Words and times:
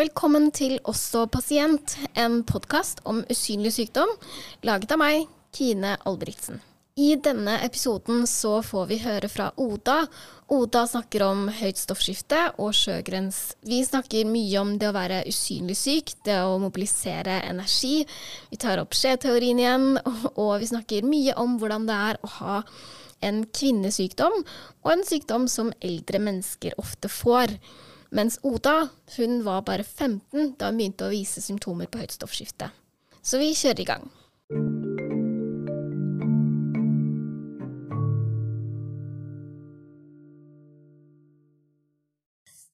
Velkommen 0.00 0.46
til 0.56 0.78
Også 0.88 1.26
pasient, 1.28 1.92
en 2.16 2.38
podkast 2.48 3.02
om 3.10 3.18
usynlig 3.28 3.74
sykdom, 3.74 4.08
laget 4.64 4.94
av 4.94 5.00
meg, 5.02 5.26
Kine 5.52 5.90
Albrigtsen. 6.08 6.62
I 6.96 7.18
denne 7.20 7.58
episoden 7.66 8.22
så 8.30 8.62
får 8.64 8.86
vi 8.88 8.98
høre 9.02 9.28
fra 9.28 9.50
Oda. 9.60 9.98
Oda 10.56 10.86
snakker 10.88 11.26
om 11.26 11.42
høyt 11.52 11.82
stoffskifte 11.82 12.46
og 12.62 12.72
sjøgrens. 12.78 13.42
Vi 13.66 13.82
snakker 13.84 14.30
mye 14.30 14.62
om 14.62 14.72
det 14.80 14.88
å 14.88 14.94
være 14.96 15.20
usynlig 15.28 15.76
syk, 15.82 16.14
det 16.24 16.38
å 16.46 16.56
mobilisere 16.62 17.42
energi. 17.50 18.06
Vi 18.48 18.62
tar 18.62 18.80
opp 18.80 18.96
skjeteorien 18.96 19.60
igjen, 19.60 19.86
og 20.46 20.54
vi 20.62 20.70
snakker 20.72 21.12
mye 21.12 21.36
om 21.44 21.60
hvordan 21.60 21.84
det 21.90 22.00
er 22.08 22.22
å 22.24 22.32
ha 22.38 22.56
en 23.26 23.44
kvinnesykdom, 23.52 24.40
og 24.80 24.92
en 24.96 25.04
sykdom 25.04 25.44
som 25.50 25.74
eldre 25.84 26.24
mennesker 26.24 26.80
ofte 26.80 27.12
får. 27.12 27.58
Mens 28.10 28.40
Oda 28.42 28.88
hun 29.16 29.44
var 29.46 29.62
bare 29.62 29.84
15 29.86 30.56
da 30.58 30.70
hun 30.70 30.78
begynte 30.80 31.06
å 31.06 31.12
vise 31.12 31.42
symptomer 31.42 31.86
på 31.86 32.00
høyt 32.02 32.16
stoffskifte. 32.16 32.70
Så 33.22 33.38
vi 33.38 33.52
kjører 33.54 33.82
i 33.84 33.86
gang. 33.86 34.08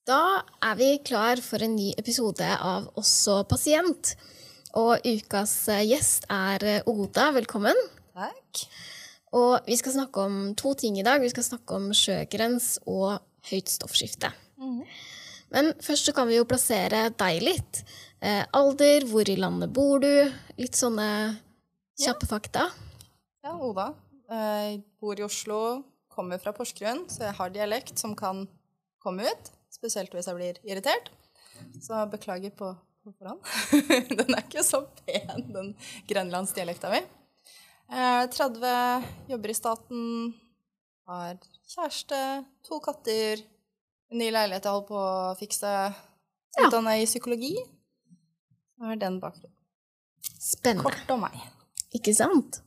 Da 0.07 0.47
er 0.63 0.77
vi 0.79 0.89
klar 1.05 1.43
for 1.43 1.61
en 1.67 1.75
ny 1.77 1.91
episode 1.99 2.47
av 2.47 2.87
Også 2.97 3.41
pasient. 3.51 4.15
Og 4.79 5.03
ukas 5.03 5.53
eh, 5.73 5.83
gjest 5.91 6.29
er 6.33 6.65
eh, 6.65 6.89
Oda. 6.89 7.33
Velkommen. 7.35 7.77
Takk. 8.15 8.63
Og 9.37 9.67
vi 9.67 9.77
skal 9.77 9.97
snakke 9.97 10.25
om 10.31 10.39
to 10.57 10.73
ting 10.79 11.01
i 11.01 11.05
dag. 11.05 11.21
Vi 11.21 11.33
skal 11.33 11.45
snakke 11.45 11.81
om 11.81 11.91
sjøgrens 11.97 12.77
og 12.87 13.19
høyt 13.51 13.73
stoffskifte. 13.73 14.31
Mm. 14.63 14.85
Men 15.55 15.73
først 15.83 16.09
så 16.09 16.15
kan 16.17 16.29
vi 16.29 16.39
jo 16.39 16.47
plassere 16.49 17.07
deg 17.15 17.43
litt. 17.45 17.83
Eh, 18.21 18.43
alder, 18.57 19.07
hvor 19.11 19.29
i 19.29 19.37
landet 19.39 19.73
bor 19.75 20.01
du? 20.03 20.11
Litt 20.59 20.79
sånne 20.79 21.09
kjappe 22.01 22.27
ja. 22.27 22.31
fakta. 22.31 22.65
Ja, 23.47 23.55
Oda. 23.63 23.93
Jeg 24.27 24.81
bor 24.99 25.21
i 25.21 25.23
Oslo, 25.23 25.61
kommer 26.11 26.41
fra 26.43 26.51
Porsgrunn, 26.57 27.05
så 27.13 27.29
jeg 27.29 27.37
har 27.39 27.53
dialekt 27.55 28.01
som 28.01 28.17
kan 28.19 28.47
komme 29.03 29.29
ut. 29.29 29.53
Spesielt 29.71 30.15
hvis 30.17 30.27
jeg 30.27 30.39
blir 30.39 30.59
irritert. 30.67 31.13
Så 31.81 32.01
beklager 32.11 32.51
på, 32.57 32.73
på 33.05 33.13
forhånd. 33.15 33.45
den 34.19 34.35
er 34.35 34.43
ikke 34.43 34.67
så 34.67 34.83
pen, 35.05 35.47
den 35.55 35.71
grenlandsdialekta 36.11 36.91
mi. 36.91 37.05
Eh, 37.87 38.25
30, 38.35 39.07
jobber 39.31 39.53
i 39.53 39.57
staten, 39.57 40.01
har 41.07 41.39
kjæreste, 41.71 42.19
to 42.67 42.81
katter, 42.83 43.45
ny 44.15 44.29
leilighet 44.31 44.67
jeg 44.67 44.73
holder 44.73 44.89
på 44.91 45.01
å 45.01 45.35
fikse, 45.39 45.73
utdanna 46.67 46.97
i 47.01 47.09
psykologi. 47.09 47.55
Så 48.77 48.93
er 48.93 49.01
den 49.01 49.19
bakgrunnen. 49.23 49.55
Spennende. 50.37 50.85
Kort 50.85 51.11
om 51.15 51.25
meg. 51.25 51.37
Ikke 51.97 52.13
sant? 52.15 52.61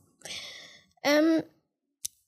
Um, 1.06 1.38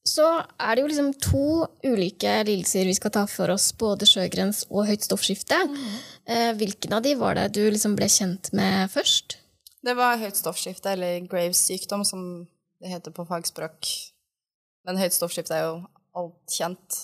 så 0.09 0.27
er 0.59 0.75
det 0.75 0.83
jo 0.83 0.89
liksom 0.91 1.11
to 1.23 1.47
ulike 1.85 2.33
lidelser 2.47 2.89
vi 2.89 2.97
skal 2.97 3.13
ta 3.15 3.27
for 3.31 3.53
oss, 3.55 3.69
både 3.79 4.09
sjøgrens 4.09 4.65
og 4.71 4.89
høyt 4.89 5.05
stoffskifte. 5.07 5.59
Mm. 5.69 5.85
Uh, 6.31 6.51
hvilken 6.59 6.97
av 6.97 7.05
de 7.05 7.15
var 7.21 7.39
det 7.39 7.51
du 7.59 7.63
liksom 7.69 7.97
ble 7.99 8.09
kjent 8.11 8.53
med 8.57 8.91
først? 8.93 9.39
Det 9.83 9.95
var 9.99 10.21
høyt 10.21 10.39
stoffskifte, 10.39 10.95
eller 10.95 11.27
Graves 11.27 11.63
sykdom, 11.67 12.07
som 12.07 12.47
det 12.83 12.95
heter 12.95 13.15
på 13.15 13.27
fagspråk. 13.27 13.91
Men 14.87 14.99
høyt 14.99 15.15
stoffskifte 15.15 15.59
er 15.59 15.69
jo 15.69 15.77
alt 16.19 16.55
kjent. 16.55 17.03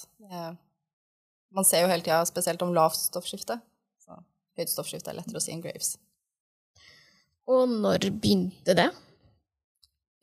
Man 1.55 1.67
ser 1.67 1.85
jo 1.85 1.91
hele 1.91 2.05
tida 2.05 2.21
spesielt 2.29 2.63
om 2.65 2.75
lavt 2.77 2.99
stoffskifte. 3.01 3.59
Så 4.03 4.17
høyt 4.59 4.73
stoffskifte 4.73 5.13
er 5.13 5.19
lettere 5.21 5.41
å 5.41 5.45
si 5.45 5.55
enn 5.55 5.65
Graves. 5.65 5.97
Og 7.49 7.69
når 7.71 8.11
begynte 8.13 8.77
det? 8.77 8.91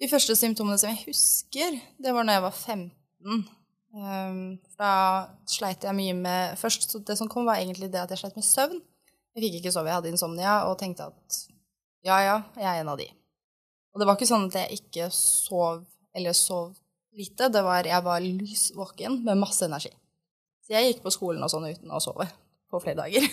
De 0.01 0.09
første 0.11 0.35
symptomene 0.37 0.77
som 0.77 0.91
jeg 0.91 1.07
husker, 1.07 1.79
det 1.97 2.13
var 2.13 2.27
når 2.27 2.37
jeg 2.37 2.45
var 2.45 2.57
15. 2.59 3.45
Um, 3.95 4.39
da 4.75 4.91
sleit 5.47 5.85
jeg 5.87 5.95
mye 5.95 6.13
med 6.19 6.57
Først, 6.59 6.97
det 7.07 7.15
som 7.15 7.29
kom, 7.31 7.47
var 7.47 7.61
egentlig 7.61 7.87
det 7.93 8.01
at 8.01 8.11
jeg 8.11 8.21
sleit 8.21 8.37
med 8.37 8.45
søvn. 8.45 8.81
Jeg 9.35 9.43
fikk 9.45 9.59
ikke 9.59 9.71
sove, 9.73 9.89
jeg 9.89 9.97
hadde 9.97 10.11
insomnia, 10.11 10.57
og 10.69 10.77
tenkte 10.79 11.07
at 11.09 11.37
ja, 12.05 12.19
ja, 12.21 12.35
jeg 12.59 12.67
er 12.69 12.81
en 12.83 12.91
av 12.91 12.99
de. 12.99 13.07
Og 13.95 14.01
det 14.01 14.07
var 14.07 14.17
ikke 14.19 14.29
sånn 14.29 14.49
at 14.49 14.57
jeg 14.59 14.81
ikke 14.81 15.07
sov 15.15 15.85
eller 16.15 16.35
sov 16.37 16.75
lite. 17.15 17.47
Det 17.51 17.63
var 17.63 17.87
jeg 17.87 18.03
var 18.05 18.23
lys 18.23 18.67
våken 18.75 19.21
med 19.25 19.39
masse 19.39 19.65
energi. 19.65 19.91
Så 20.65 20.73
jeg 20.73 20.89
gikk 20.89 21.05
på 21.05 21.13
skolen 21.13 21.43
og 21.45 21.51
sånn 21.51 21.67
uten 21.69 21.93
å 21.93 22.01
sove 22.01 22.25
på 22.71 22.81
flere 22.81 23.03
dager. 23.03 23.27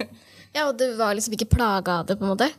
ja, 0.56 0.66
og 0.66 0.76
du 0.78 0.86
var 0.98 1.16
liksom 1.16 1.36
ikke 1.36 1.48
plaga 1.54 2.00
av 2.02 2.10
det, 2.10 2.18
på 2.20 2.26
en 2.26 2.34
måte? 2.34 2.50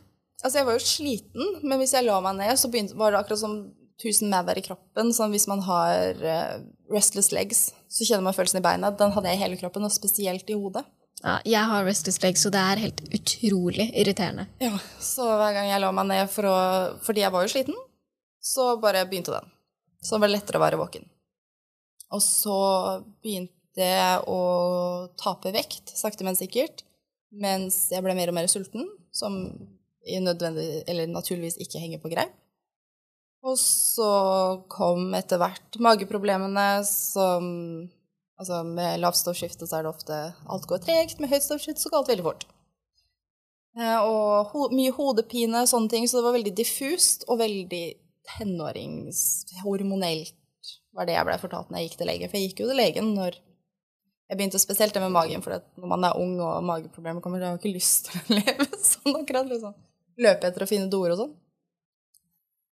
Altså, 0.42 0.60
jeg 0.60 0.68
var 0.68 0.78
jo 0.78 0.84
sliten, 0.84 1.60
men 1.64 1.80
hvis 1.80 1.94
jeg 1.96 2.08
lå 2.08 2.18
meg 2.26 2.40
ned, 2.40 2.58
så 2.60 2.72
begynte, 2.74 2.98
var 2.98 3.14
det 3.14 3.22
akkurat 3.22 3.44
som 3.44 3.60
tusen 4.02 4.34
maur 4.34 4.58
i 4.58 4.66
kroppen. 4.66 5.14
Sånn 5.16 5.32
hvis 5.34 5.48
man 5.50 5.62
har 5.66 6.20
uh, 6.20 6.58
restless 6.92 7.32
legs, 7.36 7.70
så 7.88 8.08
kjenner 8.08 8.26
man 8.28 8.36
følelsen 8.36 8.60
i 8.60 8.66
beina. 8.66 8.92
Den 8.92 9.14
hadde 9.16 9.32
jeg 9.32 9.40
i 9.40 9.44
hele 9.46 9.60
kroppen, 9.62 9.86
og 9.88 9.94
spesielt 9.94 10.50
i 10.50 10.58
hodet. 10.58 10.84
Ja, 11.22 11.40
jeg 11.48 11.70
har 11.70 11.86
restless 11.88 12.20
legs, 12.22 12.44
så 12.44 12.52
det 12.54 12.62
er 12.62 12.84
helt 12.84 13.02
utrolig 13.16 13.88
irriterende. 13.96 14.50
Ja, 14.62 14.76
Så 15.00 15.26
hver 15.40 15.56
gang 15.56 15.70
jeg 15.72 15.82
lå 15.82 15.92
meg 15.96 16.10
ned 16.12 16.30
for 16.34 16.50
å, 16.50 16.58
fordi 17.06 17.24
jeg 17.24 17.34
var 17.34 17.46
jo 17.46 17.54
sliten, 17.54 17.78
så 18.44 18.76
bare 18.82 19.06
begynte 19.10 19.34
den. 19.34 19.54
Så 20.04 20.18
det 20.18 20.26
var 20.26 20.34
lettere 20.36 20.60
å 20.60 20.66
være 20.66 20.82
våken. 20.82 21.08
Og 22.14 22.22
så 22.22 22.58
begynte 23.24 23.55
jeg 23.84 24.22
å 24.32 24.40
tape 25.20 25.52
vekt, 25.56 25.92
sakte, 25.98 26.24
men 26.28 26.38
sikkert, 26.38 26.86
mens 27.36 27.88
jeg 27.92 28.04
ble 28.06 28.16
mer 28.16 28.32
og 28.32 28.38
mer 28.38 28.48
sulten, 28.52 28.88
som 29.12 29.42
naturligvis 30.06 31.58
ikke 31.60 31.82
henger 31.82 32.04
på 32.04 32.12
greip. 32.14 32.34
Og 33.46 33.58
så 33.62 34.12
kom 34.72 35.12
etter 35.18 35.42
hvert 35.42 35.82
mageproblemene 35.82 36.70
som 36.88 37.52
Altså 38.36 38.58
med 38.68 39.00
lavt 39.00 39.16
stoffskifte 39.16 39.64
så 39.64 39.78
er 39.78 39.86
det 39.86 39.94
ofte 39.94 40.16
alt 40.52 40.66
går 40.68 40.82
tregt, 40.84 41.22
med 41.24 41.32
høyt 41.32 41.46
stoffskifte 41.46 41.80
så 41.80 41.88
går 41.88 42.02
alt 42.02 42.12
veldig 42.12 42.26
fort. 42.26 42.44
Eh, 43.80 44.00
og 44.04 44.52
ho 44.52 44.68
mye 44.76 44.92
hodepine, 44.96 45.68
sånne 45.68 45.90
ting, 45.92 46.08
så 46.08 46.18
det 46.20 46.26
var 46.26 46.34
veldig 46.36 46.56
diffust 46.58 47.24
og 47.30 47.40
veldig 47.40 47.86
tenåringshormonelt, 48.34 50.36
var 50.96 51.04
det 51.08 51.16
jeg 51.16 51.28
blei 51.30 51.40
fortalt 51.42 51.70
når 51.70 51.78
jeg 51.80 51.86
gikk 51.88 52.00
til 52.02 52.10
legen. 52.12 52.30
For 52.32 52.38
jeg 52.40 52.46
gikk 52.50 52.60
jo 52.64 52.70
til 52.72 52.82
legen 52.82 53.08
når 53.16 53.32
jeg 54.30 54.38
begynte 54.38 54.62
spesielt 54.62 54.94
det 54.94 55.02
med 55.04 55.14
magen, 55.14 55.44
for 55.46 55.60
når 55.78 55.90
man 55.92 56.08
er 56.08 56.22
ung 56.22 56.38
og 56.42 56.64
mageproblemer 56.66 57.22
kommer, 57.22 57.40
så 57.40 57.50
har 57.50 57.58
man 57.58 57.62
ikke 57.62 57.76
lyst 57.76 58.08
til 58.10 58.22
å 58.22 58.38
leve 58.40 58.70
sånn 58.82 59.20
akkurat. 59.22 59.52
liksom 59.52 59.76
løpe 60.22 60.50
etter 60.50 60.64
å 60.64 60.70
finne 60.70 60.92
doer 60.92 61.14
og 61.14 61.22
sånn. 61.22 61.34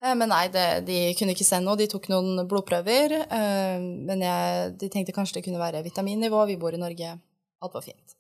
Eh, 0.04 0.14
men 0.18 0.30
nei, 0.32 0.44
det, 0.52 0.66
de 0.88 0.98
kunne 1.18 1.36
ikke 1.36 1.46
se 1.46 1.60
noe. 1.62 1.78
De 1.78 1.88
tok 1.90 2.08
noen 2.12 2.44
blodprøver. 2.48 3.16
Eh, 3.24 3.80
men 3.80 4.24
jeg, 4.24 4.76
de 4.80 4.90
tenkte 4.92 5.14
kanskje 5.16 5.38
det 5.38 5.46
kunne 5.48 5.62
være 5.62 5.84
vitaminnivå. 5.86 6.44
Vi 6.50 6.60
bor 6.60 6.76
i 6.76 6.80
Norge. 6.80 7.16
Alt 7.64 7.76
var 7.76 7.84
fint. 7.84 8.16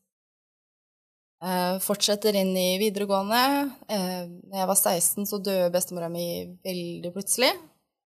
Eh, 1.44 1.76
fortsetter 1.84 2.36
inn 2.40 2.54
i 2.56 2.68
videregående. 2.80 3.42
Da 3.88 4.60
jeg 4.62 4.70
var 4.72 4.78
16, 4.78 5.28
så 5.28 5.40
døde 5.40 5.72
bestemora 5.74 6.10
mi 6.12 6.28
veldig 6.64 7.12
plutselig. 7.16 7.52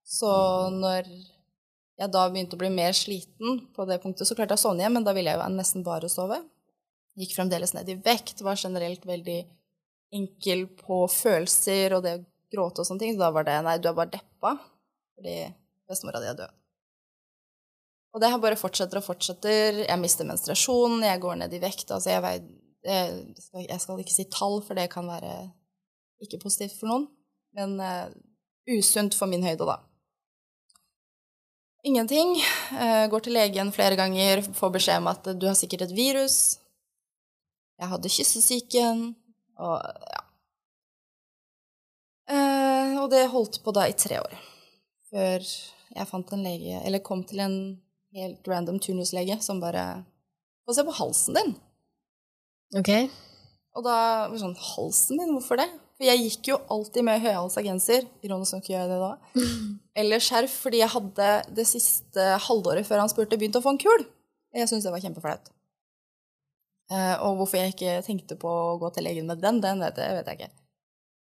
Så 0.06 0.30
når 0.74 1.06
jeg 2.00 2.12
da 2.14 2.24
begynte 2.32 2.56
å 2.56 2.60
bli 2.60 2.70
mer 2.72 2.96
sliten 2.96 3.60
på 3.76 3.84
det 3.88 4.00
punktet, 4.02 4.24
så 4.28 4.36
klarte 4.36 4.56
jeg 4.56 4.62
å 4.62 4.64
sovne 4.64 4.84
igjen, 4.84 4.94
men 4.96 5.04
da 5.04 5.12
ville 5.16 5.32
jeg 5.32 5.40
jo 5.40 5.48
nesten 5.52 5.84
bare 5.84 6.08
sove. 6.08 6.38
Gikk 7.20 7.34
fremdeles 7.36 7.74
ned 7.76 7.90
i 7.92 7.98
vekt, 8.00 8.40
var 8.46 8.56
generelt 8.60 9.04
veldig 9.06 9.40
enkel 10.16 10.64
på 10.80 11.02
følelser 11.12 11.94
og 11.96 12.06
det 12.06 12.14
å 12.16 12.22
gråte 12.50 12.82
og 12.82 12.88
sånne 12.88 13.04
ting. 13.04 13.12
Så 13.14 13.22
da 13.22 13.28
var 13.34 13.46
det 13.46 13.58
nei, 13.66 13.76
du 13.78 13.90
er 13.90 13.98
bare 13.98 14.14
deppa 14.16 14.56
fordi 15.18 15.36
bestemora 15.90 16.22
di 16.22 16.30
er 16.30 16.38
død. 16.38 16.56
Og 18.10 18.22
det 18.22 18.30
her 18.32 18.40
bare 18.42 18.58
fortsetter 18.58 18.98
og 18.98 19.06
fortsetter. 19.06 19.84
Jeg 19.84 20.00
mister 20.00 20.26
menstruasjonen, 20.26 21.04
jeg 21.06 21.20
går 21.22 21.36
ned 21.42 21.52
i 21.54 21.60
vekt. 21.62 21.92
Altså 21.94 22.16
jeg, 22.16 22.40
skal, 23.38 23.66
jeg 23.66 23.82
skal 23.84 24.00
ikke 24.02 24.16
si 24.16 24.26
tall, 24.32 24.58
for 24.66 24.78
det 24.78 24.88
kan 24.90 25.06
være 25.06 25.34
ikke 26.24 26.40
positivt 26.42 26.80
for 26.80 26.90
noen. 26.90 27.06
Men 27.54 27.76
uh, 27.78 28.08
usunt 28.70 29.14
for 29.18 29.30
min 29.30 29.44
høyde, 29.46 29.68
da. 29.68 29.76
Ingenting. 31.84 32.34
Uh, 32.74 33.06
går 33.10 33.24
til 33.24 33.36
legen 33.36 33.72
flere 33.72 33.96
ganger, 33.96 34.42
får 34.56 34.74
beskjed 34.74 35.00
om 35.00 35.08
at 35.12 35.30
du 35.40 35.46
har 35.48 35.56
sikkert 35.58 35.86
et 35.88 35.96
virus. 35.96 36.58
Jeg 37.80 37.88
hadde 37.88 38.12
kyssesyken. 38.12 39.04
Og 39.60 39.78
ja. 40.12 40.24
Eh, 42.30 42.94
og 43.00 43.08
det 43.10 43.24
holdt 43.32 43.58
på 43.64 43.72
da 43.74 43.88
i 43.90 43.96
tre 43.98 44.20
år. 44.22 44.36
Før 45.10 45.42
jeg 45.42 46.06
fant 46.06 46.28
en 46.36 46.44
lege 46.46 46.78
Eller 46.86 47.02
kom 47.02 47.24
til 47.26 47.40
en 47.42 47.56
helt 48.14 48.46
random 48.46 48.78
turnuslege 48.78 49.40
som 49.42 49.58
bare 49.58 50.04
Få 50.62 50.76
se 50.76 50.84
på 50.86 50.94
halsen 50.94 51.34
din. 51.34 51.56
Ok. 52.78 52.90
Og 53.74 53.82
da 53.82 53.96
var 54.30 54.38
sånn 54.38 54.54
Halsen 54.54 55.18
din, 55.18 55.32
Hvorfor 55.34 55.58
det? 55.58 55.66
For 56.00 56.08
jeg 56.08 56.22
gikk 56.24 56.48
jo 56.48 56.56
alltid 56.72 57.04
med 57.04 57.20
høyhalsa 57.20 57.60
genser. 57.60 58.06
Ironisk 58.24 58.56
nok 58.56 58.68
gjør 58.70 58.78
jeg 58.80 58.88
det 58.88 59.00
da. 59.02 59.42
Eller 60.00 60.22
skjerf, 60.24 60.54
fordi 60.62 60.78
jeg 60.80 60.88
hadde 60.94 61.26
det 61.58 61.66
siste 61.68 62.28
halvåret 62.46 62.88
før 62.88 63.02
han 63.02 63.12
spurte, 63.12 63.36
begynt 63.36 63.58
å 63.60 63.60
få 63.60 63.74
en 63.74 63.80
kul. 63.82 64.06
Jeg 64.56 64.70
syntes 64.70 64.86
det 64.88 64.94
var 64.94 65.02
kjempeflaut. 65.04 65.50
Eh, 66.88 67.12
og 67.20 67.36
hvorfor 67.36 67.60
jeg 67.60 67.74
ikke 67.74 67.98
tenkte 68.06 68.38
på 68.40 68.48
å 68.48 68.78
gå 68.80 68.88
til 68.96 69.04
legen 69.06 69.28
med 69.28 69.44
den, 69.44 69.60
den 69.60 69.84
vet 69.84 70.00
jeg, 70.00 70.16
vet 70.16 70.30
jeg 70.32 70.40
ikke. 70.40 70.50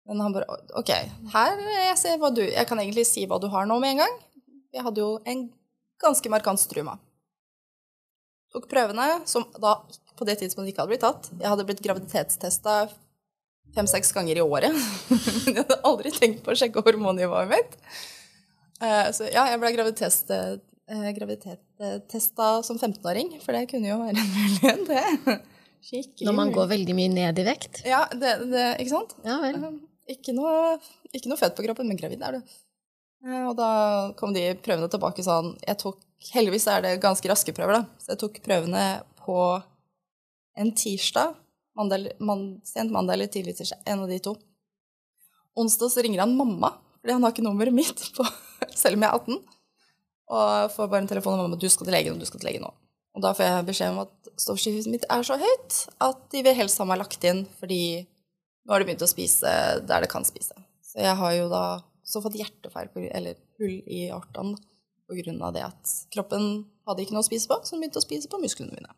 Men 0.09 0.23
han 0.23 0.37
bare 0.39 0.61
OK, 0.79 0.95
her 1.35 1.59
jeg 1.75 1.99
ser 2.01 2.15
hva 2.23 2.31
du 2.33 2.41
Jeg 2.41 2.65
kan 2.71 2.79
egentlig 2.81 3.05
si 3.05 3.27
hva 3.29 3.37
du 3.43 3.51
har 3.53 3.67
nå 3.69 3.81
med 3.83 3.97
en 3.97 4.05
gang. 4.07 4.15
Jeg 4.73 4.87
hadde 4.87 5.03
jo 5.03 5.11
en 5.27 5.43
ganske 6.01 6.31
markant 6.33 6.63
struma. 6.63 6.95
Tok 8.55 8.71
prøvene, 8.71 9.11
som 9.29 9.45
da 9.59 9.75
på 10.17 10.25
det 10.31 10.39
tidspunktet 10.39 10.71
ikke 10.71 10.87
hadde 10.87 10.95
blitt 10.95 11.05
tatt. 11.05 11.29
Jeg 11.35 11.51
hadde 11.51 11.67
blitt 11.67 11.83
graviditetstesta 11.85 12.79
fem-seks 13.77 14.09
ganger 14.17 14.37
i 14.39 14.45
året. 14.45 14.73
Jeg 15.47 15.57
hadde 15.59 15.85
aldri 15.89 16.11
tenkt 16.15 16.41
på 16.45 16.51
å 16.55 16.59
sjekke 16.59 16.85
hormonnivået 16.87 17.49
mitt. 17.53 17.73
Eh, 18.79 19.07
så 19.15 19.23
ja, 19.27 19.43
jeg 19.51 19.59
ble 19.59 19.71
graviditetstesta 19.75 22.47
som 22.63 22.77
15-åring, 22.79 23.29
for 23.43 23.51
det 23.57 23.71
kunne 23.73 23.91
jo 23.91 23.97
være 23.99 24.19
en 24.23 24.31
mulighet, 24.37 24.83
det. 24.87 25.07
Skikkelig. 25.89 26.27
Når 26.27 26.35
man 26.37 26.53
går 26.55 26.67
veldig 26.73 26.95
mye 26.95 27.11
ned 27.11 27.39
i 27.43 27.45
vekt? 27.47 27.83
Ja, 27.87 28.03
det, 28.13 28.33
det, 28.51 28.65
ikke 28.83 28.93
sant? 28.93 29.15
Ja 29.27 29.37
vel. 29.43 29.55
Ikke 30.11 30.33
noe, 30.35 30.79
ikke 31.11 31.29
noe 31.31 31.41
fett 31.41 31.57
på 31.59 31.65
kroppen, 31.67 31.89
men 31.91 31.99
gravid 31.99 32.23
er 32.25 32.33
du. 32.39 32.43
Eh, 33.27 33.45
og 33.49 33.55
da 33.59 33.71
kom 34.19 34.33
de 34.35 34.45
prøvene 34.63 34.89
tilbake 34.91 35.23
sånn 35.27 35.49
jeg 35.65 35.77
tok, 35.83 35.99
Heldigvis 36.33 36.67
er 36.67 36.81
det 36.83 36.97
ganske 36.99 37.29
raske 37.31 37.53
prøver, 37.55 37.73
da. 37.79 37.83
Så 38.03 38.11
jeg 38.11 38.19
tok 38.19 38.41
prøvene 38.43 38.85
på 39.23 39.39
en 40.59 40.73
tirsdag. 40.75 41.37
Mandag, 41.79 42.09
man, 42.19 42.45
sent 42.67 42.91
mandag 42.91 43.15
eller 43.15 43.31
tidlig 43.31 43.55
tirsdag. 43.59 43.85
En 43.87 44.03
av 44.03 44.11
de 44.11 44.19
to. 44.23 44.35
Onsdag 45.59 45.93
så 45.95 46.03
ringer 46.03 46.25
han 46.25 46.37
mamma, 46.37 46.73
fordi 47.01 47.15
han 47.15 47.23
har 47.23 47.35
ikke 47.35 47.47
nummeret 47.47 47.75
mitt, 47.75 48.03
på, 48.17 48.27
selv 48.83 48.99
om 48.99 49.07
jeg 49.07 49.11
er 49.11 49.23
18. 49.23 49.39
Og 50.29 50.75
får 50.75 50.91
bare 50.91 51.05
en 51.05 51.11
telefon 51.11 51.39
av 51.39 51.47
mamma 51.47 51.59
du 51.59 51.69
skal 51.71 51.87
til 51.89 51.95
legen, 51.95 52.17
og 52.17 52.23
du 52.23 52.29
skal 52.29 52.43
til 52.43 52.51
legen 52.51 52.67
nå. 52.67 52.73
Og 53.17 53.25
da 53.25 53.33
får 53.35 53.49
jeg 53.49 53.67
beskjed 53.71 53.95
om 53.95 54.03
at 54.05 54.33
stoffskiftet 54.39 54.91
mitt 54.93 55.07
er 55.11 55.25
så 55.27 55.39
høyt 55.41 55.79
at 56.05 56.21
de 56.35 56.43
vil 56.47 56.55
helst 56.59 56.79
ha 56.79 56.87
meg 56.87 57.01
lagt 57.01 57.25
inn, 57.27 57.45
fordi 57.59 57.81
nå 58.05 58.75
har 58.75 58.83
de 58.83 58.91
begynt 58.91 59.07
å 59.07 59.11
spise 59.11 59.51
der 59.89 60.05
det 60.05 60.11
kan 60.13 60.27
spise. 60.27 60.55
Så 60.85 61.01
jeg 61.03 61.17
har 61.19 61.35
jo 61.35 61.49
da 61.51 61.65
så 62.07 62.23
fått 62.25 62.39
hjertefeil, 62.39 62.91
eller 63.11 63.39
hull 63.59 63.79
i 63.87 64.07
aortaen, 64.15 64.55
på 65.09 65.17
grunn 65.23 65.41
av 65.43 65.55
det 65.57 65.65
at 65.65 65.93
kroppen 66.13 66.67
hadde 66.89 67.05
ikke 67.05 67.17
noe 67.17 67.25
å 67.25 67.29
spise 67.29 67.49
på, 67.49 67.59
så 67.65 67.75
den 67.75 67.83
begynte 67.83 68.01
å 68.03 68.05
spise 68.05 68.31
på 68.31 68.41
musklene 68.43 68.77
mine. 68.77 68.93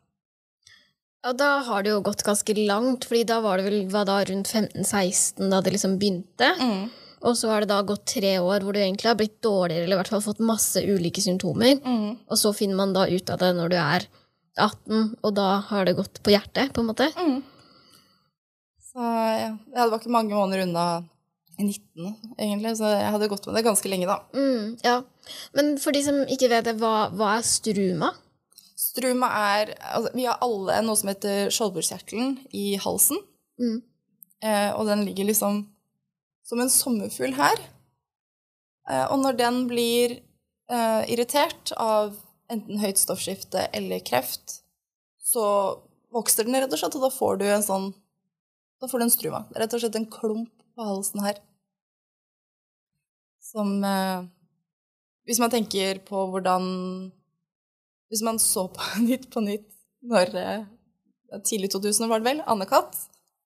Ja, 1.20 1.34
da 1.36 1.50
har 1.66 1.84
det 1.84 1.92
jo 1.92 2.00
gått 2.04 2.22
ganske 2.24 2.54
langt, 2.56 3.04
fordi 3.04 3.26
da 3.28 3.42
var 3.44 3.60
det 3.60 3.66
vel 3.68 3.82
var 3.92 4.06
da, 4.08 4.22
rundt 4.24 4.48
15-16 4.48 5.50
da 5.52 5.60
det 5.60 5.74
liksom 5.74 5.98
begynte. 6.00 6.54
Mm. 6.60 6.88
Og 7.28 7.36
så 7.36 7.50
har 7.52 7.60
det 7.60 7.68
da 7.74 7.82
gått 7.84 8.06
tre 8.14 8.38
år 8.40 8.64
hvor 8.64 8.72
du 8.72 8.80
egentlig 8.80 9.10
har 9.10 9.18
blitt 9.18 9.36
dårligere, 9.44 9.84
eller 9.84 9.98
i 9.98 10.00
hvert 10.00 10.12
fall 10.14 10.24
fått 10.24 10.40
masse 10.40 10.80
ulike 10.80 11.20
symptomer. 11.20 11.76
Mm. 11.84 12.16
Og 12.24 12.40
så 12.40 12.54
finner 12.56 12.80
man 12.80 12.96
da 12.96 13.04
ut 13.10 13.32
av 13.32 13.42
det 13.42 13.52
når 13.58 13.72
du 13.72 13.76
er 13.76 14.08
18, 14.56 15.10
og 15.20 15.34
da 15.36 15.50
har 15.68 15.84
det 15.86 15.98
gått 16.00 16.22
på 16.24 16.32
hjertet, 16.32 16.72
på 16.72 16.80
en 16.80 16.88
måte. 16.88 17.10
Mm. 17.20 17.42
Så 18.90 19.04
ja, 19.04 19.52
det 19.52 19.90
var 19.92 20.00
ikke 20.00 20.16
mange 20.16 20.34
måneder 20.34 20.64
unna 20.64 20.86
19, 21.60 22.16
egentlig, 22.40 22.74
så 22.80 22.94
jeg 22.94 23.12
hadde 23.12 23.28
gått 23.28 23.44
med 23.46 23.60
det 23.60 23.66
ganske 23.68 23.92
lenge, 23.92 24.08
da. 24.08 24.22
Mm, 24.32 24.80
ja. 24.84 24.96
Men 25.56 25.74
for 25.82 25.92
de 25.92 26.02
som 26.06 26.24
ikke 26.24 26.48
vet 26.50 26.66
det, 26.70 26.78
hva, 26.80 27.10
hva 27.12 27.36
er 27.36 27.46
struma? 27.46 28.14
Struma 28.90 29.28
er 29.54 29.74
altså, 29.78 30.10
Vi 30.16 30.26
har 30.26 30.40
alle 30.42 30.80
noe 30.82 30.98
som 30.98 31.10
heter 31.12 31.52
skjoldbruskkjertelen 31.54 32.38
i 32.56 32.72
halsen. 32.80 33.20
Mm. 33.60 33.82
Eh, 34.42 34.70
og 34.74 34.88
den 34.88 35.04
ligger 35.06 35.28
liksom 35.28 35.62
som 36.48 36.62
en 36.62 36.72
sommerfugl 36.72 37.36
her. 37.38 37.60
Eh, 38.90 39.04
og 39.06 39.20
når 39.22 39.38
den 39.38 39.60
blir 39.70 40.16
eh, 40.16 41.02
irritert 41.12 41.70
av 41.78 42.16
enten 42.50 42.80
høyt 42.82 42.98
stoffskifte 42.98 43.68
eller 43.76 44.02
kreft, 44.02 44.60
så 45.22 45.44
vokser 46.10 46.48
den 46.48 46.58
rett 46.58 46.72
og 46.72 46.80
slett, 46.80 46.96
og 46.98 47.06
da 47.06 47.12
får 47.14 47.38
du 47.38 47.46
en 47.50 47.66
sånn 47.66 47.92
Da 48.80 48.88
får 48.88 48.98
du 48.98 49.04
en 49.04 49.12
struma. 49.12 49.38
Rett 49.60 49.74
og 49.76 49.82
slett 49.82 49.96
en 49.98 50.08
klump 50.08 50.62
på 50.72 50.84
halsen 50.88 51.20
her. 51.20 51.36
Som 53.44 53.84
eh, 53.84 54.24
Hvis 55.28 55.38
man 55.42 55.52
tenker 55.52 56.00
på 56.06 56.24
hvordan 56.32 56.64
hvis 58.10 58.22
man 58.26 58.38
så 58.42 58.66
på 58.74 58.86
Nytt 59.06 59.30
på 59.32 59.42
Nytt 59.44 59.68
når 60.10 60.36
eh, 60.38 60.60
Tidlig 61.46 61.70
2000 61.70 62.10
var 62.10 62.18
det 62.18 62.26
vel. 62.26 62.40
Anne-Kat. 62.42 62.96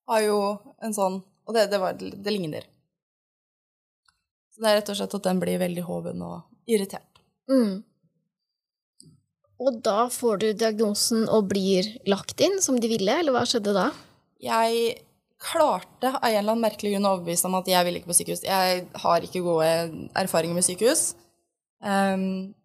har 0.09 0.21
jo 0.25 0.37
en 0.81 0.93
sånn 0.93 1.19
Og 1.45 1.53
det, 1.53 1.67
det, 1.69 1.77
var, 1.77 1.93
det, 1.93 2.31
ligner. 2.33 2.65
Så 4.49 4.63
det 4.63 4.71
er 4.71 4.79
rett 4.79 4.89
og 4.89 4.97
slett 4.97 5.13
at 5.13 5.27
den 5.27 5.41
blir 5.43 5.59
veldig 5.61 5.83
hoven 5.85 6.23
og 6.25 6.39
irritert. 6.65 7.21
Mm. 7.45 7.83
Og 9.61 9.77
da 9.85 10.07
får 10.09 10.41
du 10.41 10.47
diagnosen 10.57 11.27
og 11.29 11.51
blir 11.51 11.91
lagt 12.09 12.41
inn 12.41 12.57
som 12.65 12.79
de 12.81 12.89
ville, 12.89 13.19
eller 13.21 13.35
hva 13.35 13.43
skjedde 13.45 13.75
da? 13.77 13.91
Jeg 14.41 14.97
klarte 15.45 16.15
av 16.15 16.25
en 16.25 16.39
eller 16.39 16.55
annen 16.55 16.65
merkelig 16.65 16.95
grunn 16.95 17.05
å 17.05 17.13
overbevise 17.19 17.45
om 17.45 17.59
at 17.59 17.69
jeg 17.69 17.85
vil 17.85 17.99
ikke 17.99 18.09
på 18.09 18.17
sykehus. 18.17 18.43
Jeg 18.47 18.83
har 19.05 19.29
ikke 19.29 19.45
gode 19.45 19.69
erfaringer 20.17 20.57
med 20.57 20.65
sykehus. 20.65 21.11
Um, 21.85 22.55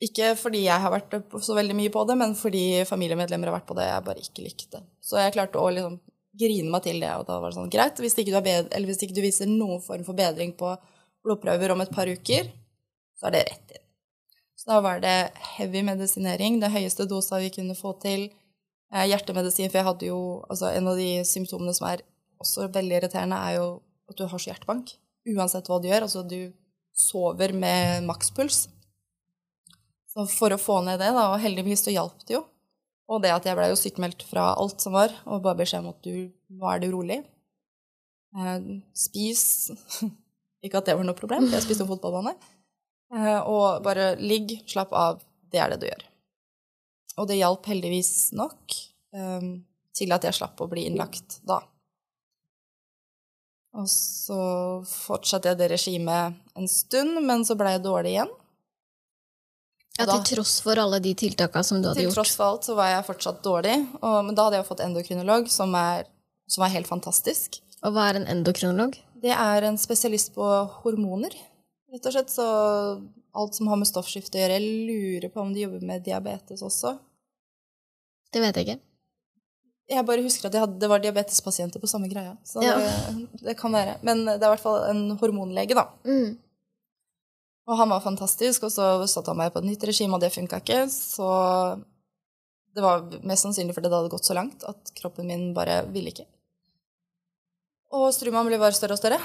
ikke 0.00 0.30
fordi 0.40 0.62
jeg 0.64 0.80
har 0.80 0.92
vært 0.94 1.18
så 1.44 1.56
veldig 1.56 1.76
mye 1.76 1.92
på 1.92 2.04
det, 2.08 2.16
men 2.16 2.32
fordi 2.38 2.64
familiemedlemmer 2.88 3.50
har 3.50 3.58
vært 3.58 3.68
på 3.68 3.76
det 3.76 3.88
jeg 3.88 4.06
bare 4.06 4.24
ikke 4.24 4.46
likte. 4.46 4.80
Så 5.04 5.20
jeg 5.20 5.34
klarte 5.34 5.60
å 5.60 5.72
liksom 5.74 5.98
grine 6.40 6.72
meg 6.72 6.86
til 6.86 7.02
det, 7.02 7.10
og 7.18 7.26
da 7.28 7.36
var 7.42 7.52
det 7.52 7.58
sånn 7.58 7.72
greit. 7.72 8.00
Hvis 8.00 8.16
ikke, 8.16 8.40
bedre, 8.40 8.80
hvis 8.86 9.02
ikke 9.04 9.16
du 9.18 9.22
viser 9.24 9.50
noen 9.50 9.82
form 9.84 10.06
for 10.06 10.16
bedring 10.16 10.54
på 10.56 10.72
blodprøver 11.26 11.74
om 11.74 11.84
et 11.84 11.92
par 11.92 12.08
uker, 12.08 12.48
så 13.20 13.28
er 13.28 13.36
det 13.36 13.44
rett 13.50 13.76
inn. 13.76 13.86
Så 14.60 14.70
da 14.70 14.80
var 14.84 15.00
det 15.04 15.16
heavy 15.56 15.82
medisinering, 15.84 16.58
det 16.60 16.72
høyeste 16.72 17.08
dosa 17.08 17.40
vi 17.40 17.52
kunne 17.52 17.76
få 17.76 17.94
til. 18.00 18.28
Eh, 18.92 19.06
hjertemedisin, 19.08 19.68
for 19.68 19.80
jeg 19.80 19.88
hadde 19.88 20.08
jo 20.08 20.20
altså 20.50 20.72
En 20.74 20.88
av 20.90 20.98
de 20.98 21.22
symptomene 21.24 21.72
som 21.76 21.86
er 21.88 22.02
også 22.40 22.70
veldig 22.72 22.98
irriterende, 22.98 23.36
er 23.36 23.60
jo 23.60 23.68
at 24.10 24.18
du 24.18 24.26
har 24.26 24.40
så 24.40 24.50
hjertebank. 24.50 24.96
Uansett 25.28 25.68
hva 25.68 25.80
du 25.80 25.88
gjør. 25.88 26.08
Altså, 26.08 26.24
du 26.24 26.52
sover 26.96 27.52
med 27.52 28.04
makspuls. 28.08 28.66
Så 30.10 30.26
for 30.26 30.50
å 30.50 30.58
få 30.58 30.80
ned 30.86 30.98
det, 30.98 31.12
da, 31.14 31.28
og 31.32 31.42
heldigvis 31.42 31.84
så 31.86 31.94
hjalp 31.94 32.24
det 32.26 32.34
jo. 32.38 32.44
Og 33.10 33.22
det 33.22 33.32
at 33.34 33.46
jeg 33.46 33.58
ble 33.58 33.68
jo 33.70 33.78
sykemeldt 33.78 34.24
fra 34.26 34.52
alt 34.58 34.82
som 34.82 34.94
var, 34.94 35.14
og 35.26 35.42
bare 35.44 35.62
beskjed 35.62 35.84
om 35.84 35.92
at 35.92 36.00
du, 36.06 36.30
nå 36.54 36.70
er 36.70 36.82
du 36.82 36.88
rolig. 36.94 37.20
Eh, 38.38 38.58
spis 38.94 39.42
Ikke 40.64 40.78
at 40.78 40.90
det 40.90 40.94
var 40.98 41.06
noe 41.08 41.16
problem, 41.16 41.48
jeg 41.48 41.64
spiste 41.64 41.86
en 41.86 41.88
fotballbane. 41.88 42.34
Eh, 43.16 43.40
og 43.48 43.80
bare 43.86 44.12
ligg, 44.20 44.58
slapp 44.68 44.92
av. 44.94 45.22
Det 45.50 45.58
er 45.58 45.72
det 45.72 45.80
du 45.80 45.86
gjør. 45.88 46.04
Og 47.18 47.26
det 47.30 47.40
hjalp 47.40 47.66
heldigvis 47.70 48.12
nok 48.36 48.76
eh, 49.16 49.48
til 49.96 50.14
at 50.14 50.26
jeg 50.26 50.36
slapp 50.36 50.60
å 50.60 50.68
bli 50.70 50.84
innlagt 50.90 51.40
da. 51.48 51.62
Og 53.80 53.86
så 53.90 54.42
fortsatte 54.86 55.52
jeg 55.52 55.58
det 55.60 55.70
regimet 55.72 56.38
en 56.58 56.68
stund, 56.70 57.22
men 57.24 57.46
så 57.46 57.56
ble 57.58 57.76
jeg 57.76 57.84
dårlig 57.86 58.14
igjen. 58.16 58.32
Ja, 60.00 60.06
Til 60.08 60.38
tross 60.38 60.56
for 60.64 60.80
alle 60.80 61.00
de 61.04 61.12
tiltakene 61.18 61.66
som 61.66 61.82
du 61.82 61.90
hadde 61.90 62.04
gjort? 62.04 62.14
Til 62.14 62.20
tross 62.22 62.34
for 62.38 62.54
alt 62.54 62.66
så 62.68 62.76
var 62.78 62.90
jeg 62.94 63.06
fortsatt 63.10 63.42
dårlig. 63.44 63.76
Og, 64.00 64.16
men 64.26 64.36
da 64.38 64.46
hadde 64.46 64.60
jeg 64.60 64.68
fått 64.70 64.82
endokrinolog, 64.84 65.50
som 65.52 65.74
er, 65.76 66.08
som 66.50 66.64
er 66.64 66.74
helt 66.78 66.88
fantastisk. 66.90 67.60
Og 67.84 67.94
hva 67.96 68.10
er 68.10 68.20
en 68.20 68.28
endokrinolog? 68.32 68.98
Det 69.20 69.32
er 69.36 69.68
en 69.68 69.78
spesialist 69.80 70.32
på 70.36 70.46
hormoner. 70.80 71.34
Rett 71.92 72.06
og 72.06 72.14
slett 72.14 72.32
så 72.32 72.46
alt 73.36 73.56
som 73.56 73.68
har 73.70 73.78
med 73.80 73.88
stoffskifte 73.88 74.38
å 74.38 74.42
gjøre. 74.42 74.58
Jeg 74.58 74.86
lurer 74.88 75.32
på 75.32 75.42
om 75.42 75.52
de 75.54 75.64
jobber 75.64 75.84
med 75.86 76.04
diabetes 76.06 76.62
også. 76.66 76.96
Det 78.30 78.42
vet 78.42 78.58
jeg 78.58 78.68
ikke. 78.68 78.80
Jeg 79.90 80.06
bare 80.06 80.22
husker 80.22 80.46
at 80.46 80.58
hadde, 80.62 80.78
det 80.78 80.88
var 80.90 81.02
diabetespasienter 81.02 81.82
på 81.82 81.88
samme 81.90 82.08
greia. 82.10 82.36
Så 82.46 82.62
ja. 82.62 82.76
det, 82.78 83.26
det, 83.42 83.56
kan 83.58 83.74
være. 83.74 83.96
Men 84.06 84.22
det 84.28 84.38
er 84.38 84.46
i 84.46 84.52
hvert 84.52 84.62
fall 84.62 84.84
en 84.86 85.02
hormonlege, 85.18 85.74
da. 85.74 85.88
Mm. 86.06 86.36
Og 87.70 87.78
han 87.78 87.92
var 87.92 88.02
fantastisk, 88.02 88.66
og 88.66 88.72
så 88.74 88.90
satte 89.06 89.30
han 89.30 89.38
meg 89.38 89.52
på 89.54 89.62
et 89.62 89.68
nytt 89.68 89.84
regime, 89.86 90.16
og 90.16 90.24
det 90.24 90.32
funka 90.34 90.58
ikke. 90.58 90.82
Så 90.90 91.28
det 92.74 92.82
var 92.82 93.06
mest 93.26 93.46
sannsynlig 93.46 93.76
fordi 93.76 93.90
det 93.90 93.98
hadde 93.98 94.10
gått 94.10 94.26
så 94.26 94.34
langt 94.34 94.64
at 94.66 94.90
kroppen 94.98 95.30
min 95.30 95.52
bare 95.54 95.84
ville 95.90 96.10
ikke. 96.10 96.26
Og 97.94 98.10
strumaen 98.14 98.46
ble 98.46 98.58
bare 98.62 98.74
større 98.74 98.96
og 98.98 99.00
større. 99.00 99.20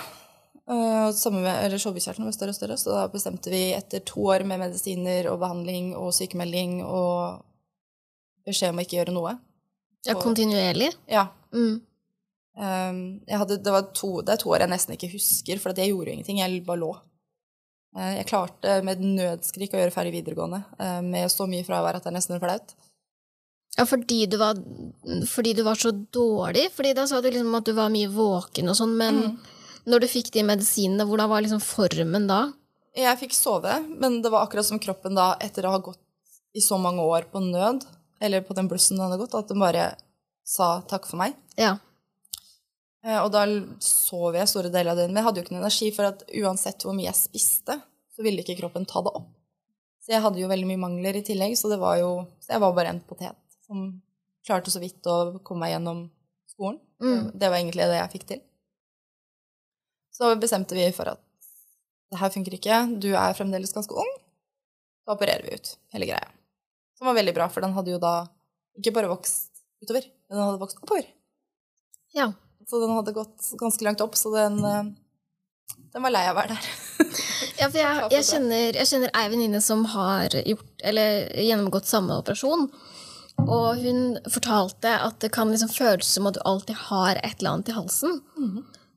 Og 0.66 1.14
samme 1.14 1.44
med, 1.44 1.60
eller 1.62 1.82
Skjoldbruskkjertelen 1.82 2.26
ble 2.26 2.34
større 2.34 2.54
og 2.54 2.58
større, 2.58 2.78
så 2.82 2.94
da 2.96 3.02
bestemte 3.14 3.52
vi 3.54 3.68
etter 3.76 4.02
to 4.06 4.24
år 4.34 4.46
med 4.50 4.64
medisiner 4.64 5.30
og 5.30 5.42
behandling 5.44 5.92
og 5.98 6.10
sykemelding 6.18 6.80
og 6.86 7.44
beskjed 8.46 8.74
om 8.74 8.82
å 8.82 8.86
ikke 8.86 8.98
gjøre 8.98 9.14
noe. 9.14 9.36
Ja, 10.06 10.16
kontinuerlig? 10.22 10.92
Ja. 11.10 11.28
Mm. 11.54 11.82
Um, 12.56 13.00
hadde, 13.30 13.60
det, 13.62 13.74
to, 13.98 14.10
det, 14.26 14.34
er 14.34 14.42
to 14.42 14.54
år 14.54 14.64
jeg 14.64 14.74
nesten 14.74 14.96
ikke 14.96 15.12
husker, 15.14 15.62
for 15.62 15.78
jeg 15.78 15.94
gjorde 15.94 16.10
jo 16.10 16.18
ingenting. 16.18 16.42
Jeg 16.42 16.66
bare 16.66 16.82
lå. 16.82 16.92
Eh, 17.96 18.18
jeg 18.20 18.28
klarte 18.30 18.80
med 18.86 19.04
nødskrik 19.04 19.74
å 19.74 19.80
gjøre 19.80 19.94
ferdig 19.94 20.18
videregående 20.18 20.62
eh, 20.80 21.00
med 21.06 21.32
så 21.32 21.48
mye 21.50 21.66
fravær 21.68 21.98
at 21.98 22.06
det 22.06 22.12
er 22.12 22.18
nesten 22.18 22.42
flaut. 22.44 22.76
Ja, 23.76 23.84
fordi 23.88 24.22
du, 24.32 24.38
var, 24.40 24.60
fordi 25.28 25.52
du 25.56 25.66
var 25.68 25.80
så 25.80 25.92
dårlig? 25.92 26.70
Fordi 26.76 26.94
da 26.96 27.04
sa 27.10 27.20
du 27.20 27.28
liksom 27.28 27.58
at 27.58 27.68
du 27.68 27.74
var 27.76 27.92
mye 27.92 28.12
våken 28.12 28.72
og 28.72 28.78
sånn, 28.80 28.94
men 29.00 29.20
mm. 29.20 29.34
når 29.92 30.06
du 30.06 30.12
fikk 30.12 30.32
de 30.36 30.46
medisinene, 30.48 31.08
hvordan 31.08 31.32
var 31.32 31.44
liksom 31.44 31.64
formen 31.64 32.30
da? 32.30 32.46
Jeg 32.96 33.20
fikk 33.20 33.36
sove, 33.36 33.74
men 34.00 34.22
det 34.24 34.32
var 34.32 34.46
akkurat 34.46 34.68
som 34.68 34.80
kroppen 34.80 35.18
da, 35.20 35.34
etter 35.44 35.68
å 35.68 35.74
ha 35.74 35.82
gått 35.84 36.00
i 36.56 36.64
så 36.64 36.80
mange 36.80 37.04
år 37.04 37.28
på 37.32 37.42
nød, 37.44 37.84
eller 38.24 38.46
på 38.48 38.56
den 38.56 38.72
blussen 38.72 38.96
den 38.96 39.04
hadde 39.04 39.20
gått, 39.20 39.36
at 39.36 39.52
den 39.52 39.60
bare 39.60 39.90
sa 40.48 40.78
takk 40.88 41.10
for 41.10 41.20
meg. 41.20 41.36
Ja. 41.60 41.76
Eh, 43.06 43.20
Og 43.22 43.30
da 43.34 43.46
sov 43.84 44.34
jeg 44.38 44.50
store 44.50 44.72
deler 44.74 44.94
av 44.94 44.98
døgnet. 44.98 45.14
Men 45.14 45.22
jeg 45.22 45.28
hadde 45.28 45.42
jo 45.42 45.46
ikke 45.46 45.56
noe 45.56 45.64
energi, 45.66 45.92
for 45.96 46.10
at 46.10 46.24
uansett 46.42 46.86
hvor 46.86 46.96
mye 46.98 47.10
jeg 47.12 47.20
spiste, 47.20 47.78
så 48.16 48.26
ville 48.26 48.42
ikke 48.42 48.58
kroppen 48.60 48.88
ta 48.90 49.04
det 49.06 49.14
opp. 49.14 49.30
Så 50.02 50.14
jeg 50.14 50.22
hadde 50.22 50.42
jo 50.42 50.50
veldig 50.50 50.68
mye 50.70 50.82
mangler 50.82 51.18
i 51.18 51.24
tillegg, 51.26 51.56
så 51.58 51.70
det 51.72 51.80
var 51.82 51.98
jo 51.98 52.28
Så 52.40 52.54
jeg 52.54 52.62
var 52.62 52.74
bare 52.78 52.92
en 52.94 53.02
potet 53.02 53.36
som 53.66 53.88
klarte 54.46 54.70
så 54.70 54.80
vidt 54.82 55.06
å 55.10 55.40
komme 55.44 55.66
meg 55.66 55.74
gjennom 55.74 56.04
skolen. 56.52 56.78
Mm. 57.02 57.32
Det 57.34 57.50
var 57.50 57.58
egentlig 57.58 57.88
det 57.90 57.98
jeg 57.98 58.12
fikk 58.14 58.26
til. 58.30 58.42
Så 60.14 60.30
bestemte 60.40 60.78
vi 60.78 60.86
for 60.96 61.10
at 61.16 61.22
det 62.14 62.20
her 62.22 62.30
funker 62.32 62.54
ikke, 62.54 62.78
du 63.02 63.10
er 63.18 63.34
fremdeles 63.36 63.74
ganske 63.74 63.98
ung, 63.98 64.12
da 65.06 65.16
opererer 65.18 65.44
vi 65.44 65.58
ut 65.58 65.72
hele 65.92 66.08
greia. 66.08 66.30
Som 66.96 67.10
var 67.10 67.18
veldig 67.18 67.34
bra, 67.36 67.50
for 67.52 67.66
den 67.66 67.74
hadde 67.76 67.92
jo 67.92 68.00
da 68.00 68.14
ikke 68.78 68.94
bare 68.96 69.10
vokst 69.12 69.50
utover, 69.84 70.06
den 70.30 70.40
hadde 70.40 70.62
vokst 70.62 70.80
oppover. 70.80 71.10
ja. 72.16 72.30
Så 72.66 72.82
den 72.82 72.94
hadde 72.96 73.14
gått 73.16 73.52
ganske 73.60 73.86
langt 73.86 74.02
opp, 74.02 74.16
så 74.18 74.32
den, 74.34 74.58
eh, 74.66 74.84
den 75.94 76.06
var 76.06 76.14
lei 76.14 76.26
av 76.30 76.36
å 76.36 76.42
være 76.42 76.58
der. 76.58 76.70
Ja, 77.56 77.70
for 77.72 77.80
jeg, 77.80 78.08
jeg, 78.12 78.26
kjenner, 78.28 78.76
jeg 78.76 78.88
kjenner 78.90 79.12
ei 79.16 79.28
venninne 79.32 79.62
som 79.64 79.86
har 79.94 80.34
gjort, 80.42 80.72
eller 80.84 81.30
gjennomgått 81.40 81.88
samme 81.88 82.18
operasjon. 82.20 82.66
Og 83.46 83.80
hun 83.80 84.02
fortalte 84.32 84.92
at 85.06 85.22
det 85.24 85.30
kan 85.36 85.52
liksom 85.52 85.72
føles 85.72 86.10
som 86.18 86.28
at 86.28 86.36
du 86.36 86.42
alltid 86.48 86.76
har 86.90 87.20
et 87.22 87.40
eller 87.40 87.54
annet 87.54 87.72
i 87.72 87.76
halsen. 87.78 88.20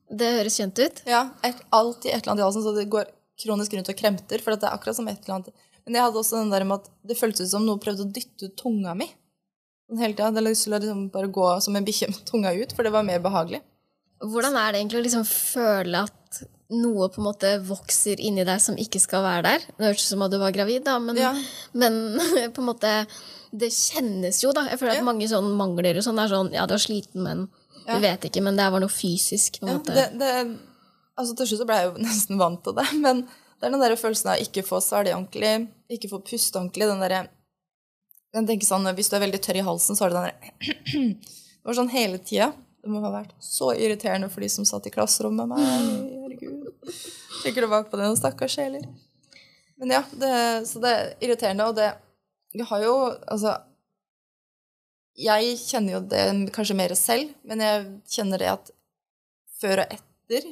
Det 0.09 0.31
høres 0.39 0.57
kjent 0.59 0.79
ut. 0.79 1.01
Ja, 1.07 1.29
et, 1.45 1.59
alltid 1.75 2.11
et 2.11 2.21
eller 2.21 2.33
annet 2.33 2.43
i 2.43 2.47
halsen, 2.47 2.65
så 2.67 2.75
det 2.75 2.89
går 2.91 3.07
kronisk 3.39 3.75
rundt 3.77 3.91
og 3.91 3.99
kremter, 3.99 4.43
for 4.43 4.55
det 4.55 4.67
er 4.67 4.75
akkurat 4.75 4.99
som 4.99 5.07
et 5.11 5.23
eller 5.23 5.37
annet. 5.37 5.67
Men 5.85 5.97
jeg 5.97 6.07
hadde 6.07 6.21
også 6.21 6.41
den 6.41 6.51
der 6.53 6.67
med 6.67 6.81
at 6.81 6.91
det 7.07 7.19
føltes 7.19 7.47
ut 7.47 7.53
som 7.55 7.67
noe 7.67 7.79
prøvde 7.81 8.07
å 8.07 8.11
dytte 8.15 8.49
ut 8.49 8.57
tunga 8.59 8.95
mi. 8.97 9.07
Hele 9.97 10.13
tida. 10.13 10.29
Hadde 10.29 10.43
lyst 10.45 10.67
til 10.67 10.73
å 10.75 10.79
liksom 10.79 11.09
bare 11.13 11.27
gå 11.33 11.47
som 11.65 11.75
en 11.75 11.85
bikkje 11.87 12.09
med 12.11 12.23
tunga 12.29 12.51
ut, 12.53 12.73
for 12.77 12.83
det 12.85 12.91
var 12.93 13.03
mer 13.07 13.19
behagelig. 13.23 13.61
Hvordan 14.21 14.55
er 14.59 14.71
det 14.75 14.81
egentlig 14.81 14.99
å 14.99 15.05
liksom 15.07 15.25
føle 15.25 16.03
at 16.05 16.39
noe 16.69 17.07
på 17.09 17.21
en 17.21 17.25
måte 17.25 17.51
vokser 17.65 18.19
inni 18.21 18.43
deg 18.45 18.59
som 18.61 18.75
ikke 18.77 18.99
skal 19.01 19.23
være 19.25 19.43
der? 19.47 19.63
Det 19.79 19.87
hørtes 19.87 20.05
ut 20.05 20.11
som 20.13 20.21
at 20.27 20.31
du 20.31 20.37
var 20.37 20.51
gravid, 20.53 20.83
da, 20.85 20.99
men, 20.99 21.15
Ja. 21.17 21.31
men 21.73 22.19
på 22.53 22.61
en 22.61 22.67
måte 22.69 22.93
Det 23.51 23.71
kjennes 23.73 24.43
jo, 24.43 24.51
da. 24.53 24.67
Jeg 24.69 24.77
føler 24.77 24.91
at 24.91 24.97
Ja. 24.99 25.03
mange 25.07 25.25
sånn 25.25 25.47
mangler 25.57 25.97
og 25.97 26.03
sånn 26.05 26.19
er 26.21 26.27
sånn 26.29 26.51
Ja, 26.53 26.67
du 26.69 26.75
er 26.75 26.83
sliten, 26.83 27.23
men 27.23 27.47
Ja. 27.87 27.95
du 27.95 28.01
vet 28.01 28.21
ikke. 28.29 28.43
Men 28.45 28.55
det 28.55 28.67
var 28.71 28.79
noe 28.79 28.89
fysisk, 28.93 29.59
på 29.59 29.65
en 29.65 29.69
Ja, 29.71 29.77
måte. 29.79 29.93
det, 29.95 30.19
det, 30.19 30.57
altså 31.17 31.35
Til 31.35 31.47
slutt 31.47 31.61
så 31.63 31.65
ble 31.65 31.75
jeg 31.79 31.87
jo 31.89 32.03
nesten 32.05 32.37
vant 32.37 32.63
til 32.63 32.73
det, 32.77 32.85
men 33.01 33.21
det 33.23 33.63
er 33.65 33.71
den 33.71 33.79
der 33.81 33.95
følelsen 33.97 34.29
av 34.35 34.37
ikke 34.37 34.61
få 34.63 34.77
svelge 34.79 35.15
ordentlig, 35.17 35.67
ikke 35.89 36.09
få 36.11 36.19
puste 36.23 36.59
ordentlig. 36.59 36.85
den 36.91 36.99
der, 37.01 37.29
jeg 38.33 38.45
tenker 38.47 38.67
sånn, 38.67 38.85
Hvis 38.95 39.09
du 39.09 39.15
er 39.17 39.23
veldig 39.25 39.41
tørr 39.41 39.57
i 39.61 39.65
halsen, 39.65 39.95
så 39.97 40.05
har 40.05 40.09
du 40.09 40.15
den 40.15 40.27
der 40.29 41.13
Det 41.59 41.67
var 41.67 41.77
sånn 41.77 41.91
hele 41.91 42.17
tida. 42.23 42.51
Det 42.79 42.89
må 42.89 43.01
ha 43.03 43.09
vært 43.11 43.33
så 43.43 43.73
irriterende 43.75 44.29
for 44.31 44.41
de 44.41 44.47
som 44.49 44.65
satt 44.65 44.85
i 44.87 44.91
klasserommet 44.93 45.49
med 45.49 45.59
meg. 45.59 46.11
Herregud. 46.23 46.69
Tenker 47.43 47.65
tilbake 47.65 47.89
på 47.91 47.99
det, 47.99 48.07
stakkars 48.17 48.55
sjeler. 48.55 48.85
Men 49.79 49.91
ja, 49.97 50.03
det, 50.21 50.31
så 50.69 50.79
det 50.83 50.93
er 50.95 51.11
irriterende, 51.23 51.67
og 51.67 51.75
det 51.77 51.89
Jeg 52.57 52.65
har 52.67 52.81
jo 52.83 52.93
Altså 53.31 53.53
Jeg 55.19 55.57
kjenner 55.61 55.93
jo 55.97 56.01
det 56.11 56.23
kanskje 56.55 56.77
mer 56.79 56.93
selv, 56.97 57.33
men 57.47 57.59
jeg 57.63 57.85
kjenner 58.15 58.41
det 58.41 58.49
at 58.53 58.71
før 59.59 59.83
og 59.83 59.93
etter 59.97 60.47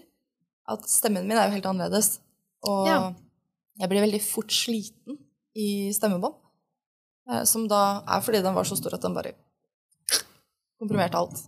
at 0.67 0.83
stemmen 0.91 1.23
min 1.27 1.37
er 1.39 1.47
jo 1.47 1.55
helt 1.55 1.69
annerledes. 1.69 2.17
Og 2.67 2.87
Ja. 2.89 3.13
jeg 3.79 3.89
blir 3.89 4.03
veldig 4.03 4.21
fort 4.25 4.51
sliten 4.51 5.17
i 5.55 5.93
stemmebånd. 5.95 6.35
Eh, 7.29 7.43
Som 7.49 7.67
da 7.71 8.01
er 8.07 8.23
fordi 8.25 8.41
den 8.45 8.55
var 8.57 8.67
så 8.67 8.77
stor 8.79 8.95
at 8.97 9.03
den 9.05 9.15
bare 9.17 9.33
komprimerte 10.79 11.17
alt. 11.17 11.39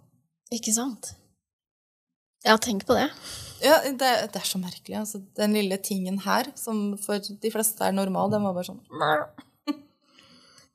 Ikke 0.51 0.73
sant? 0.73 1.13
Ja, 2.45 2.55
tenk 2.57 2.85
på 2.87 2.95
det. 2.97 3.09
Ja, 3.61 3.81
det, 3.83 4.09
det 4.31 4.39
er 4.39 4.47
så 4.47 4.57
merkelig. 4.61 4.95
Altså, 5.01 5.19
den 5.35 5.53
lille 5.57 5.77
tingen 5.83 6.21
her, 6.23 6.47
som 6.55 6.95
for 7.01 7.19
de 7.19 7.51
fleste 7.51 7.83
er 7.83 7.91
normal, 7.95 8.31
den 8.31 8.45
var 8.47 8.55
bare 8.55 8.69
sånn 8.69 8.79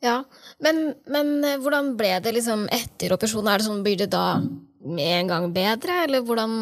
Ja, 0.04 0.18
men, 0.60 0.90
men 1.08 1.30
eh, 1.48 1.56
hvordan 1.62 1.94
ble 1.96 2.10
det 2.20 2.34
liksom 2.36 2.66
etter 2.74 3.14
operasjonen? 3.16 3.48
Er 3.54 3.62
det 3.62 3.68
sånn, 3.70 3.82
Blir 3.86 3.96
det 4.02 4.10
da 4.12 4.26
med 4.84 5.14
en 5.22 5.30
gang 5.32 5.46
bedre, 5.56 6.02
eller 6.04 6.20
hvordan 6.26 6.56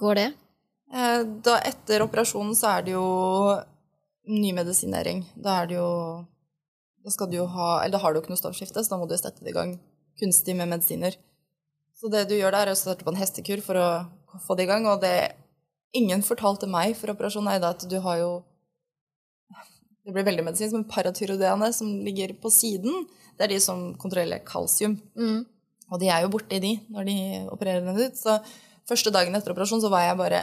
går 0.00 0.18
det? 0.18 0.28
Eh, 0.90 1.20
Da 1.46 1.60
etter 1.70 2.02
operasjonen 2.02 2.56
så 2.58 2.72
er 2.74 2.88
det 2.88 2.96
jo 2.96 3.04
ny 4.30 4.50
medisinering. 4.58 5.22
Da 5.38 5.60
er 5.62 5.70
det 5.70 5.78
jo 5.78 5.90
Da 7.04 7.12
skal 7.12 7.30
du 7.32 7.38
ha 7.40 7.68
Eller 7.80 7.96
da 7.96 8.02
har 8.02 8.12
du 8.12 8.18
jo 8.18 8.24
ikke 8.24 8.34
noe 8.34 8.40
stoffskifte, 8.40 8.82
så 8.84 8.94
da 8.94 9.00
må 9.00 9.08
du 9.08 9.16
sette 9.16 9.44
det 9.44 9.52
i 9.52 9.56
gang 9.56 9.78
kunstig 10.20 10.56
med 10.56 10.68
medisiner. 10.68 11.16
Så 11.96 12.10
det 12.12 12.26
du 12.28 12.36
gjør 12.36 12.52
der, 12.54 12.68
er 12.68 12.76
å 12.76 12.78
starte 12.78 13.04
på 13.06 13.12
en 13.12 13.20
hestekur 13.20 13.62
for 13.64 13.80
å 13.80 13.88
få 14.44 14.56
det 14.56 14.66
i 14.66 14.70
gang, 14.70 14.86
og 14.88 15.02
det 15.02 15.32
ingen 15.96 16.22
fortalte 16.24 16.68
meg 16.70 16.94
for 16.98 17.12
operasjonen, 17.12 17.52
er 17.54 17.66
at 17.72 17.84
du 17.88 17.98
har 18.04 18.22
jo 18.22 18.30
Det 20.00 20.14
blir 20.16 20.24
veldig 20.24 20.42
medisinsk, 20.46 20.72
men 20.74 20.88
paratyrodeene 20.88 21.66
som 21.76 21.90
ligger 22.02 22.32
på 22.40 22.50
siden, 22.50 23.04
det 23.36 23.44
er 23.44 23.52
de 23.52 23.58
som 23.60 23.82
kontrollerer 24.00 24.40
kalsium. 24.48 24.96
Mm. 25.14 25.44
Og 25.92 26.00
de 26.00 26.08
er 26.08 26.24
jo 26.24 26.30
borte 26.32 26.56
i 26.56 26.62
de 26.62 26.70
når 26.90 27.06
de 27.06 27.16
opererer 27.52 27.84
den 27.84 28.00
ut. 28.00 28.16
Så 28.16 28.38
første 28.88 29.12
dagen 29.14 29.36
etter 29.36 29.52
operasjon 29.52 29.82
så 29.84 29.90
var 29.92 30.06
jeg 30.06 30.18
bare 30.18 30.40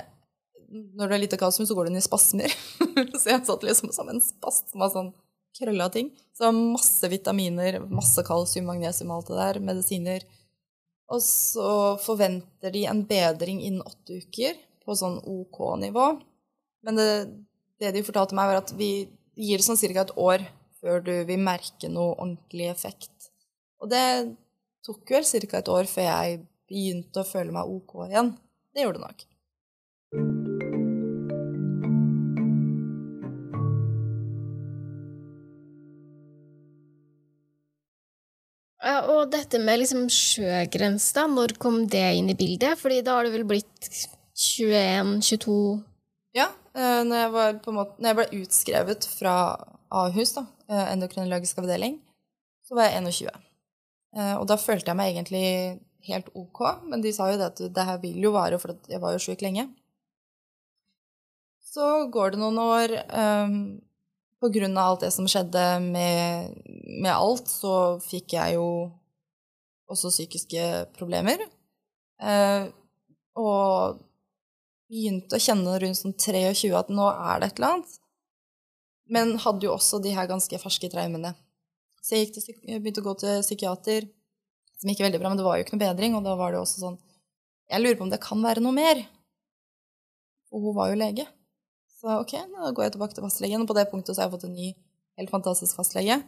Når 0.70 1.10
det 1.10 1.16
er 1.16 1.24
lite 1.24 1.40
kalsium, 1.42 1.66
så 1.66 1.76
går 1.76 1.88
det 1.88 1.92
inn 1.92 2.00
i 2.00 2.06
spasmer. 2.06 2.54
så 3.20 3.34
jeg 3.34 3.44
satt 3.50 3.66
liksom 3.66 3.92
som 3.96 4.10
en 4.14 4.22
spasm 4.24 4.86
av 4.86 4.94
sånn 4.94 5.12
krølla 5.58 5.90
ting. 5.94 6.12
Så 6.38 6.52
masse 6.54 7.10
vitaminer, 7.12 7.80
masse 7.90 8.24
kalsium, 8.26 8.68
magnesium, 8.70 9.12
alt 9.16 9.32
det 9.32 9.40
der, 9.40 9.60
medisiner. 9.72 10.26
Og 11.14 11.22
så 11.24 11.70
forventer 12.04 12.74
de 12.74 12.84
en 12.90 13.04
bedring 13.08 13.62
innen 13.64 13.86
åtte 13.86 14.20
uker 14.22 14.58
på 14.84 14.96
sånn 14.98 15.20
OK-nivå. 15.24 16.08
Men 16.88 17.00
det, 17.00 17.08
det 17.82 17.94
de 17.96 18.04
fortalte 18.06 18.36
meg, 18.38 18.52
var 18.52 18.62
at 18.62 18.74
vi 18.78 19.08
gir 19.38 19.64
sånn 19.64 19.80
ca. 19.80 20.04
et 20.04 20.18
år 20.18 20.44
før 20.82 21.02
du 21.06 21.14
vil 21.28 21.42
merke 21.42 21.90
noe 21.92 22.16
ordentlig 22.16 22.70
effekt. 22.72 23.32
Og 23.82 23.90
det 23.92 24.04
tok 24.86 25.16
vel 25.16 25.26
ca. 25.26 25.62
et 25.62 25.74
år 25.74 25.90
før 25.90 26.10
jeg 26.10 26.44
begynte 26.68 27.24
å 27.24 27.28
føle 27.28 27.56
meg 27.56 27.72
OK 27.72 27.98
igjen. 28.10 28.36
Det 28.74 28.84
gjorde 28.84 29.00
det 29.00 29.08
nok. 29.08 29.28
Og 39.08 39.32
dette 39.32 39.60
med 39.62 39.82
liksom 39.82 40.06
da, 40.08 41.26
når 41.32 41.56
kom 41.62 41.82
det 41.90 42.06
inn 42.20 42.30
i 42.32 42.38
bildet? 42.38 42.78
Fordi 42.80 43.02
da 43.06 43.18
har 43.18 43.28
det 43.28 43.34
vel 43.36 43.48
blitt 43.48 43.90
21-22 44.38 45.56
Ja, 46.38 46.52
eh, 46.76 47.02
når 47.08 47.24
jeg, 47.24 47.32
måte, 47.74 47.98
når 47.98 48.10
jeg 48.10 48.18
ble 48.20 48.44
utskrevet 48.44 49.08
fra 49.18 49.36
Ahus, 49.90 50.36
da, 50.36 50.46
eh, 50.70 50.86
endokrinologisk 50.94 51.58
avdeling, 51.64 51.98
så 52.68 52.78
var 52.78 52.90
jeg 52.90 53.02
21. 53.08 53.42
Eh, 54.18 54.36
Og 54.38 54.46
da 54.48 54.60
følte 54.60 54.92
jeg 54.92 55.00
meg 55.00 55.16
egentlig 55.16 55.80
helt 56.08 56.30
ok, 56.36 56.62
men 56.88 57.02
de 57.02 57.12
sa 57.16 57.32
jo 57.32 57.40
det 57.40 57.52
at 57.52 57.64
det 57.74 57.86
her 57.90 57.98
vil 58.04 58.22
jo 58.28 58.32
vare, 58.36 58.60
for 58.60 58.78
jeg 58.88 59.02
var 59.02 59.16
jo 59.16 59.24
syk 59.24 59.42
lenge. 59.44 59.68
Så 61.68 62.08
går 62.12 62.32
det 62.34 62.40
noen 62.42 62.58
år 62.64 62.94
På 64.38 64.50
grunn 64.54 64.78
av 64.78 64.92
alt 64.92 65.06
det 65.06 65.12
som 65.16 65.28
skjedde 65.30 65.64
med, 65.82 66.52
med 67.02 67.14
alt, 67.14 67.48
så 67.50 67.98
fikk 68.04 68.36
jeg 68.38 68.58
jo 68.58 68.68
også 69.90 70.12
psykiske 70.14 70.68
problemer. 70.98 71.42
Eh, 72.22 72.68
og 73.38 74.04
begynte 74.88 75.38
å 75.38 75.44
kjenne 75.44 75.78
rundt 75.82 76.00
sånn 76.00 76.16
23 76.16 76.72
at 76.78 76.92
nå 76.94 77.08
er 77.12 77.42
det 77.42 77.50
et 77.50 77.60
eller 77.60 77.74
annet. 77.76 77.98
Men 79.08 79.36
hadde 79.42 79.68
jo 79.68 79.74
også 79.76 80.02
de 80.04 80.14
her 80.16 80.30
ganske 80.30 80.60
ferske 80.62 80.90
traumene. 80.92 81.34
Så 82.04 82.20
jeg, 82.20 82.32
til, 82.36 82.56
jeg 82.68 82.82
begynte 82.84 83.04
å 83.04 83.08
gå 83.08 83.16
til 83.20 83.44
psykiater, 83.44 84.08
som 84.78 84.92
gikk 84.92 85.04
veldig 85.04 85.20
bra, 85.20 85.32
men 85.32 85.40
det 85.40 85.48
var 85.48 85.58
jo 85.58 85.66
ikke 85.66 85.76
noe 85.76 85.86
bedring. 85.86 86.16
Og 86.18 86.26
da 86.28 86.36
var 86.40 86.54
det 86.54 86.60
jo 86.60 86.66
også 86.66 86.84
sånn 86.84 86.98
Jeg 87.68 87.84
lurer 87.84 87.98
på 88.00 88.06
om 88.06 88.12
det 88.14 88.24
kan 88.24 88.44
være 88.44 88.64
noe 88.64 88.76
mer. 88.76 89.02
Og 90.56 90.64
hun 90.64 90.78
var 90.78 90.92
jo 90.92 91.00
lege. 91.00 91.26
Så 91.98 92.14
ok, 92.22 92.34
da 92.54 92.72
går 92.72 92.88
jeg 92.88 92.96
tilbake 92.96 93.18
til 93.18 93.26
fastlegen. 93.26 93.64
Og 93.64 93.70
på 93.70 93.78
det 93.78 93.88
punktet 93.92 94.14
så 94.16 94.22
har 94.22 94.28
jeg 94.28 94.36
fått 94.38 94.48
en 94.50 94.58
ny, 94.58 94.72
helt 95.18 95.34
fantastisk 95.34 95.80
fastlege. 95.80 96.20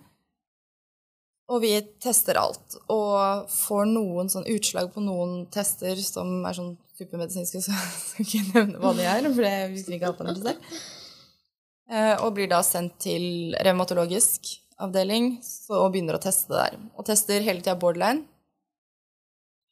Og 1.49 1.63
vi 1.63 1.71
tester 2.01 2.37
alt, 2.37 2.75
og 2.93 3.49
får 3.49 3.87
noen 3.89 4.27
sånn 4.29 4.45
utslag 4.53 4.91
på 4.93 5.01
noen 5.01 5.47
tester 5.53 5.97
som 5.97 6.43
er 6.45 6.53
sånn 6.53 6.75
supermedisinske, 6.99 7.61
så 7.65 7.73
jeg 7.73 7.93
skal 8.05 8.25
ikke 8.27 8.41
nevne 8.53 8.81
hva 8.83 8.91
de 8.97 9.05
er, 9.09 9.29
for 9.33 9.47
jeg 9.47 9.71
husker 9.73 9.95
ikke 9.95 10.11
alt 10.11 10.21
det 10.27 10.35
selv. 10.43 10.73
Eh, 11.89 12.15
Og 12.21 12.35
blir 12.37 12.51
da 12.51 12.59
sendt 12.65 12.99
til 13.01 13.55
revmatologisk 13.65 14.51
avdeling 14.79 15.39
så, 15.41 15.79
og 15.87 15.95
begynner 15.95 16.19
å 16.19 16.21
teste 16.21 16.53
det 16.53 16.59
der. 16.61 16.77
Og 16.93 17.07
tester 17.09 17.41
hele 17.41 17.63
tida 17.63 17.77
borderline. 17.81 18.27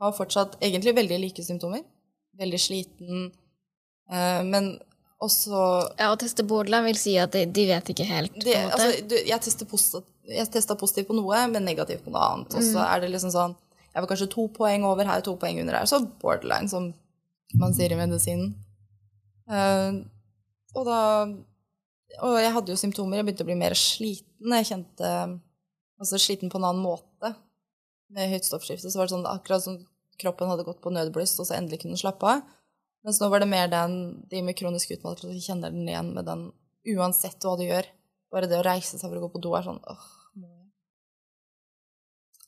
Har 0.01 0.17
fortsatt 0.17 0.57
egentlig 0.61 0.95
veldig 0.97 1.21
like 1.21 1.45
symptomer. 1.45 1.85
Veldig 2.41 2.59
sliten, 2.61 3.29
eh, 4.09 4.41
men 5.17 5.25
også 5.25 5.61
Ja, 5.97 6.11
å 6.11 6.17
teste 6.19 6.45
borderline 6.47 6.91
vil 6.91 6.99
si 6.99 7.15
at 7.19 7.33
de, 7.33 7.45
de 7.49 7.65
vet 7.71 7.89
ikke 7.93 8.05
helt. 8.05 8.35
måte. 8.37 8.53
altså, 8.67 9.07
du, 9.09 9.15
jeg, 9.17 9.39
testa 10.53 10.75
positivt 10.77 11.09
på 11.09 11.17
noe, 11.17 11.41
men 11.51 11.65
negativt 11.65 12.05
på 12.05 12.13
noe 12.13 12.27
annet. 12.33 12.53
Og 12.53 12.65
så 12.65 12.83
er 12.85 13.01
det 13.01 13.11
liksom 13.13 13.33
sånn 13.33 13.55
Jeg 13.93 14.03
var 14.03 14.09
kanskje 14.11 14.29
to 14.29 14.45
poeng 14.53 14.85
over 14.85 15.09
her, 15.09 15.23
to 15.25 15.33
poeng 15.41 15.57
under 15.63 15.79
her. 15.79 15.89
Så 15.89 16.03
borderline, 16.21 16.69
som 16.69 16.91
man 17.57 17.73
sier 17.73 17.93
i 17.93 17.97
medisinen. 17.97 18.53
Uh, 19.47 20.03
og 20.75 20.83
da 20.85 21.01
Og 22.19 22.33
jeg 22.41 22.53
hadde 22.53 22.73
jo 22.73 22.79
symptomer. 22.79 23.17
Jeg 23.17 23.27
begynte 23.27 23.45
å 23.45 23.49
bli 23.49 23.57
mer 23.57 23.77
sliten. 23.77 24.53
Jeg 24.59 24.69
kjente 24.71 25.11
Altså 25.97 26.19
sliten 26.21 26.51
på 26.53 26.59
en 26.59 26.67
annen 26.67 26.83
måte. 26.83 27.31
Med 28.13 28.29
høyt 28.29 28.45
stoffskifte 28.45 28.91
så 28.93 28.99
var 28.99 29.07
det 29.07 29.15
sånn 29.15 29.25
akkurat 29.25 29.63
som 29.63 29.79
kroppen 30.21 30.49
hadde 30.51 30.65
gått 30.65 30.77
på 30.83 30.91
nødbluss, 30.93 31.33
og 31.41 31.47
så 31.49 31.55
endelig 31.57 31.81
kunne 31.81 31.97
slappe 31.97 32.29
av. 32.29 32.43
Mens 33.07 33.21
nå 33.23 33.29
var 33.31 33.39
det 33.39 33.47
mer 33.47 33.69
den, 33.71 33.93
de 34.27 34.41
med 34.43 34.57
kronisk 34.59 34.89
utmattelse, 34.91 35.31
så 35.31 35.53
kjenner 35.53 35.71
den 35.71 35.87
igjen 35.87 36.09
med 36.11 36.25
den 36.27 36.41
uansett 36.91 37.39
hva 37.39 37.53
du 37.55 37.63
gjør. 37.63 37.87
Bare 38.35 38.49
det 38.51 38.57
å 38.59 38.65
reise 38.67 38.97
seg 38.99 39.07
for 39.07 39.15
å 39.15 39.21
gå 39.23 39.29
på 39.31 39.41
do 39.45 39.53
er 39.55 39.63
sånn 39.63 39.79
åh, 39.87 40.09
må 40.35 40.49
jeg? 40.49 40.65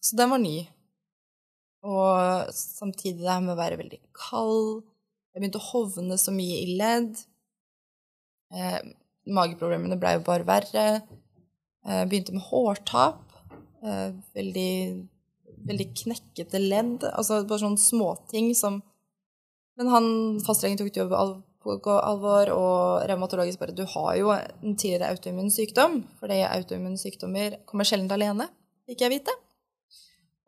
Så 0.03 0.19
den 0.19 0.33
var 0.33 0.41
ny. 0.43 0.57
Og 1.87 2.51
samtidig 2.51 3.21
det 3.21 3.31
her 3.31 3.45
med 3.45 3.53
å 3.53 3.61
være 3.61 3.79
veldig 3.79 4.01
kald. 4.19 4.83
Jeg 5.31 5.45
begynte 5.45 5.61
å 5.61 5.69
hovne 5.69 6.19
så 6.19 6.35
mye 6.35 6.59
i 6.65 6.75
ledd. 6.81 7.23
Eh, 8.51 8.79
mageproblemene 9.31 9.95
ble 10.01 10.17
jo 10.17 10.25
bare 10.27 10.47
verre. 10.49 10.85
Eh, 11.87 12.03
begynte 12.03 12.35
med 12.35 12.43
hårtap. 12.49 13.23
Eh, 13.79 14.11
veldig, 14.35 14.75
veldig 15.71 15.89
knekkete 16.03 16.59
ledd. 16.67 17.07
Altså 17.13 17.45
bare 17.45 17.63
sånne 17.63 17.79
småting 17.79 18.51
som 18.59 18.81
Men 19.79 19.87
han 19.93 20.07
fastlegen 20.43 20.79
tok 20.79 20.91
det 20.91 20.99
jo 20.99 21.07
på 21.09 21.19
alvor, 21.95 22.51
og 22.51 23.05
revmatologisk 23.07 23.61
bare 23.61 23.75
Du 23.75 23.85
har 23.87 24.15
jo 24.19 24.31
en 24.35 24.75
tidligere 24.75 25.13
autoimmun 25.13 25.51
sykdom, 25.53 26.01
fordi 26.19 26.41
autoimmune 26.47 26.99
sykdommer 26.99 27.61
kommer 27.69 27.87
sjelden 27.87 28.11
alene, 28.11 28.49
fikk 28.89 29.05
jeg 29.05 29.13
vite. 29.15 29.35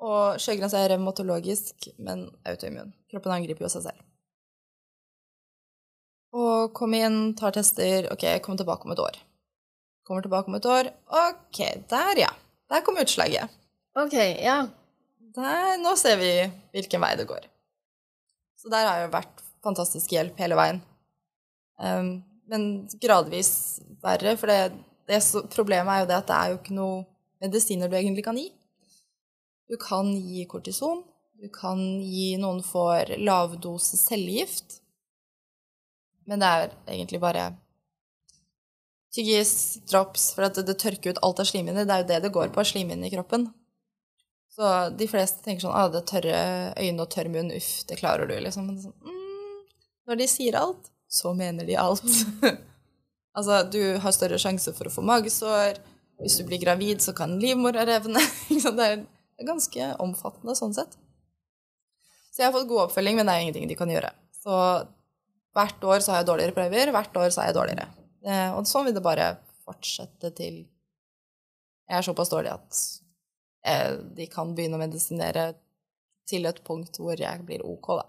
Og 0.02 0.40
Sjøgrens 0.42 0.76
er 0.76 0.90
revmatologisk, 0.96 1.92
men 2.02 2.26
autoimmun. 2.48 2.92
Kroppen 3.12 3.36
angriper 3.36 3.68
jo 3.68 3.72
seg 3.72 3.86
selv. 3.86 4.08
Og 6.36 6.72
kom 6.76 6.96
inn, 6.96 7.36
tar 7.38 7.54
tester. 7.56 8.08
Ok, 8.12 8.26
kom 8.44 8.58
tilbake 8.60 8.88
om 8.88 8.96
et 8.96 9.04
år. 9.04 9.20
Kommer 10.08 10.26
tilbake 10.26 10.52
om 10.52 10.58
et 10.58 10.68
år. 10.68 10.92
Ok, 11.22 11.60
der, 11.92 12.24
ja. 12.24 12.32
Der 12.72 12.84
kom 12.88 13.00
utslaget. 13.00 13.52
Ok, 14.00 14.16
ja. 14.42 14.62
Der, 15.36 15.78
nå 15.80 15.96
ser 16.00 16.18
vi 16.20 16.32
hvilken 16.74 17.04
vei 17.04 17.14
det 17.20 17.28
går. 17.30 17.48
Så 18.62 18.70
der 18.70 18.86
har 18.86 19.04
jo 19.04 19.14
vært 19.14 19.42
fantastisk 19.66 20.14
hjelp 20.14 20.38
hele 20.42 20.58
veien. 20.58 20.82
Um, 21.82 22.20
men 22.52 22.66
gradvis 23.02 23.82
verre, 24.04 24.36
for 24.38 24.52
det, 24.52 24.76
det 25.10 25.22
problemet 25.54 25.94
er 25.94 26.04
jo 26.04 26.10
det 26.12 26.20
at 26.20 26.30
det 26.30 26.38
er 26.38 26.52
jo 26.52 26.60
ikke 26.60 26.78
noe 26.78 27.00
medisiner 27.42 27.90
du 27.90 27.98
egentlig 27.98 28.26
kan 28.28 28.38
gi. 28.38 28.52
Du 29.72 29.78
kan 29.82 30.12
gi 30.14 30.46
kortison, 30.52 31.02
du 31.42 31.48
kan 31.54 31.80
gi 32.04 32.36
noen 32.38 32.62
for 32.66 33.10
lavdose 33.18 33.98
cellegift, 33.98 34.82
men 36.30 36.44
det 36.44 36.50
er 36.52 36.74
egentlig 36.92 37.22
bare 37.24 37.48
tyggis, 39.16 39.80
drops, 39.90 40.30
for 40.36 40.46
det, 40.46 40.68
det, 40.68 40.78
tørker 40.80 41.16
ut 41.16 41.24
alt 41.26 41.42
av 41.42 41.50
slimhinner. 41.50 41.88
Det 41.88 41.96
er 41.96 42.04
jo 42.04 42.10
det 42.12 42.20
det 42.28 42.34
går 42.36 42.54
på, 42.54 42.64
slimhinnene 42.68 43.10
i 43.10 43.16
kroppen. 43.16 43.50
Så 44.52 44.90
de 45.00 45.08
fleste 45.08 45.44
tenker 45.46 45.64
sånn 45.64 45.76
ah, 45.78 45.88
det 45.92 46.04
tørre 46.10 46.40
øyne 46.76 47.06
og 47.06 47.12
tørr 47.14 47.30
munn, 47.32 47.54
uff, 47.56 47.70
det 47.88 48.00
klarer 48.02 48.28
du, 48.28 48.36
liksom. 48.44 48.68
Men 48.68 48.82
sånn, 48.84 48.96
mm, 49.00 49.62
når 50.12 50.20
de 50.20 50.28
sier 50.28 50.58
alt, 50.60 50.92
så 51.12 51.32
mener 51.36 51.68
de 51.68 51.78
alt. 51.80 52.04
altså, 53.38 53.62
du 53.72 53.80
har 54.04 54.16
større 54.16 54.40
sjanse 54.42 54.74
for 54.76 54.90
å 54.90 54.94
få 54.94 55.06
magesår. 55.08 55.80
Hvis 56.22 56.36
du 56.38 56.46
blir 56.50 56.62
gravid, 56.62 57.00
så 57.04 57.16
kan 57.18 57.38
livmora 57.42 57.86
revne. 57.88 58.24
det 58.52 58.90
er 58.90 59.06
ganske 59.48 59.94
omfattende 60.04 60.56
sånn 60.60 60.76
sett. 60.76 61.00
Så 62.32 62.44
jeg 62.44 62.50
har 62.50 62.56
fått 62.56 62.70
god 62.70 62.86
oppfølging, 62.88 63.18
men 63.20 63.28
det 63.28 63.36
er 63.36 63.46
ingenting 63.46 63.72
de 63.72 63.80
kan 63.80 63.92
gjøre. 63.92 64.12
Så 64.44 64.58
hvert 65.56 65.88
år 65.88 66.04
så 66.04 66.14
har 66.14 66.22
jeg 66.22 66.30
dårligere 66.30 66.56
prøver, 66.56 66.92
hvert 66.96 67.18
år 67.24 67.32
så 67.32 67.44
er 67.44 67.52
jeg 67.52 67.58
dårligere. 67.58 67.88
Eh, 68.24 68.50
og 68.56 68.68
sånn 68.70 68.88
vil 68.88 68.96
det 68.96 69.04
bare 69.04 69.34
fortsette 69.66 70.32
til 70.38 70.62
jeg 71.92 71.98
er 71.98 72.06
såpass 72.06 72.30
dårlig 72.32 72.54
at 72.54 72.78
de 73.62 74.26
kan 74.32 74.56
begynne 74.58 74.80
å 74.80 74.82
medisinere 74.82 75.52
til 76.30 76.48
et 76.50 76.64
punkt 76.66 76.98
hvor 77.02 77.20
jeg 77.20 77.46
blir 77.46 77.62
ok, 77.68 77.92
da. 78.00 78.08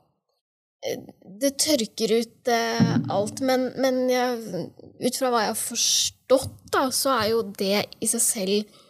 Det 1.42 1.52
tørker 1.62 2.14
ut 2.16 2.50
eh, 2.50 2.94
alt, 3.14 3.42
men, 3.46 3.68
men 3.78 4.00
jeg, 4.10 4.64
ut 4.98 5.18
fra 5.18 5.30
hva 5.30 5.44
jeg 5.44 5.52
har 5.52 5.60
forstått, 5.60 6.56
da, 6.74 6.88
så 6.90 7.12
er 7.20 7.28
jo 7.30 7.44
det 7.54 7.84
i 8.02 8.08
seg 8.10 8.24
selv 8.24 8.80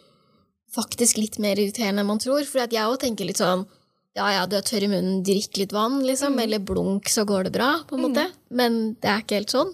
faktisk 0.73 1.19
litt 1.21 1.37
mer 1.43 1.59
irriterende 1.61 2.01
enn 2.01 2.09
man 2.09 2.21
tror. 2.21 2.41
For 2.49 2.63
jeg 2.63 2.87
òg 2.87 2.97
tenker 3.03 3.29
litt 3.29 3.41
sånn 3.41 3.67
ja, 4.13 4.27
ja, 4.29 4.41
du 4.45 4.57
er 4.57 4.65
tørr 4.65 4.85
i 4.85 4.89
munnen, 4.89 5.21
drikk 5.25 5.57
litt 5.57 5.71
vann, 5.73 6.03
liksom. 6.05 6.35
Mm. 6.35 6.41
Eller 6.43 6.61
blunk, 6.61 7.09
så 7.09 7.23
går 7.25 7.47
det 7.47 7.55
bra, 7.55 7.71
på 7.89 7.97
en 7.97 8.03
måte. 8.05 8.27
Mm. 8.29 8.41
Men 8.59 8.75
det 9.01 9.09
er 9.09 9.23
ikke 9.23 9.39
helt 9.39 9.53
sånn. 9.53 9.71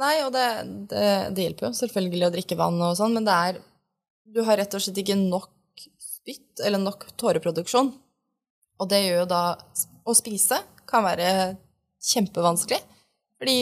Nei, 0.00 0.14
og 0.24 0.34
det, 0.34 0.48
det, 0.90 1.06
det, 1.32 1.46
hjelper 1.46 1.70
jo 1.70 1.78
selvfølgelig 1.78 2.26
å 2.26 2.34
drikke 2.34 2.58
vann 2.60 2.82
og 2.82 2.96
sånn, 2.98 3.14
men 3.16 3.24
det 3.28 3.36
er 3.48 3.62
Du 4.34 4.40
har 4.42 4.58
rett 4.58 4.72
og 4.74 4.82
slett 4.82 4.98
ikke 5.00 5.16
nok 5.16 5.53
spytt 6.24 6.64
eller 6.64 6.80
nok 6.80 7.04
tåreproduksjon. 7.20 7.92
Og 8.80 8.88
det 8.90 9.04
gjør 9.04 9.20
jo 9.22 9.30
da 9.30 9.42
Å 10.04 10.12
spise 10.12 10.58
kan 10.84 11.04
være 11.06 11.28
kjempevanskelig. 12.04 12.80
Fordi 13.40 13.56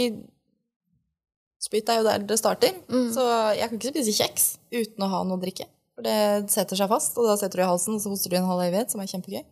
spytt 1.62 1.92
er 1.92 2.00
jo 2.00 2.06
der 2.08 2.24
det 2.26 2.38
starter. 2.40 2.74
Mm. 2.90 3.12
Så 3.14 3.26
jeg 3.54 3.68
kan 3.68 3.78
ikke 3.78 3.92
spise 3.92 4.14
kjeks 4.16 4.46
uten 4.74 5.06
å 5.06 5.10
ha 5.12 5.20
noe 5.26 5.38
å 5.38 5.42
drikke. 5.42 5.68
For 5.94 6.06
det 6.06 6.50
setter 6.50 6.78
seg 6.78 6.90
fast, 6.90 7.14
og 7.20 7.28
da 7.28 7.36
setter 7.38 7.60
du 7.60 7.62
i 7.62 7.68
halsen, 7.68 7.94
og 7.94 8.02
så 8.02 8.10
hoster 8.10 8.32
du 8.32 8.40
en 8.40 8.48
halv 8.48 8.64
evighet, 8.64 8.90
som 8.90 9.02
er 9.02 9.10
kjempegøy. 9.12 9.44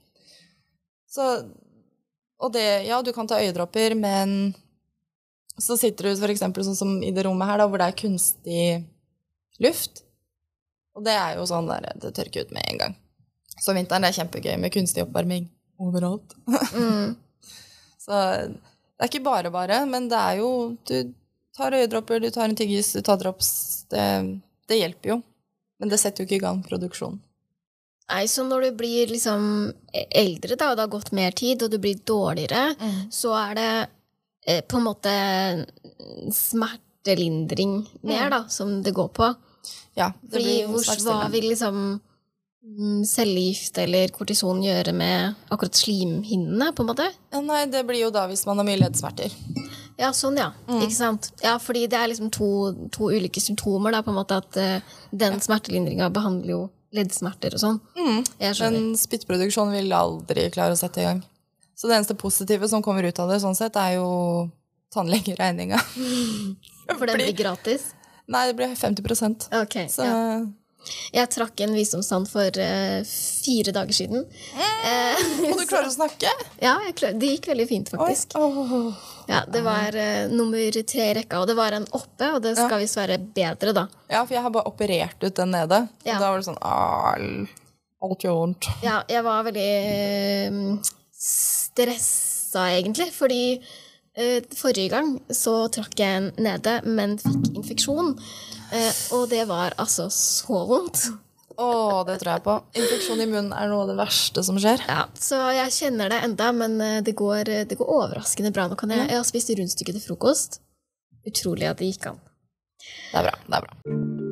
Så 1.11 1.27
Og 2.41 2.53
det 2.55 2.87
Ja, 2.89 3.03
du 3.03 3.13
kan 3.13 3.29
ta 3.29 3.39
øyedråper, 3.39 3.95
men 3.95 4.55
så 5.61 5.77
sitter 5.77 6.09
du 6.09 6.25
f.eks. 6.25 6.41
sånn 6.41 6.79
som 6.79 7.03
i 7.05 7.13
det 7.13 7.27
rommet 7.27 7.47
her, 7.47 7.61
da, 7.61 7.69
hvor 7.69 7.79
det 7.79 7.91
er 7.91 8.01
kunstig 8.01 8.65
luft. 9.61 10.03
Og 10.99 11.07
det 11.07 11.15
er 11.15 11.39
jo 11.39 11.47
sånn 11.49 11.71
der 11.71 11.87
det 12.03 12.13
tørker 12.17 12.47
ut 12.47 12.53
med 12.55 12.67
en 12.67 12.83
gang. 12.83 12.99
Så 13.61 13.75
vinteren 13.77 14.07
er 14.07 14.17
kjempegøy 14.17 14.57
med 14.61 14.73
kunstig 14.75 15.05
oppvarming 15.05 15.47
overalt. 15.81 16.35
Mm. 16.75 17.17
så 18.05 18.21
det 18.51 19.07
er 19.07 19.11
ikke 19.11 19.25
bare 19.25 19.53
bare, 19.53 19.83
men 19.89 20.11
det 20.11 20.19
er 20.19 20.41
jo 20.43 20.77
Du 20.89 21.15
tar 21.57 21.75
øyedråper, 21.77 22.21
du 22.21 22.31
tar 22.31 22.49
en 22.49 22.57
tyggis, 22.57 22.93
du 22.93 23.03
tar 23.05 23.19
drops. 23.21 23.51
Det, 23.91 24.05
det 24.69 24.79
hjelper 24.79 25.15
jo. 25.15 25.17
Men 25.81 25.91
det 25.91 25.99
setter 26.01 26.23
jo 26.23 26.29
ikke 26.29 26.39
i 26.39 26.45
gang 26.45 26.63
produksjonen. 26.65 27.21
Nei, 28.11 28.25
så 28.27 28.43
når 28.43 28.65
du 28.65 28.79
blir 28.81 29.11
liksom 29.13 29.43
eldre, 29.93 30.57
da, 30.59 30.71
og 30.71 30.79
det 30.79 30.83
har 30.83 30.93
gått 30.93 31.13
mer 31.15 31.35
tid, 31.37 31.63
og 31.63 31.71
du 31.71 31.79
blir 31.79 32.01
dårligere, 32.07 32.75
mm. 32.81 32.97
så 33.15 33.35
er 33.39 33.53
det 33.59 33.69
eh, 34.47 34.65
på 34.67 34.81
en 34.81 34.87
måte 34.89 35.13
smertelindring 36.35 37.77
mer, 38.03 38.27
mm. 38.27 38.33
da, 38.35 38.41
som 38.51 38.81
det 38.83 38.95
går 38.97 39.13
på. 39.15 39.29
Ja, 39.99 40.13
det 40.23 40.39
Fordi 40.39 40.55
hvor, 40.71 40.87
hva 41.05 41.29
vil 41.33 41.49
liksom 41.51 41.79
mm, 41.99 43.03
cellegift 43.09 43.79
eller 43.83 44.13
kortison 44.15 44.63
gjøre 44.65 44.95
med 44.97 45.37
akkurat 45.51 45.77
slimhinnene, 45.77 46.71
på 46.77 46.85
en 46.85 46.91
måte? 46.93 47.09
Ja, 47.33 47.43
nei, 47.45 47.65
det 47.73 47.85
blir 47.89 48.07
jo 48.07 48.13
da 48.15 48.27
hvis 48.31 48.47
man 48.49 48.61
har 48.63 48.69
mye 48.69 48.81
leddsmerter. 48.81 49.35
Ja, 50.01 50.15
sånn, 50.17 50.39
ja. 50.41 50.51
Mm. 50.69 50.81
Ikke 50.87 50.97
sant? 50.97 51.33
Ja, 51.45 51.59
fordi 51.61 51.85
det 51.91 51.99
er 51.99 52.09
liksom 52.09 52.31
to, 52.33 52.51
to 52.95 53.11
ulike 53.13 53.43
symptomer, 53.43 53.93
da, 53.93 54.05
på 54.07 54.15
en 54.15 54.21
måte, 54.23 54.39
at 54.41 54.57
uh, 54.57 55.01
den 55.13 55.43
smertelindringa 55.45 56.09
behandler 56.15 56.55
jo 56.55 56.61
leddsmerter 56.97 57.55
og 57.55 57.63
sånn. 57.63 57.77
Mm. 57.99 58.25
Men 58.41 58.79
spyttproduksjon 58.99 59.75
vil 59.77 59.93
aldri 59.95 60.49
klare 60.55 60.75
å 60.75 60.81
sette 60.81 61.03
i 61.03 61.07
gang. 61.07 61.21
Så 61.77 61.89
det 61.89 61.97
eneste 61.97 62.17
positive 62.19 62.69
som 62.69 62.83
kommer 62.85 63.07
ut 63.07 63.21
av 63.23 63.31
det, 63.31 63.39
sånn 63.45 63.57
sett, 63.57 63.77
er 63.81 63.99
jo 63.99 64.09
tannlegeregninga. 64.93 65.79
For 66.99 67.07
den 67.07 67.21
blir 67.21 67.37
gratis? 67.37 67.93
Nei, 68.31 68.47
det 68.47 68.55
blir 68.55 68.75
50 68.79 69.51
okay, 69.63 69.89
Så 69.91 70.07
ja. 70.07 70.41
Jeg 71.13 71.29
trakk 71.29 71.61
en 71.61 71.75
visdomstann 71.77 72.25
for 72.29 72.57
uh, 72.57 73.01
fire 73.05 73.73
dager 73.75 73.93
siden. 73.93 74.23
Mm, 74.25 75.51
og 75.51 75.59
du 75.61 75.67
klarer 75.69 75.91
å 75.91 75.93
snakke? 75.93 76.31
Ja, 76.63 76.79
det 76.89 77.33
gikk 77.35 77.51
veldig 77.51 77.67
fint, 77.69 77.91
faktisk. 77.93 78.33
Oh. 78.41 78.89
Ja, 79.29 79.43
Det 79.45 79.61
var 79.67 79.93
uh, 79.93 80.33
nummer 80.33 80.81
tre 80.81 81.11
i 81.11 81.17
rekka, 81.21 81.43
og 81.43 81.51
det 81.51 81.59
var 81.59 81.77
en 81.77 81.85
oppe, 81.93 82.31
og 82.31 82.41
det 82.47 82.55
skal 82.57 82.79
ja. 82.79 82.81
visst 82.81 82.97
være 82.97 83.19
bedre, 83.21 83.75
da. 83.77 83.85
Ja, 84.09 84.25
for 84.25 84.39
jeg 84.39 84.47
har 84.47 84.55
bare 84.55 84.73
operert 84.73 85.21
ut 85.21 85.37
den 85.37 85.53
nede. 85.55 85.83
Ja. 86.07 86.17
Og 86.17 86.25
da 86.25 86.33
var 86.33 86.41
det 86.41 86.49
sånn 86.49 86.63
Alt 88.01 88.25
gjør 88.25 88.39
vondt. 88.39 88.71
Ja, 88.81 89.03
jeg 89.13 89.21
var 89.27 89.45
veldig 89.51 89.71
uh, 90.49 90.93
stressa, 91.13 92.71
egentlig, 92.73 93.11
fordi 93.13 93.43
forrige 94.59 94.91
gang 94.93 95.17
så 95.33 95.69
trakk 95.73 95.99
jeg 96.01 96.19
en 96.19 96.31
nede, 96.43 96.81
men 96.85 97.19
fikk 97.21 97.51
infeksjon. 97.55 98.15
Eh, 98.75 99.03
og 99.17 99.29
det 99.31 99.45
var 99.51 99.75
altså 99.81 100.09
så 100.13 100.65
vondt. 100.69 101.11
Å, 101.61 101.67
oh, 101.67 101.99
det 102.09 102.17
tror 102.23 102.33
jeg 102.33 102.45
på. 102.47 102.55
Infeksjon 102.81 103.21
i 103.21 103.29
munnen 103.29 103.53
er 103.53 103.69
noe 103.69 103.85
av 103.85 103.91
det 103.93 103.99
verste 103.99 104.45
som 104.47 104.57
skjer. 104.61 104.81
Ja, 104.89 105.05
Så 105.19 105.41
jeg 105.53 105.75
kjenner 105.77 106.13
det 106.13 106.23
enda, 106.25 106.51
men 106.57 106.81
eh, 106.81 107.03
det 107.05 107.17
går, 107.19 107.53
det 107.69 107.79
går 107.79 107.93
overraskende 107.99 108.55
bra. 108.55 108.69
Nå 108.71 108.81
kan 108.81 108.95
jeg, 108.95 109.11
jeg 109.11 109.21
har 109.21 109.29
spist 109.29 109.53
rundstykke 109.53 109.97
til 109.99 110.07
frokost. 110.07 110.61
Utrolig 111.29 111.69
at 111.69 111.83
det 111.83 111.93
gikk 111.93 112.13
an. 112.15 112.25
Det 112.81 113.21
er 113.21 113.29
bra. 113.29 113.39
Det 113.45 113.61
er 113.61 113.69
bra. 113.69 114.30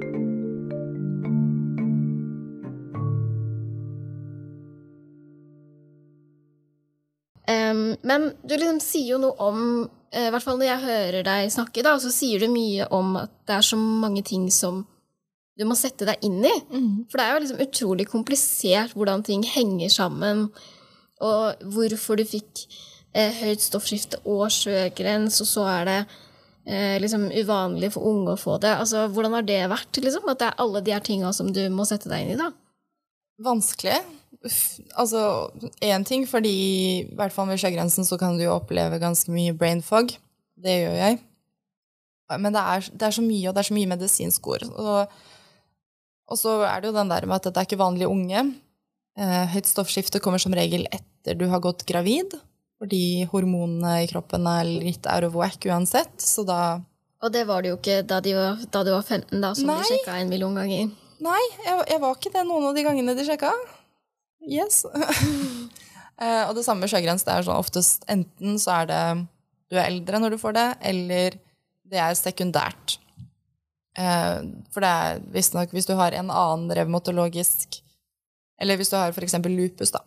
Um, 7.48 7.94
men 8.04 8.28
du 8.44 8.52
liksom 8.58 8.80
sier 8.84 9.14
jo 9.14 9.18
noe 9.22 9.32
om 9.40 9.60
eh, 10.12 10.26
I 10.26 10.32
hvert 10.34 10.44
fall 10.44 10.58
når 10.60 10.66
jeg 10.68 10.82
hører 10.84 11.24
deg 11.24 11.52
snakke, 11.54 11.80
da, 11.86 11.94
så 12.02 12.10
sier 12.12 12.42
du 12.44 12.50
mye 12.52 12.84
om 12.92 13.14
at 13.22 13.32
det 13.48 13.56
er 13.56 13.64
så 13.64 13.78
mange 13.80 14.20
ting 14.26 14.50
som 14.52 14.82
du 15.58 15.64
må 15.66 15.74
sette 15.74 16.06
deg 16.06 16.20
inn 16.22 16.38
i. 16.44 16.52
For 17.10 17.18
det 17.18 17.24
er 17.24 17.32
jo 17.32 17.40
liksom 17.42 17.62
utrolig 17.64 18.04
komplisert 18.06 18.92
hvordan 18.94 19.24
ting 19.26 19.42
henger 19.42 19.90
sammen, 19.90 20.44
og 21.24 21.64
hvorfor 21.74 22.20
du 22.20 22.22
fikk 22.28 22.66
eh, 23.16 23.32
høyt 23.40 23.64
stoffskifte 23.64 24.20
og 24.28 24.46
sjøgrens, 24.54 25.40
og 25.42 25.48
så 25.50 25.64
er 25.72 25.88
det 25.88 25.98
eh, 26.68 26.96
liksom 27.02 27.26
uvanlig 27.32 27.90
for 27.96 28.06
unge 28.06 28.36
å 28.36 28.40
få 28.40 28.60
det. 28.62 28.76
Altså, 28.84 29.08
Hvordan 29.10 29.34
har 29.34 29.48
det 29.48 29.64
vært? 29.72 29.98
liksom? 29.98 30.28
At 30.30 30.38
det 30.44 30.50
er 30.52 30.62
alle 30.62 30.84
de 30.84 30.94
her 30.94 31.02
tinga 31.02 31.32
som 31.34 31.50
du 31.50 31.64
må 31.74 31.88
sette 31.88 32.12
deg 32.12 32.22
inn 32.28 32.36
i? 32.36 32.38
da? 32.38 32.52
Vanskelig. 33.42 33.98
Altså, 34.94 35.20
én 35.82 36.04
ting, 36.06 36.22
fordi 36.30 36.52
i 37.02 37.16
hvert 37.18 37.34
fall 37.34 37.48
ved 37.50 37.58
sjøgrensen 37.58 38.06
så 38.06 38.18
kan 38.20 38.36
du 38.38 38.44
jo 38.44 38.54
oppleve 38.54 39.00
ganske 39.02 39.32
mye 39.34 39.56
brain 39.56 39.82
fog. 39.82 40.12
Det 40.58 40.76
gjør 40.84 40.94
jeg. 40.98 41.18
Men 42.36 42.54
det 42.54 42.62
er, 42.62 42.88
det 42.92 43.08
er 43.08 43.16
så 43.16 43.24
mye, 43.24 43.48
og 43.48 43.56
det 43.56 43.62
er 43.62 43.68
så 43.70 43.76
mye 43.76 43.90
medisinsk 43.90 44.48
ord. 44.52 44.66
Og, 44.76 45.20
og 46.28 46.38
så 46.38 46.58
er 46.68 46.82
det 46.82 46.90
jo 46.90 46.98
den 46.98 47.10
der 47.10 47.26
med 47.26 47.38
at 47.38 47.48
det 47.48 47.56
er 47.56 47.68
ikke 47.68 47.80
vanlige 47.80 48.10
unge. 48.12 48.44
Eh, 49.18 49.44
høyt 49.54 49.70
stoffskifte 49.70 50.20
kommer 50.22 50.42
som 50.42 50.54
regel 50.54 50.86
etter 50.92 51.38
du 51.38 51.48
har 51.50 51.62
gått 51.64 51.86
gravid, 51.88 52.36
fordi 52.78 53.24
hormonene 53.32 54.04
i 54.04 54.10
kroppen 54.10 54.46
er 54.46 54.68
litt 54.68 55.08
out 55.10 55.26
of 55.26 55.34
whack 55.38 55.64
uansett. 55.66 56.14
Så 56.22 56.44
da 56.46 56.78
Og 57.24 57.32
det 57.34 57.48
var 57.48 57.64
det 57.64 57.72
jo 57.72 57.80
ikke 57.80 58.02
da, 58.06 58.20
de 58.22 58.36
var, 58.36 58.60
da 58.70 58.84
du 58.86 58.92
var 58.94 59.02
15, 59.02 59.40
da, 59.42 59.54
som 59.58 59.72
Nei. 59.72 59.80
du 59.80 59.88
sjekka 59.88 60.20
en 60.20 60.30
million 60.30 60.54
ganger. 60.54 60.92
Nei, 61.18 61.40
jeg, 61.64 61.80
jeg 61.90 62.00
var 62.04 62.14
ikke 62.14 62.30
det 62.36 62.44
noen 62.46 62.68
av 62.68 62.76
de 62.76 62.84
gangene 62.86 63.16
de 63.18 63.24
sjekka. 63.26 63.50
Yes. 64.46 64.84
Eh, 66.18 66.48
og 66.48 66.56
det 66.56 66.64
samme 66.66 66.82
med 66.82 66.90
sjøgrens. 66.90 67.22
Det 67.22 67.30
er 67.30 67.44
sånn 67.46 67.60
oftest 67.62 68.02
enten 68.10 68.56
så 68.58 68.80
er 68.80 68.88
det 68.90 69.02
du 69.70 69.76
er 69.76 69.84
eldre 69.84 70.18
når 70.18 70.34
du 70.34 70.40
får 70.42 70.56
det, 70.56 70.64
eller 70.90 71.36
det 71.86 72.00
er 72.02 72.16
sekundært. 72.18 72.96
Eh, 73.94 74.40
for 74.74 74.82
det 74.82 74.90
er 74.90 75.20
visstnok 75.34 75.70
hvis 75.74 75.86
du 75.86 75.94
har 75.98 76.16
en 76.18 76.30
annen 76.30 76.74
revmatologisk 76.74 77.80
Eller 78.58 78.74
hvis 78.74 78.90
du 78.90 78.96
har 78.98 79.14
f.eks. 79.14 79.36
lupus, 79.46 79.92
da. 79.94 80.00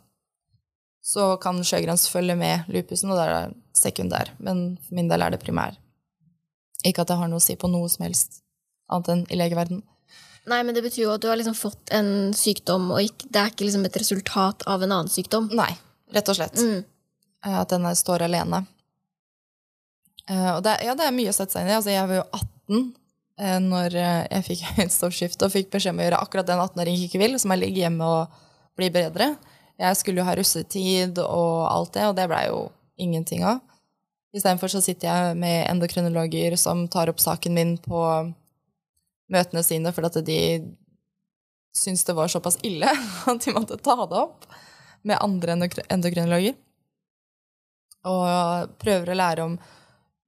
Så 1.00 1.38
kan 1.40 1.64
sjøgrens 1.64 2.10
følge 2.12 2.36
med 2.36 2.68
lupusen, 2.68 3.14
og 3.14 3.16
da 3.16 3.24
er 3.24 3.32
det 3.32 3.80
sekundær. 3.80 4.34
Men 4.44 4.76
for 4.84 4.98
min 5.00 5.08
del 5.08 5.24
er 5.24 5.32
det 5.32 5.40
primær. 5.40 5.78
Ikke 6.84 7.06
at 7.06 7.14
det 7.14 7.16
har 7.16 7.32
noe 7.32 7.40
å 7.40 7.46
si 7.46 7.56
på 7.56 7.72
noe 7.72 7.88
som 7.88 8.04
helst 8.04 8.42
annet 8.92 9.14
enn 9.14 9.24
i 9.32 9.40
legeverden. 9.40 9.80
Nei, 10.50 10.64
men 10.66 10.74
det 10.74 10.82
betyr 10.82 11.04
jo 11.04 11.12
at 11.14 11.22
du 11.22 11.28
har 11.30 11.38
liksom 11.38 11.54
fått 11.58 11.92
en 11.94 12.32
sykdom, 12.34 12.88
og 12.96 13.04
ikke, 13.06 13.28
det 13.30 13.42
er 13.42 13.52
ikke 13.52 13.68
liksom 13.68 13.84
et 13.86 13.98
resultat 14.02 14.64
av 14.70 14.82
en 14.82 14.90
annen 14.96 15.12
sykdom. 15.12 15.52
Nei, 15.54 15.70
rett 16.16 16.32
og 16.34 16.38
slett. 16.40 16.58
Mm. 16.58 16.80
Eh, 17.46 17.60
At 17.60 17.70
den 17.70 17.86
står 17.96 18.26
alene. 18.26 18.64
Eh, 20.30 20.50
Og 20.56 20.64
det, 20.66 20.80
ja, 20.86 20.96
det 20.98 21.06
er 21.06 21.16
mye 21.16 21.30
å 21.30 21.36
sette 21.38 21.54
seg 21.54 21.66
inn 21.66 21.72
i. 21.74 21.78
Altså, 21.78 21.94
jeg 21.94 22.10
var 22.10 22.20
jo 22.22 22.26
18 22.40 22.82
eh, 23.38 23.60
når 23.68 23.98
jeg 24.02 24.48
fikk 24.50 24.66
høyt 24.80 24.96
stoffskifte 24.98 25.48
og 25.48 25.54
fikk 25.54 25.72
beskjed 25.78 25.94
om 25.96 26.02
å 26.02 26.08
gjøre 26.10 26.22
akkurat 26.26 26.50
den 26.50 26.64
18-åringen 26.66 27.08
ikke 27.08 27.22
vil, 27.22 27.38
som 27.42 27.54
er 27.54 27.62
ligge 27.62 27.84
hjemme 27.84 28.10
og 28.18 28.44
bli 28.80 28.90
bedre. 28.94 29.36
Jeg 29.82 29.98
skulle 29.98 30.22
jo 30.22 30.28
ha 30.28 30.36
russetid 30.38 31.22
og 31.24 31.56
alt 31.70 31.94
det, 31.98 32.06
og 32.10 32.18
det 32.18 32.28
blei 32.30 32.48
jo 32.50 32.66
ingenting 33.02 33.46
av. 33.46 33.62
Istedenfor 34.34 34.72
så 34.72 34.80
sitter 34.82 35.10
jeg 35.10 35.38
med 35.42 35.66
endokrinologer 35.68 36.54
som 36.58 36.86
tar 36.90 37.10
opp 37.12 37.20
saken 37.20 37.54
min 37.58 37.74
på 37.82 38.02
møtene 39.32 39.64
sine 39.66 39.94
fordi 39.96 40.12
at 40.12 40.28
de 40.28 40.40
syntes 41.76 42.04
det 42.08 42.16
var 42.18 42.32
såpass 42.32 42.60
ille 42.68 42.90
at 43.32 43.46
de 43.46 43.56
måtte 43.56 43.80
ta 43.80 43.96
det 44.04 44.20
opp 44.20 44.48
med 45.08 45.18
andre 45.24 45.56
endokri- 45.56 45.88
endokrinologer. 45.90 46.58
Og 48.06 48.74
prøver 48.82 49.12
å 49.12 49.18
lære 49.18 49.46
om 49.46 49.56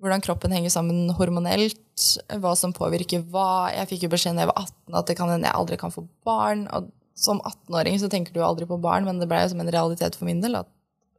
hvordan 0.04 0.24
kroppen 0.26 0.52
henger 0.52 0.72
sammen 0.74 1.14
hormonelt, 1.16 2.08
hva 2.42 2.52
som 2.60 2.74
påvirker 2.76 3.24
hva. 3.32 3.72
Jeg 3.72 3.90
fikk 3.92 4.06
jo 4.08 4.12
beskjed 4.14 4.36
da 4.36 4.44
jeg 4.44 4.52
var 4.52 4.66
18 4.66 4.98
at 5.00 5.10
det 5.10 5.16
kan 5.20 5.32
hende 5.32 5.48
jeg 5.48 5.60
aldri 5.60 5.78
kan 5.80 5.94
få 5.94 6.04
barn. 6.28 6.66
Og 6.76 6.90
som 7.16 7.40
18-åring 7.46 8.02
så 8.02 8.10
tenker 8.12 8.34
du 8.34 8.42
jo 8.42 8.48
aldri 8.48 8.68
på 8.68 8.80
barn, 8.84 9.06
men 9.08 9.22
det 9.22 9.30
ble 9.32 9.40
som 9.50 9.62
en 9.62 9.72
realitet 9.72 10.18
for 10.18 10.28
min 10.28 10.42
del. 10.44 10.58
at 10.60 10.70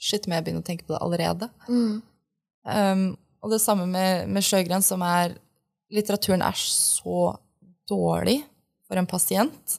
shit, 0.02 0.26
må 0.26 0.36
jeg 0.36 0.46
begynne 0.46 0.60
å 0.64 0.66
tenke 0.66 0.84
på 0.84 0.92
det 0.92 1.00
allerede. 1.04 1.48
Mm. 1.68 2.02
Um, 2.64 3.06
og 3.44 3.54
det 3.54 3.62
samme 3.62 3.86
med, 3.88 4.28
med 4.28 4.44
sjøgrens, 4.44 4.90
som 4.90 5.04
er 5.06 5.38
Litteraturen 5.94 6.42
er 6.42 6.56
så 6.58 7.34
dårlig 7.90 8.40
for 8.88 9.00
en 9.00 9.08
pasient. 9.08 9.78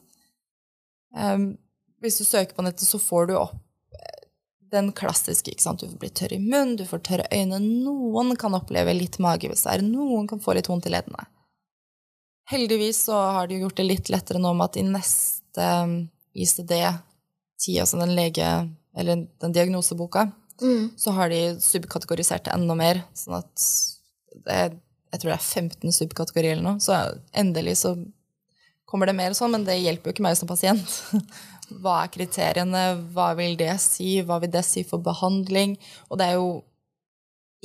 Um, 1.16 1.56
hvis 2.02 2.18
du 2.20 2.24
søker 2.26 2.54
på 2.56 2.64
nettet, 2.66 2.86
så 2.88 2.98
får 3.00 3.30
du 3.30 3.34
opp 3.38 3.56
eh, 3.96 4.26
den 4.74 4.90
klassiske. 4.96 5.50
ikke 5.54 5.64
sant? 5.64 5.80
Du 5.80 5.96
blir 5.98 6.12
tørr 6.14 6.34
i 6.36 6.40
munnen, 6.42 6.76
du 6.76 6.84
får 6.88 7.02
tørre 7.06 7.28
øyne. 7.32 7.60
Noen 7.62 8.34
kan 8.40 8.54
oppleve 8.58 8.94
litt 8.94 9.18
magebesvær. 9.22 9.84
Noen 9.86 10.28
kan 10.30 10.42
få 10.42 10.54
litt 10.58 10.68
vondt 10.70 10.88
i 10.90 10.92
leddene. 10.94 11.26
Heldigvis 12.50 13.04
så 13.08 13.18
har 13.38 13.48
de 13.50 13.58
gjort 13.62 13.78
det 13.80 13.86
litt 13.88 14.10
lettere 14.12 14.38
nå 14.38 14.52
med 14.54 14.68
at 14.68 14.76
i 14.78 14.84
neste 14.86 15.70
um, 15.82 15.96
ICD-10, 16.36 17.78
altså 17.82 18.02
den 18.02 18.16
lege... 18.18 18.50
Eller 18.96 19.26
den 19.42 19.52
diagnoseboka, 19.52 20.30
Mm. 20.56 20.86
så 20.96 21.12
har 21.12 21.28
de 21.28 21.60
subkategorisert 21.60 22.46
det 22.46 22.52
enda 22.54 22.72
mer. 22.74 23.02
Sånn 23.12 23.34
at 23.36 23.64
det 24.46 24.60
jeg 25.16 25.22
tror 25.22 25.32
det 25.32 25.38
er 25.38 25.48
15 25.64 25.96
subkategorier 25.96 26.56
eller 26.56 26.66
noe. 26.66 26.82
Så 26.84 26.92
endelig 27.32 27.78
så 27.80 27.96
kommer 28.86 29.08
det 29.08 29.16
mer 29.18 29.34
sånn, 29.36 29.54
men 29.56 29.64
det 29.66 29.78
hjelper 29.80 30.10
jo 30.10 30.16
ikke 30.16 30.26
meg 30.28 30.38
som 30.38 30.50
pasient. 30.50 30.96
Hva 31.82 32.02
er 32.04 32.12
kriteriene, 32.14 32.82
hva 33.10 33.32
vil 33.34 33.56
det 33.58 33.72
si, 33.82 34.20
hva 34.22 34.36
vil 34.38 34.52
det 34.54 34.62
si 34.62 34.84
for 34.86 35.02
behandling? 35.02 35.72
Og 36.06 36.20
det 36.20 36.28
er 36.28 36.36
jo 36.38 36.60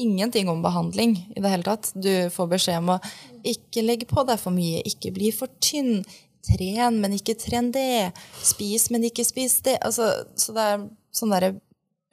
ingenting 0.02 0.50
om 0.50 0.64
behandling 0.64 1.14
i 1.36 1.38
det 1.38 1.52
hele 1.52 1.68
tatt. 1.68 1.92
Du 1.94 2.10
får 2.34 2.50
beskjed 2.50 2.80
om 2.82 2.96
å 2.96 3.00
ikke 3.46 3.84
legge 3.86 4.08
på 4.10 4.24
deg 4.26 4.42
for 4.42 4.56
mye, 4.56 4.82
ikke 4.90 5.14
bli 5.14 5.30
for 5.36 5.54
tynn. 5.62 6.02
Tren, 6.42 6.98
men 6.98 7.14
ikke 7.14 7.38
tren 7.38 7.70
det. 7.76 8.10
Spis, 8.42 8.88
men 8.90 9.06
ikke 9.06 9.28
spis 9.28 9.60
det. 9.68 9.76
Altså, 9.86 10.08
så 10.34 10.56
det 10.58 10.66
er 10.66 10.88
sånn 11.14 11.36
derre 11.36 11.52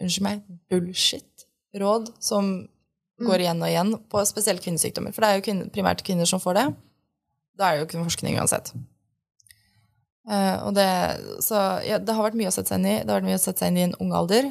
unnskyld 0.03 0.27
meg, 0.27 0.42
bullshit-råd 0.68 2.12
som 2.20 2.53
går 3.27 3.43
igjen 3.43 3.63
og 3.63 3.71
igjen 3.71 3.95
på 4.11 4.23
spesielt 4.29 4.63
kvinnesykdommer. 4.65 5.15
For 5.15 5.25
det 5.25 5.31
er 5.31 5.39
jo 5.39 5.47
kvinner, 5.49 5.73
primært 5.75 6.05
kvinner 6.07 6.29
som 6.29 6.43
får 6.43 6.59
det. 6.59 6.67
Da 7.59 7.69
er 7.69 7.77
det 7.77 7.83
jo 7.83 7.89
ikke 7.89 8.05
forskning 8.07 8.39
uansett. 8.39 8.71
Uh, 10.29 10.69
og 10.69 10.75
det, 10.77 10.89
så 11.43 11.81
ja, 11.87 11.99
det 11.99 12.15
har 12.15 12.27
vært 12.27 12.37
mye 12.39 12.51
å 12.51 12.55
sette 12.55 12.71
seg 12.71 12.83
inn 12.83 12.91
i. 12.91 12.99
Det 13.01 13.09
har 13.09 13.19
vært 13.19 13.31
mye 13.31 13.39
å 13.41 13.43
sette 13.43 13.65
seg 13.65 13.73
inn 13.73 13.81
i 13.81 13.87
en 13.89 13.97
ung 14.05 14.13
alder. 14.15 14.51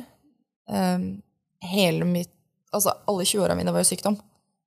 Um, 0.68 1.06
hele 1.64 2.08
mitt, 2.10 2.34
altså 2.76 2.96
alle 3.08 3.28
20-åra 3.30 3.56
mine 3.58 3.72
var 3.74 3.86
jo 3.86 3.92
sykdom. 3.92 4.18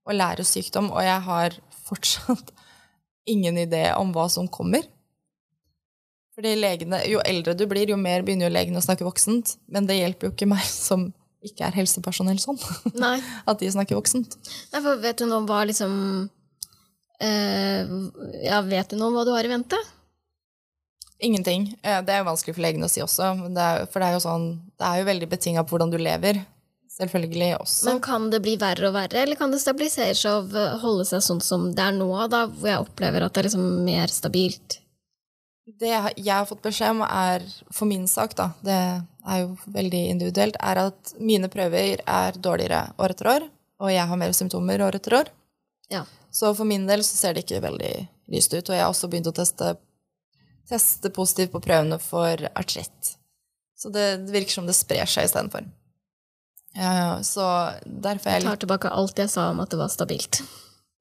Og 0.08 0.16
lære 0.16 0.46
sykdom. 0.46 0.92
Og 0.94 1.04
jeg 1.04 1.26
har 1.26 1.58
fortsatt 1.90 2.54
ingen 3.34 3.60
idé 3.60 3.88
om 3.98 4.14
hva 4.14 4.30
som 4.32 4.48
kommer. 4.48 4.86
Fordi 6.38 6.54
legene, 6.56 7.02
Jo 7.10 7.20
eldre 7.26 7.52
du 7.58 7.66
blir, 7.68 7.90
jo 7.90 7.98
mer 8.00 8.22
begynner 8.24 8.48
jo 8.48 8.54
legene 8.54 8.80
å 8.80 8.84
snakke 8.84 9.04
voksent. 9.04 9.58
Men 9.68 9.90
det 9.90 9.98
hjelper 9.98 10.30
jo 10.30 10.36
ikke 10.36 10.48
meg 10.48 10.64
som 10.88 11.10
ikke 11.46 11.64
er 11.68 11.76
helsepersonell 11.78 12.38
sånn, 12.42 12.58
Nei. 13.00 13.16
at 13.50 13.62
de 13.62 13.70
snakker 13.72 13.96
voksent. 13.96 14.36
Nei, 14.74 14.82
for 14.84 15.00
vet 15.00 15.22
du 15.22 15.26
nå 15.30 15.40
hva 15.48 15.62
liksom 15.68 15.94
eh, 17.20 17.88
Ja, 18.44 18.60
vet 18.66 18.92
du 18.92 18.98
nå 19.00 19.08
hva 19.14 19.24
du 19.24 19.32
har 19.34 19.46
i 19.48 19.52
vente? 19.52 19.78
Ingenting. 21.20 21.66
Eh, 21.82 22.00
Det 22.04 22.14
er 22.16 22.24
vanskelig 22.24 22.56
for 22.56 22.64
legene 22.64 22.88
å 22.88 22.92
si 22.92 23.02
også. 23.04 23.34
men 23.42 23.54
Det 23.56 23.60
er, 23.66 23.86
for 23.92 24.00
det 24.00 24.08
er 24.08 24.16
jo 24.18 24.24
sånn, 24.24 24.46
det 24.80 24.88
er 24.88 25.00
jo 25.02 25.08
veldig 25.10 25.28
betinga 25.32 25.64
på 25.64 25.76
hvordan 25.76 25.92
du 25.92 25.98
lever. 26.00 26.42
Selvfølgelig 27.00 27.50
også. 27.60 27.84
Men 27.88 28.00
kan 28.04 28.28
det 28.32 28.42
bli 28.44 28.56
verre 28.60 28.88
og 28.90 28.94
verre, 28.96 29.22
eller 29.22 29.38
kan 29.38 29.52
det 29.52 29.60
stabilisere 29.62 30.16
seg 30.18 30.50
og 30.52 30.80
holde 30.82 31.06
seg 31.08 31.22
sånn 31.24 31.40
som 31.44 31.68
det 31.76 31.84
er 31.86 31.94
nå, 31.96 32.08
da, 32.32 32.42
hvor 32.50 32.68
jeg 32.68 32.82
opplever 32.82 33.24
at 33.24 33.32
det 33.32 33.40
er 33.44 33.48
liksom 33.48 33.68
mer 33.86 34.12
stabilt? 34.12 34.80
Det 35.80 35.90
jeg 35.90 36.28
har 36.28 36.48
fått 36.48 36.62
beskjed 36.64 36.92
om, 36.92 37.02
er 37.06 37.44
for 37.72 37.88
min 37.88 38.04
sak, 38.10 38.34
da, 38.36 38.50
det 38.60 38.76
er 38.76 39.42
jo 39.42 39.54
veldig 39.72 40.00
individuelt, 40.12 40.58
er 40.60 40.82
at 40.82 41.14
mine 41.16 41.48
prøver 41.52 42.02
er 42.04 42.36
dårligere 42.36 42.82
år 43.00 43.14
etter 43.14 43.30
år, 43.32 43.46
og 43.80 43.92
jeg 43.92 44.08
har 44.10 44.20
mer 44.20 44.34
symptomer 44.36 44.84
år 44.84 44.98
etter 44.98 45.16
år. 45.22 45.30
Ja. 45.90 46.04
Så 46.30 46.52
for 46.54 46.68
min 46.68 46.84
del 46.86 47.02
så 47.06 47.16
ser 47.16 47.34
det 47.34 47.46
ikke 47.46 47.62
veldig 47.64 47.94
lyst 48.30 48.52
ut, 48.52 48.68
og 48.68 48.76
jeg 48.76 48.84
har 48.84 48.92
også 48.92 49.08
begynt 49.10 49.30
å 49.32 49.34
teste, 49.34 49.72
teste 50.68 51.10
positivt 51.16 51.54
på 51.56 51.62
prøvene 51.64 51.98
for 52.02 52.44
artritt. 52.52 53.14
Så 53.80 53.88
det, 53.88 54.26
det 54.26 54.36
virker 54.36 54.60
som 54.60 54.68
det 54.68 54.76
sprer 54.76 55.08
seg 55.08 55.30
istedenfor. 55.30 55.64
Ja, 56.76 57.18
så 57.26 57.44
derfor 57.84 58.30
er 58.30 58.36
jeg 58.36 58.44
Jeg 58.44 58.50
tar 58.52 58.60
tilbake 58.62 58.92
alt 58.94 59.18
jeg 59.18 59.32
sa 59.32 59.48
om 59.50 59.64
at 59.64 59.72
det 59.72 59.80
var 59.80 59.90
stabilt. 59.90 60.42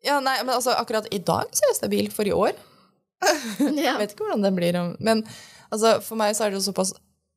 Ja, 0.06 0.22
nei, 0.24 0.39
men 0.46 0.56
altså, 0.56 0.72
akkurat 0.80 1.10
i 1.12 1.20
dag 1.20 1.52
så 1.52 1.65
er 1.65 1.74
jeg 1.74 1.82
stabil 1.82 2.12
for 2.13 2.26
i 2.26 2.34
år. 2.34 2.56
Ja. 3.60 3.93
Jeg 3.93 3.97
vet 4.01 4.13
ikke 4.15 4.25
hvordan 4.27 4.45
det 4.45 4.53
blir. 4.55 4.77
Men 5.03 5.23
altså, 5.69 5.97
for 6.05 6.19
meg 6.19 6.36
så 6.38 6.45
er 6.45 6.53
det 6.53 6.60
jo 6.62 6.67
såpass 6.69 6.93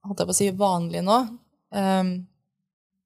holdt 0.06 0.22
jeg 0.22 0.28
på 0.28 0.34
å 0.34 0.38
si, 0.38 0.48
vanlig 0.58 1.02
nå 1.06 1.16
um, 1.70 2.08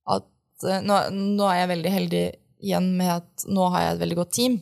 at 0.09 0.65
uh, 0.65 0.79
nå, 0.81 0.97
nå 1.13 1.49
er 1.51 1.59
jeg 1.61 1.71
veldig 1.75 1.93
heldig 1.93 2.23
igjen 2.67 2.87
med 2.97 3.11
at 3.19 3.45
nå 3.53 3.67
har 3.75 3.85
jeg 3.85 3.97
et 3.97 4.03
veldig 4.05 4.19
godt 4.23 4.33
team. 4.39 4.55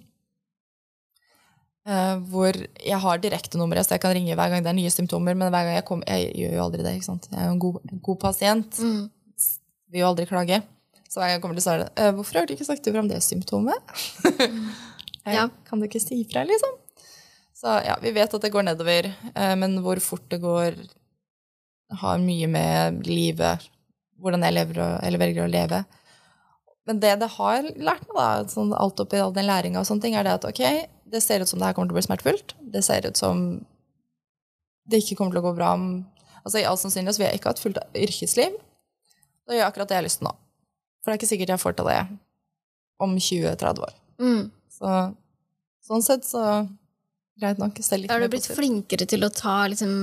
Uh, 1.84 2.16
hvor 2.32 2.56
jeg 2.56 2.96
har 3.02 3.20
direktenummeret, 3.20 3.84
så 3.84 3.94
jeg 3.94 4.02
kan 4.02 4.14
ringe 4.16 4.34
hver 4.38 4.50
gang 4.50 4.64
det 4.64 4.70
er 4.72 4.78
nye 4.78 4.92
symptomer. 4.92 5.36
Men 5.36 5.52
hver 5.52 5.66
gang 5.68 5.76
jeg 5.76 5.86
kommer 5.88 6.08
Jeg 6.08 6.32
gjør 6.40 6.54
jo 6.56 6.62
aldri 6.64 6.86
det. 6.86 6.94
ikke 6.98 7.10
sant? 7.10 7.28
Jeg 7.30 7.38
er 7.42 7.50
jo 7.50 7.56
en 7.56 7.62
god, 7.66 7.80
god 8.08 8.20
pasient. 8.22 8.78
Mm. 8.80 9.02
Vil 9.92 10.02
jo 10.02 10.08
aldri 10.08 10.26
klage. 10.30 10.62
Så 11.06 11.20
hver 11.20 11.28
gang 11.28 11.36
jeg 11.36 11.42
kommer 11.44 11.58
til 11.60 11.66
Sara 11.66 11.90
«Eh, 11.94 12.10
Hvorfor 12.16 12.40
har 12.40 12.48
du 12.48 12.54
ikke 12.56 12.66
sagt 12.66 12.88
ifra 12.90 13.02
om 13.04 13.10
det 13.10 13.20
symptomet? 13.22 13.92
jeg, 14.24 14.64
Ja. 15.36 15.44
Kan 15.68 15.78
du 15.78 15.86
ikke 15.86 16.02
si 16.02 16.18
ifra, 16.24 16.42
liksom? 16.48 16.72
Så 17.64 17.78
ja, 17.86 17.94
vi 18.02 18.12
vet 18.12 18.34
at 18.36 18.42
det 18.44 18.52
går 18.52 18.66
nedover, 18.66 19.06
eh, 19.08 19.54
men 19.56 19.78
hvor 19.80 19.96
fort 20.04 20.24
det 20.28 20.42
går, 20.42 20.74
har 21.96 22.18
mye 22.20 22.48
med 22.50 23.06
livet, 23.08 23.62
hvordan 24.20 24.44
jeg 24.44 24.56
lever 24.58 24.80
og, 24.84 24.96
eller 25.06 25.22
velger 25.22 25.46
å 25.46 25.52
leve. 25.52 25.78
Men 26.84 27.00
det 27.00 27.14
det 27.22 27.30
har 27.38 27.64
lært 27.64 28.04
meg, 28.10 28.18
da, 28.18 28.52
sånn 28.52 28.74
alt 28.76 29.00
oppi 29.00 29.16
all 29.16 29.32
den 29.32 29.48
læringa 29.48 29.80
og 29.80 29.88
sånne 29.88 30.04
ting, 30.04 30.16
er 30.18 30.28
det 30.28 30.36
at 30.36 30.44
ok, 30.44 30.60
det 31.08 31.22
ser 31.24 31.40
ut 31.40 31.48
som 31.48 31.62
det 31.62 31.70
her 31.70 31.78
kommer 31.78 31.88
til 31.88 31.96
å 31.96 32.00
bli 32.02 32.04
smertefullt. 32.04 32.52
Det 32.74 32.84
ser 32.84 33.08
ut 33.08 33.16
som 33.16 33.40
det 34.84 35.00
ikke 35.00 35.16
kommer 35.16 35.32
til 35.32 35.40
å 35.40 35.48
gå 35.48 35.56
bra 35.56 35.72
om 35.78 35.88
Altså 36.44 36.60
I 36.60 36.66
all 36.68 36.76
sannsynlighet 36.76 37.16
vil 37.16 37.24
jeg 37.24 37.38
ikke 37.38 37.48
ha 37.48 37.54
et 37.56 37.60
fullt 37.62 37.78
yrkesliv. 37.96 38.56
Da 39.48 39.54
gjør 39.54 39.62
jeg 39.62 39.68
akkurat 39.70 39.88
det 39.88 39.94
jeg 39.94 40.02
har 40.02 40.04
lyst 40.04 40.18
til 40.20 40.26
nå. 40.26 40.32
For 41.00 41.08
det 41.08 41.14
er 41.14 41.20
ikke 41.22 41.28
sikkert 41.30 41.52
jeg 41.54 41.62
får 41.62 41.76
til 41.78 41.88
det 41.88 41.94
om 43.00 43.14
20-30 43.16 43.86
år. 43.86 43.94
Mm. 44.20 44.42
Så 44.68 44.90
sånn 45.88 46.04
sett 46.04 46.28
så 46.28 46.42
greit 47.40 47.60
nok. 47.60 47.80
Har 48.10 48.22
du 48.22 48.28
blitt 48.32 48.50
flinkere 48.50 49.06
til 49.10 49.26
å 49.26 49.32
ta, 49.32 49.64
liksom, 49.70 49.94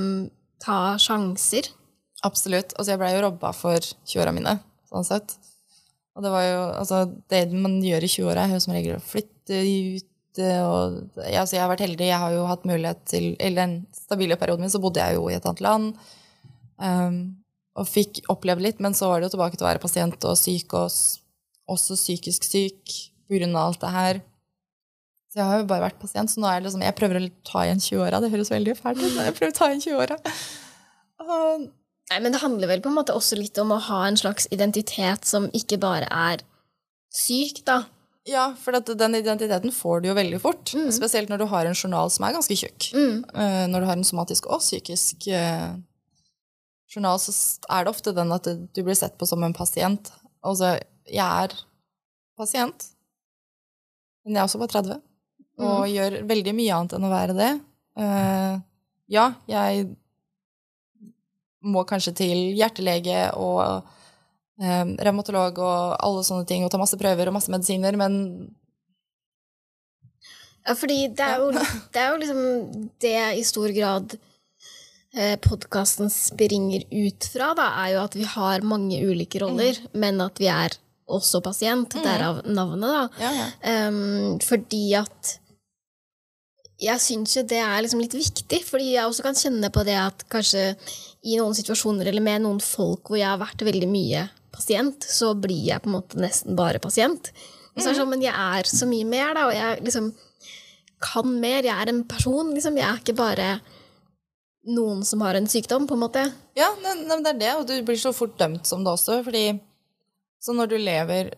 ta 0.62 0.80
sjanser. 1.02 1.72
Absolutt. 2.28 2.76
Altså, 2.78 2.94
jeg 2.94 3.02
blei 3.02 3.14
jo 3.16 3.24
robba 3.26 3.54
for 3.56 3.82
20-åra 3.82 4.34
mine, 4.36 4.58
sånn 4.92 5.08
sett. 5.08 5.36
Og 6.16 6.26
det 6.26 6.32
var 6.34 6.46
jo 6.46 6.62
Altså, 6.76 7.04
det 7.32 7.46
man 7.56 7.80
gjør 7.84 8.06
i 8.06 8.14
20-åra, 8.14 8.46
er 8.46 8.56
jo 8.58 8.64
som 8.64 8.76
regel 8.76 8.98
å 8.98 9.04
flytte 9.04 9.60
ut 9.62 10.42
eh, 10.44 10.64
og 10.64 11.20
ja, 11.24 11.46
Jeg 11.46 11.62
har 11.64 11.72
vært 11.72 11.86
heldig. 11.86 12.10
Jeg 12.10 12.24
har 12.24 12.36
jo 12.36 12.48
hatt 12.50 12.68
mulighet 12.68 13.06
til 13.10 13.30
Eller 13.40 13.64
den 13.64 13.78
stabile 13.96 14.38
perioden 14.40 14.66
min 14.66 14.74
så 14.74 14.82
bodde 14.84 15.04
jeg 15.04 15.18
jo 15.18 15.30
i 15.30 15.38
et 15.38 15.48
annet 15.48 15.64
land. 15.64 16.10
Um, 16.82 17.22
og 17.80 17.88
fikk 17.88 18.24
oppleve 18.32 18.64
litt, 18.66 18.82
men 18.84 18.96
så 18.98 19.08
var 19.08 19.22
det 19.22 19.30
jo 19.30 19.38
tilbake 19.38 19.56
til 19.56 19.64
å 19.64 19.70
være 19.70 19.82
pasient 19.84 20.26
og 20.28 20.36
syk, 20.36 20.74
og 20.76 20.92
også 21.72 21.96
psykisk 21.96 22.44
syk 22.44 22.96
pga. 23.32 23.48
alt 23.56 23.80
det 23.80 23.92
her. 23.96 24.20
Så 25.32 25.40
jeg 25.40 25.48
har 25.48 25.62
jo 25.62 25.68
bare 25.70 25.86
vært 25.86 26.00
pasient, 26.02 26.28
så 26.32 26.42
nå 26.44 26.50
er 26.50 26.58
jeg 26.58 26.66
liksom 26.66 26.82
Jeg 26.84 26.96
prøver 26.98 27.22
å 27.22 27.28
ta 27.48 27.62
igjen 27.64 27.80
20-åra. 27.80 28.20
Det 28.20 28.32
høres 28.34 28.52
veldig 28.52 28.74
fælt 28.76 29.00
ut, 29.00 29.14
men 29.16 29.30
jeg 29.30 29.38
prøver 29.38 29.54
å 29.54 29.58
ta 29.58 29.70
igjen 29.72 29.86
20-åra. 29.86 30.18
Og 31.24 31.70
Nei, 32.12 32.18
men 32.20 32.34
det 32.34 32.42
handler 32.42 32.68
vel 32.68 32.82
på 32.84 32.90
en 32.92 32.98
måte 32.98 33.14
også 33.16 33.38
litt 33.40 33.56
om 33.62 33.70
å 33.72 33.78
ha 33.86 34.02
en 34.04 34.18
slags 34.20 34.50
identitet 34.52 35.24
som 35.30 35.46
ikke 35.56 35.78
bare 35.80 36.10
er 36.12 36.42
syk, 37.16 37.62
da. 37.68 37.86
Ja, 38.28 38.50
for 38.60 38.76
at 38.78 38.90
den 39.00 39.16
identiteten 39.18 39.72
får 39.74 40.02
du 40.04 40.10
jo 40.10 40.18
veldig 40.18 40.42
fort. 40.44 40.74
Spesielt 40.94 41.32
når 41.32 41.42
du 41.42 41.46
har 41.54 41.70
en 41.70 41.78
journal 41.78 42.12
som 42.12 42.26
er 42.28 42.36
ganske 42.36 42.58
tjukk. 42.60 42.90
Mm. 42.94 43.24
Eh, 43.32 43.64
Når 43.72 43.80
du 43.80 43.88
har 43.88 43.96
en 43.98 44.06
somatisk 44.06 44.50
og 44.52 44.60
psykisk 44.62 45.30
eh, 45.32 45.72
journal, 46.92 47.18
så 47.24 47.32
er 47.72 47.88
det 47.88 47.94
ofte 47.96 48.14
den 48.14 48.36
at 48.36 48.52
du 48.52 48.82
blir 48.84 48.98
sett 49.00 49.16
på 49.18 49.30
som 49.30 49.48
en 49.48 49.56
pasient. 49.56 50.12
Altså, 50.44 50.76
jeg 51.08 51.46
er 51.48 51.56
pasient, 52.38 52.90
men 54.26 54.36
jeg 54.36 54.44
er 54.44 54.50
også 54.52 54.62
bare 54.62 54.76
30, 54.76 55.00
og 55.62 55.90
gjør 55.92 56.22
veldig 56.30 56.54
mye 56.58 56.78
annet 56.78 56.96
enn 56.98 57.08
å 57.08 57.12
være 57.12 57.38
det. 57.38 57.52
Uh, 58.00 58.62
ja, 59.12 59.26
jeg 59.52 59.90
må 61.62 61.84
kanskje 61.88 62.14
til 62.18 62.40
hjertelege 62.58 63.28
og 63.38 63.62
uh, 63.84 64.86
revmatolog 65.06 65.62
og 65.62 65.94
alle 66.00 66.26
sånne 66.26 66.48
ting, 66.50 66.66
og 66.66 66.74
ta 66.74 66.82
masse 66.82 67.00
prøver 67.00 67.30
og 67.30 67.38
masse 67.38 67.54
medisiner, 67.54 67.98
men 68.00 68.18
Ja, 70.62 70.76
fordi 70.78 71.08
det 71.18 71.26
er 71.26 71.40
jo, 71.42 71.50
det 71.94 72.02
er 72.02 72.12
jo 72.12 72.20
liksom 72.22 72.44
det 73.02 73.16
i 73.40 73.46
stor 73.46 73.72
grad 73.74 74.14
eh, 75.18 75.34
podkasten 75.42 76.12
springer 76.14 76.86
ut 76.86 77.26
fra, 77.34 77.52
da, 77.58 77.72
er 77.84 77.96
jo 77.96 78.04
at 78.04 78.18
vi 78.18 78.28
har 78.30 78.62
mange 78.66 79.02
ulike 79.02 79.42
roller, 79.42 79.80
men 79.98 80.22
at 80.22 80.38
vi 80.42 80.52
er 80.54 80.78
også 81.12 81.42
pasient. 81.44 81.98
Derav 82.04 82.44
navnet, 82.48 82.88
da. 82.88 83.26
ja, 83.26 83.32
ja. 83.36 83.88
Um, 83.90 84.40
fordi 84.44 84.86
at 85.00 85.41
jeg 86.82 87.02
syns 87.04 87.36
jo 87.38 87.44
det 87.46 87.60
er 87.62 87.82
liksom 87.84 88.02
litt 88.02 88.16
viktig, 88.18 88.62
fordi 88.66 88.94
jeg 88.96 89.06
også 89.06 89.26
kan 89.26 89.38
kjenne 89.38 89.70
på 89.74 89.84
det 89.86 89.98
at 90.02 90.24
kanskje 90.32 90.72
i 91.22 91.38
noen 91.38 91.54
situasjoner 91.58 92.10
eller 92.10 92.26
med 92.26 92.44
noen 92.46 92.62
folk 92.64 93.12
hvor 93.12 93.20
jeg 93.20 93.30
har 93.30 93.42
vært 93.42 93.62
veldig 93.68 93.90
mye 93.92 94.26
pasient, 94.52 95.06
så 95.06 95.34
blir 95.38 95.68
jeg 95.70 95.84
på 95.84 95.92
en 95.92 95.98
måte 96.00 96.20
nesten 96.22 96.58
bare 96.58 96.82
pasient. 96.82 97.32
Og 97.72 97.80
så 97.80 97.92
er 97.92 97.94
det 97.94 98.02
sånn, 98.02 98.12
Men 98.12 98.26
jeg 98.26 98.34
er 98.36 98.68
så 98.68 98.88
mye 98.90 99.08
mer, 99.08 99.34
da, 99.38 99.46
og 99.48 99.56
jeg 99.56 99.84
liksom 99.86 100.10
kan 101.02 101.38
mer. 101.42 101.64
Jeg 101.64 101.72
er 101.72 101.92
en 101.94 102.04
person, 102.10 102.52
liksom. 102.54 102.78
Jeg 102.78 102.88
er 102.88 103.00
ikke 103.00 103.18
bare 103.18 103.52
noen 104.76 105.06
som 105.08 105.24
har 105.24 105.40
en 105.40 105.48
sykdom, 105.50 105.88
på 105.90 105.96
en 105.96 106.04
måte. 106.04 106.26
Ja, 106.60 106.68
men 106.84 107.08
det 107.24 107.32
er 107.32 107.40
det, 107.40 107.54
og 107.58 107.64
du 107.70 107.78
blir 107.88 107.98
så 107.98 108.12
fort 108.14 108.36
dømt 108.42 108.68
som 108.68 108.84
det 108.84 108.92
også, 108.92 109.22
fordi 109.26 109.46
så 110.42 110.54
når 110.58 110.74
du 110.74 110.78
lever 110.82 111.32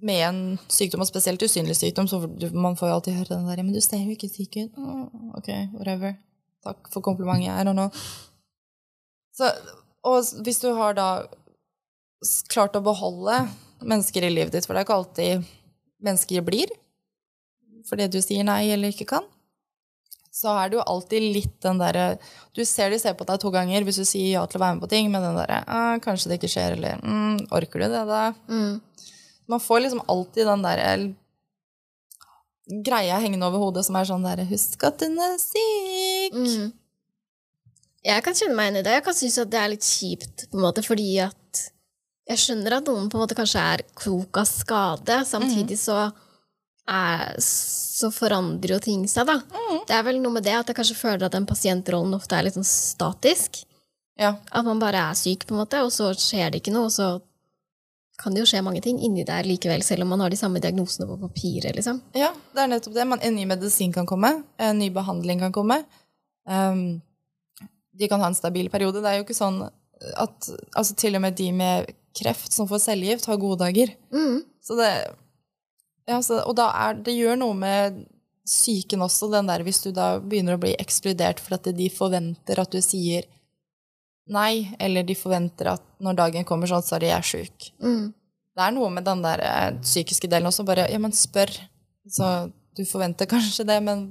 med 0.00 0.22
en 0.28 0.40
sykdom, 0.70 1.02
og 1.02 1.10
spesielt 1.10 1.42
usynlig 1.42 1.76
sykdom, 1.76 2.08
så 2.10 2.20
man 2.54 2.76
får 2.78 2.90
jo 2.90 2.94
alltid 2.94 3.18
høre 3.18 3.34
den 3.34 3.48
der, 3.50 3.62
men 3.66 3.74
du 3.74 3.80
ser 3.82 4.02
jo 4.04 4.14
ikke 4.14 4.30
syk 4.30 4.58
ut. 4.60 4.78
Oh, 4.78 5.06
ok, 5.38 5.50
whatever. 5.74 6.14
Takk 6.66 6.90
for 6.92 7.04
komplimentet, 7.04 7.50
I 7.54 7.66
don't 7.66 7.78
know. 7.78 7.90
Så, 9.34 9.50
og 10.06 10.44
hvis 10.46 10.62
du 10.62 10.70
har 10.74 10.94
da 10.98 11.08
klart 12.50 12.76
å 12.78 12.82
beholde 12.84 13.40
mennesker 13.86 14.26
i 14.26 14.32
livet 14.32 14.54
ditt, 14.54 14.66
for 14.66 14.74
det 14.74 14.82
er 14.82 14.88
ikke 14.88 15.00
alltid 15.00 15.50
mennesker 16.04 16.46
blir, 16.46 16.72
fordi 17.88 18.08
du 18.10 18.20
sier 18.22 18.46
nei 18.46 18.64
eller 18.74 18.94
ikke 18.94 19.08
kan, 19.14 19.26
så 20.38 20.52
er 20.60 20.70
det 20.70 20.78
jo 20.78 20.86
alltid 20.86 21.24
litt 21.34 21.54
den 21.64 21.80
derre 21.80 22.18
Du 22.54 22.60
ser 22.68 22.92
de 22.92 22.98
ser 23.00 23.16
på 23.18 23.26
deg 23.26 23.40
to 23.42 23.50
ganger 23.50 23.82
hvis 23.82 23.96
du 23.98 24.04
sier 24.06 24.36
ja 24.36 24.42
til 24.46 24.60
å 24.60 24.62
være 24.62 24.76
med 24.76 24.84
på 24.84 24.90
ting, 24.92 25.08
men 25.10 25.24
den 25.24 25.38
derre 25.38 25.62
ah, 25.66 25.96
'Kanskje 25.98 26.30
det 26.30 26.38
ikke 26.38 26.52
skjer', 26.52 26.76
eller 26.76 27.00
mm, 27.02 27.48
'Orker 27.50 27.82
du 27.82 27.88
det, 27.88 28.04
da?' 28.06 28.34
Mm. 28.46 28.76
Man 29.48 29.62
får 29.64 29.80
liksom 29.84 30.02
alltid 30.06 30.46
den 30.46 30.62
der 30.66 31.08
greia 32.84 33.16
hengende 33.22 33.48
over 33.48 33.62
hodet 33.62 33.86
som 33.86 33.96
er 33.96 34.08
sånn 34.08 34.26
derre 34.26 34.44
'Husk 34.44 34.84
at 34.84 35.00
hun 35.00 35.16
er 35.24 35.38
syk'. 35.40 36.36
Mm. 36.36 36.72
Jeg 38.04 38.24
kan 38.24 38.36
kjenne 38.36 38.56
meg 38.56 38.68
igjen 38.68 38.80
i 38.80 38.84
det. 38.86 38.94
Jeg 38.98 39.04
kan 39.04 39.16
synes 39.16 39.38
at 39.42 39.50
det 39.50 39.60
er 39.60 39.72
litt 39.72 39.84
kjipt, 39.84 40.46
på 40.50 40.58
en 40.58 40.64
måte, 40.64 40.84
fordi 40.84 41.18
at 41.24 41.62
jeg 42.28 42.42
skjønner 42.42 42.78
at 42.78 42.88
noen 42.88 43.08
på 43.08 43.18
en 43.18 43.24
måte 43.24 43.36
kanskje 43.36 43.64
er 43.74 43.84
klok 43.96 44.40
av 44.40 44.48
skade. 44.48 45.16
Samtidig 45.26 45.78
så, 45.80 46.10
er, 46.88 47.34
så 47.40 48.10
forandrer 48.14 48.76
jo 48.76 48.80
ting 48.84 49.06
seg, 49.08 49.26
da. 49.26 49.40
Det 49.88 49.96
er 49.96 50.04
vel 50.06 50.20
noe 50.22 50.36
med 50.36 50.44
det 50.46 50.54
at 50.56 50.68
jeg 50.68 50.76
kanskje 50.78 51.00
føler 51.00 51.26
at 51.26 51.34
den 51.34 51.48
pasientrollen 51.48 52.14
ofte 52.16 52.36
er 52.36 52.46
litt 52.46 52.58
sånn 52.58 52.68
statisk. 52.68 53.62
Ja. 54.18 54.34
At 54.50 54.66
man 54.66 54.80
bare 54.82 55.08
er 55.10 55.18
syk, 55.18 55.46
på 55.48 55.56
en 55.56 55.62
måte, 55.62 55.80
og 55.84 55.92
så 55.94 56.12
skjer 56.12 56.52
det 56.52 56.62
ikke 56.62 56.74
noe, 56.74 56.88
og 56.90 56.94
så 56.94 57.16
kan 58.18 58.34
det 58.34 58.42
jo 58.42 58.48
skje 58.50 58.64
mange 58.66 58.82
ting 58.82 58.98
inni 59.04 59.22
der 59.26 59.46
likevel, 59.46 59.82
selv 59.86 60.02
om 60.02 60.12
man 60.12 60.24
har 60.24 60.32
de 60.32 60.38
samme 60.40 60.60
diagnosene 60.62 61.06
på 61.06 61.18
papiret, 61.20 61.76
liksom. 61.76 62.00
ja, 62.18 62.32
det 62.54 62.64
er 62.64 62.72
nettopp 62.72 62.96
det. 62.96 63.06
Man, 63.06 63.22
en 63.22 63.36
ny 63.38 63.44
medisin 63.46 63.94
kan 63.94 64.08
komme, 64.10 64.32
en 64.58 64.80
ny 64.80 64.88
behandling 64.94 65.44
kan 65.44 65.54
komme. 65.54 65.82
Um, 66.48 66.98
de 67.98 68.08
kan 68.10 68.22
ha 68.22 68.30
en 68.30 68.38
stabil 68.38 68.70
periode. 68.72 69.02
Det 69.04 69.10
er 69.10 69.20
jo 69.20 69.26
ikke 69.26 69.38
sånn 69.38 69.62
at 70.18 70.50
altså 70.78 70.94
til 70.98 71.18
og 71.18 71.24
med 71.24 71.38
de 71.38 71.48
med 71.54 71.88
kreft 72.18 72.54
som 72.54 72.68
får 72.70 72.82
cellegift, 72.88 73.30
har 73.30 73.40
gode 73.40 73.62
dager. 73.62 73.94
Mm. 74.14 74.42
Så 74.64 74.76
det, 74.78 74.90
ja, 76.08 76.20
så, 76.22 76.42
og 76.42 76.56
da 76.58 76.70
er, 76.74 76.98
det 77.04 77.16
gjør 77.16 77.38
noe 77.40 77.56
med 77.58 78.04
psyken 78.48 79.02
også, 79.04 79.28
den 79.32 79.48
der 79.50 79.62
hvis 79.66 79.82
du 79.84 79.90
da 79.94 80.16
begynner 80.24 80.56
å 80.56 80.62
bli 80.62 80.72
ekskludert 80.80 81.40
for 81.42 81.58
at 81.58 81.68
de 81.76 81.90
forventer 81.92 82.62
at 82.62 82.72
du 82.72 82.80
sier 82.84 83.28
nei, 84.32 84.68
eller 84.78 85.06
de 85.06 85.16
forventer 85.18 85.72
at 85.74 85.84
når 86.04 86.18
dagen 86.18 86.46
kommer 86.48 86.70
sånn, 86.70 86.84
så 86.84 86.96
er 86.96 87.04
de 87.04 87.10
jeg 87.12 87.28
sjuk. 87.30 87.68
Mm. 87.82 88.06
Det 88.58 88.64
er 88.64 88.74
noe 88.74 88.90
med 88.92 89.06
den 89.06 89.24
der 89.24 89.42
eh, 89.44 89.68
psykiske 89.82 90.30
delen 90.30 90.50
også, 90.50 90.66
bare 90.66 90.88
ja, 90.90 90.98
men 91.02 91.14
spør. 91.14 91.52
Så 92.08 92.48
du 92.76 92.84
forventer 92.88 93.28
kanskje 93.30 93.66
det, 93.68 93.78
men 93.84 94.08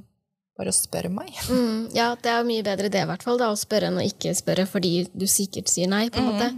bare 0.57 0.73
spør 0.75 1.09
meg. 1.13 1.33
Mm, 1.47 1.89
ja, 1.95 2.11
det 2.19 2.31
er 2.31 2.41
jo 2.41 2.47
mye 2.49 2.65
bedre 2.65 2.89
det, 2.91 3.03
i 3.03 3.09
hvert 3.09 3.25
fall, 3.25 3.39
da, 3.39 3.51
å 3.53 3.59
spørre 3.59 3.91
enn 3.91 3.99
å 3.99 4.05
ikke 4.05 4.33
spørre 4.37 4.67
fordi 4.69 5.07
du 5.13 5.27
sikkert 5.29 5.69
sier 5.71 5.89
nei, 5.91 6.07
på 6.11 6.21
en 6.21 6.31
måte. 6.31 6.49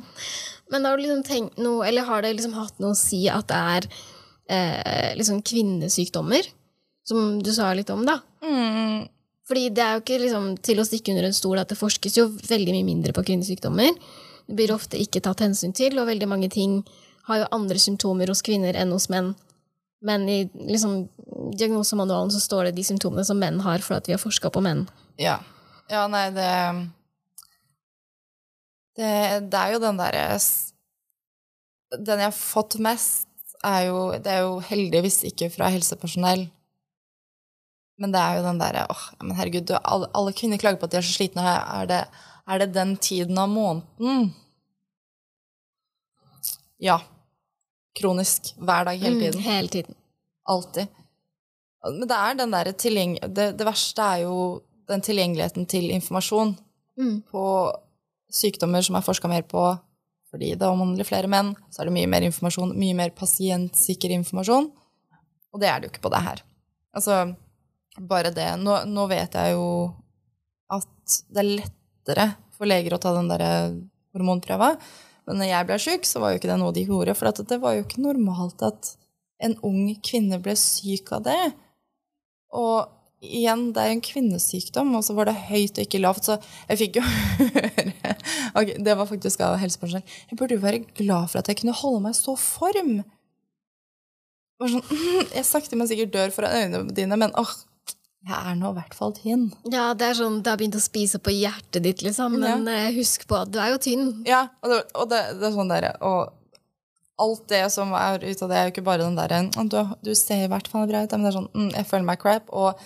Men 0.69 0.85
har 0.85 0.97
du 0.97 1.03
liksom 1.03 1.25
tenkt 1.25 1.59
noe, 1.61 1.83
eller 1.87 2.07
har 2.07 2.23
det 2.23 2.35
liksom 2.37 2.55
hatt 2.57 2.79
noe 2.81 2.93
å 2.93 2.97
si 2.97 3.23
at 3.31 3.49
det 3.49 3.59
er 3.75 3.87
eh, 4.53 5.11
liksom 5.19 5.43
kvinnesykdommer? 5.45 6.49
Som 7.09 7.39
du 7.41 7.49
sa 7.55 7.71
litt 7.73 7.89
om, 7.89 8.03
da. 8.05 8.19
Mm. 8.45 9.07
Fordi 9.49 9.69
det 9.73 9.81
er 9.81 9.95
jo 9.95 10.03
ikke 10.03 10.21
liksom 10.21 10.49
til 10.61 10.79
å 10.79 10.85
stikke 10.85 11.15
under 11.15 11.25
en 11.25 11.33
stol 11.33 11.57
at 11.57 11.71
det 11.71 11.79
forskes 11.79 12.19
jo 12.19 12.27
veldig 12.29 12.73
mye 12.75 12.85
mindre 12.85 13.13
på 13.17 13.23
kvinnesykdommer. 13.31 13.95
Det 14.45 14.57
blir 14.57 14.73
ofte 14.73 14.99
ikke 15.01 15.23
tatt 15.25 15.41
hensyn 15.41 15.73
til, 15.73 15.97
og 15.97 16.09
veldig 16.09 16.27
mange 16.29 16.51
ting 16.53 16.83
har 17.29 17.43
jo 17.43 17.47
andre 17.57 17.81
symptomer 17.81 18.29
hos 18.29 18.43
kvinner 18.45 18.77
enn 18.77 18.93
hos 18.93 19.09
menn. 19.09 19.33
Men 20.05 20.27
i 20.29 20.43
liksom, 20.53 21.01
diagnosemanualen 21.57 22.31
så 22.31 22.41
står 22.43 22.69
det 22.69 22.77
de 22.77 22.85
symptomene 22.87 23.25
som 23.27 23.41
menn 23.41 23.59
har, 23.65 23.81
for 23.85 23.97
at 23.97 24.07
vi 24.07 24.15
har 24.15 24.21
forska 24.21 24.51
på 24.53 24.63
menn. 24.63 24.85
Ja. 25.19 25.39
Ja, 25.89 26.05
nei, 26.11 26.29
det 26.35 26.49
Det, 28.99 29.09
det 29.49 29.59
er 29.59 29.73
jo 29.73 29.79
den 29.81 29.97
derre 29.97 30.37
Den 31.97 32.19
jeg 32.21 32.27
har 32.27 32.35
fått 32.35 32.77
mest, 32.77 33.25
er 33.65 33.87
jo 33.89 34.11
Det 34.13 34.29
er 34.29 34.45
jo 34.45 34.59
heldigvis 34.61 35.23
ikke 35.31 35.49
fra 35.49 35.71
helsepersonell. 35.73 36.45
Men 37.99 38.13
det 38.15 38.19
er 38.21 38.37
jo 38.37 38.45
den 38.45 38.59
derre 38.61 38.85
åh, 38.89 39.01
men 39.21 39.35
herregud, 39.35 39.65
du, 39.67 39.73
alle, 39.79 40.07
alle 40.15 40.31
kvinner 40.35 40.61
klager 40.61 40.79
på 40.79 40.87
at 40.87 40.93
de 40.93 40.99
er 41.01 41.07
så 41.07 41.17
slitne. 41.17 41.43
Er 41.43 41.89
det, 41.89 42.03
er 42.47 42.61
det 42.61 42.69
den 42.77 42.95
tiden 43.03 43.37
av 43.41 43.49
måneden? 43.51 44.29
Ja. 46.79 47.01
kronisk 47.99 48.53
hver 48.55 48.85
dag, 48.87 49.01
hele 49.01 49.19
tiden. 49.19 49.41
Mm, 49.41 49.43
hele 49.43 49.67
tiden. 49.67 49.95
Alltid. 50.47 50.87
Men 51.83 52.07
det 52.07 52.15
er 52.15 52.39
den 52.39 52.53
derre 52.55 52.71
tilgjeng... 52.71 53.17
Det, 53.27 53.51
det 53.59 53.67
verste 53.67 54.05
er 54.05 54.23
jo 54.23 54.35
den 54.87 55.03
tilgjengeligheten 55.03 55.67
til 55.69 55.91
informasjon 55.91 56.55
Mm. 56.99 57.21
på 57.31 57.41
sykdommer 58.27 58.83
som 58.83 58.97
er 58.99 59.05
forska 59.05 59.29
mer 59.31 59.45
på 59.47 59.61
fordi 60.29 60.49
det 60.59 60.67
omhandler 60.67 61.07
flere 61.07 61.29
menn, 61.31 61.53
så 61.71 61.81
er 61.81 61.87
det 61.87 61.93
mye 61.95 62.09
mer 62.11 62.25
informasjon, 62.27 62.73
mye 62.77 62.93
mer 62.93 63.13
pasientsikker 63.17 64.11
informasjon. 64.13 64.67
Og 65.49 65.61
det 65.63 65.69
er 65.71 65.79
det 65.79 65.87
jo 65.87 65.93
ikke 65.93 66.03
på 66.03 66.11
det 66.13 66.19
her. 66.21 66.43
Altså, 66.93 67.15
bare 68.07 68.31
det 68.35 68.47
Nå, 68.61 68.75
nå 68.89 69.05
vet 69.11 69.35
jeg 69.35 69.55
jo 69.55 69.65
at 70.71 71.19
det 71.33 71.41
er 71.41 71.49
lettere 71.49 72.27
for 72.55 72.69
leger 72.69 72.95
å 72.95 73.01
ta 73.01 73.13
den 73.15 73.31
der 73.31 73.43
hormonprøva. 74.15 74.73
Men 75.29 75.41
når 75.41 75.51
jeg 75.51 75.67
ble 75.69 75.79
sjuk, 75.81 76.07
så 76.09 76.21
var 76.21 76.33
jo 76.33 76.39
ikke 76.39 76.49
det 76.51 76.59
noe 76.61 76.75
de 76.75 76.85
gjorde. 76.87 77.15
For 77.17 77.41
det 77.45 77.59
var 77.61 77.75
jo 77.77 77.85
ikke 77.85 78.03
normalt 78.03 78.63
at 78.65 78.93
en 79.45 79.55
ung 79.65 79.91
kvinne 80.05 80.39
ble 80.43 80.55
syk 80.59 81.13
av 81.15 81.25
det. 81.27 81.41
Og 82.57 82.89
igjen, 83.21 83.69
det 83.75 83.81
er 83.81 83.91
jo 83.91 83.97
en 83.97 84.03
kvinnesykdom, 84.09 84.91
og 84.97 85.05
så 85.05 85.15
var 85.17 85.29
det 85.29 85.37
høyt 85.49 85.77
og 85.77 85.85
ikke 85.85 86.01
lavt. 86.01 86.27
Så 86.27 86.39
jeg 86.71 86.81
fikk 86.83 86.99
jo 86.99 87.05
høre 87.09 88.15
Ok, 88.57 88.73
Det 88.81 88.95
var 88.97 89.07
faktisk 89.07 89.43
av 89.45 89.59
helsepersonell. 89.61 90.17
Jeg 90.31 90.39
burde 90.39 90.57
jo 90.57 90.63
være 90.63 90.83
glad 90.97 91.29
for 91.31 91.41
at 91.41 91.49
jeg 91.51 91.61
kunne 91.61 91.77
holde 91.77 92.03
meg 92.07 92.15
i 92.15 92.19
så 92.19 92.35
form. 92.39 92.99
Sånn, 94.59 94.83
jeg 95.37 95.47
sakte, 95.47 95.77
men 95.79 95.87
sikkert 95.87 96.15
dør 96.15 96.33
foran 96.35 96.57
øynene 96.57 96.95
dine, 96.95 97.19
men 97.19 97.35
åh, 97.39 97.53
jeg 98.27 98.35
er 98.35 98.57
nå 98.59 98.73
i 98.73 98.75
hvert 98.75 98.95
fall 98.97 99.13
tynn. 99.15 99.45
Ja, 99.71 99.93
det 99.97 100.09
er 100.09 100.17
sånn, 100.17 100.41
det 100.43 100.51
har 100.51 100.59
begynt 100.59 100.75
å 100.75 100.83
spise 100.83 101.21
på 101.23 101.31
hjertet 101.31 101.85
ditt, 101.85 102.03
liksom. 102.03 102.35
Men 102.41 102.67
ja. 102.67 102.89
husk 102.97 103.23
på 103.29 103.37
at 103.39 103.53
du 103.53 103.61
er 103.63 103.71
jo 103.71 103.79
tynn. 103.81 104.09
Ja, 104.27 104.47
og 104.63 104.73
det, 104.73 104.81
og 104.99 105.07
det, 105.13 105.21
det 105.39 105.47
er 105.47 105.55
sånn 105.55 105.71
der, 105.71 105.87
og 106.03 106.35
alt 107.19 107.45
det 107.51 107.65
som 107.73 107.91
er 107.97 108.23
ut 108.23 108.43
av 108.43 108.51
det, 108.51 108.57
er 108.57 108.67
jo 108.67 108.73
ikke 108.73 108.85
bare 108.87 109.05
den 109.05 109.17
derre 109.17 109.41
du, 109.67 109.79
du 110.05 110.11
ser 110.15 110.45
i 110.45 110.51
hvert 110.51 110.69
fall 110.71 110.87
bra 110.89 111.03
ut, 111.03 111.15
men 111.15 111.25
det 111.25 111.31
er 111.31 111.37
sånn 111.37 111.49
mm, 111.51 111.71
Jeg 111.75 111.87
føler 111.89 112.07
meg 112.07 112.21
crap. 112.21 112.51
Og 112.55 112.79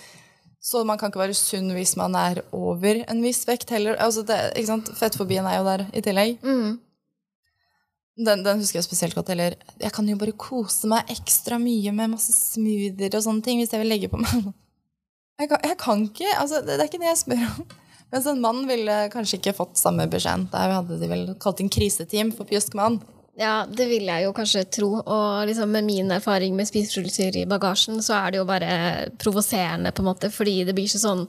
så 0.63 0.81
man 0.87 0.99
kan 0.99 1.11
ikke 1.11 1.21
være 1.21 1.37
sunn 1.37 1.73
hvis 1.75 1.97
man 1.99 2.15
er 2.17 2.41
over 2.55 3.03
en 3.03 3.21
viss 3.25 3.43
vekt 3.49 3.73
heller. 3.75 3.97
Altså 4.01 4.23
det, 4.27 4.39
ikke 4.55 4.71
sant? 4.71 4.89
Fettfobien 4.97 5.47
er 5.49 5.59
jo 5.59 5.67
der 5.67 5.85
i 5.91 6.03
tillegg. 6.05 6.41
Mm. 6.41 6.79
Den, 8.23 8.43
den 8.45 8.61
husker 8.61 8.79
jeg 8.79 8.87
spesielt 8.87 9.17
godt. 9.17 9.33
Eller 9.33 9.57
jeg 9.81 9.93
kan 9.93 10.07
jo 10.09 10.17
bare 10.21 10.35
kose 10.39 10.89
meg 10.89 11.09
ekstra 11.13 11.59
mye 11.61 11.93
med 11.95 12.15
masse 12.15 12.33
smoothier 12.53 13.19
og 13.19 13.25
sånne 13.25 13.45
ting 13.45 13.61
hvis 13.61 13.73
jeg 13.73 13.83
vil 13.83 13.91
legge 13.91 14.11
på 14.13 14.21
meg. 14.23 14.53
Jeg 15.41 15.49
kan, 15.49 15.63
jeg 15.65 15.77
kan 15.81 16.03
ikke. 16.05 16.29
altså 16.37 16.61
det, 16.61 16.75
det 16.77 16.83
er 16.83 16.91
ikke 16.91 17.01
det 17.01 17.09
jeg 17.09 17.23
spør 17.23 17.47
om. 17.47 17.71
Mens 18.13 18.27
en 18.29 18.41
mann 18.43 18.61
ville 18.69 18.95
kanskje 19.13 19.39
ikke 19.39 19.55
fått 19.57 19.79
samme 19.81 20.05
beskjeden. 20.11 20.45
Der 20.53 20.75
hadde 20.75 20.99
de 21.01 21.09
vel 21.09 21.25
kalt 21.41 21.63
inn 21.63 21.71
kriseteam 21.73 22.29
for 22.35 22.45
pjusk 22.49 22.75
mann. 22.77 22.99
Ja, 23.39 23.63
det 23.65 23.87
vil 23.89 24.05
jeg 24.05 24.27
jo 24.27 24.33
kanskje 24.37 24.67
tro. 24.69 24.89
Og 25.01 25.47
liksom 25.49 25.71
med 25.73 25.87
min 25.87 26.13
erfaring 26.13 26.53
med 26.53 26.69
spiseforstyrrelser 26.69 27.39
i 27.41 27.47
bagasjen, 27.49 27.97
så 28.05 28.19
er 28.19 28.33
det 28.33 28.43
jo 28.43 28.49
bare 28.49 28.75
provoserende, 29.21 29.91
på 29.91 30.03
en 30.03 30.09
måte, 30.11 30.29
fordi 30.33 30.59
det 30.67 30.75
blir 30.77 30.85
ikke 30.85 31.01
sånn 31.01 31.25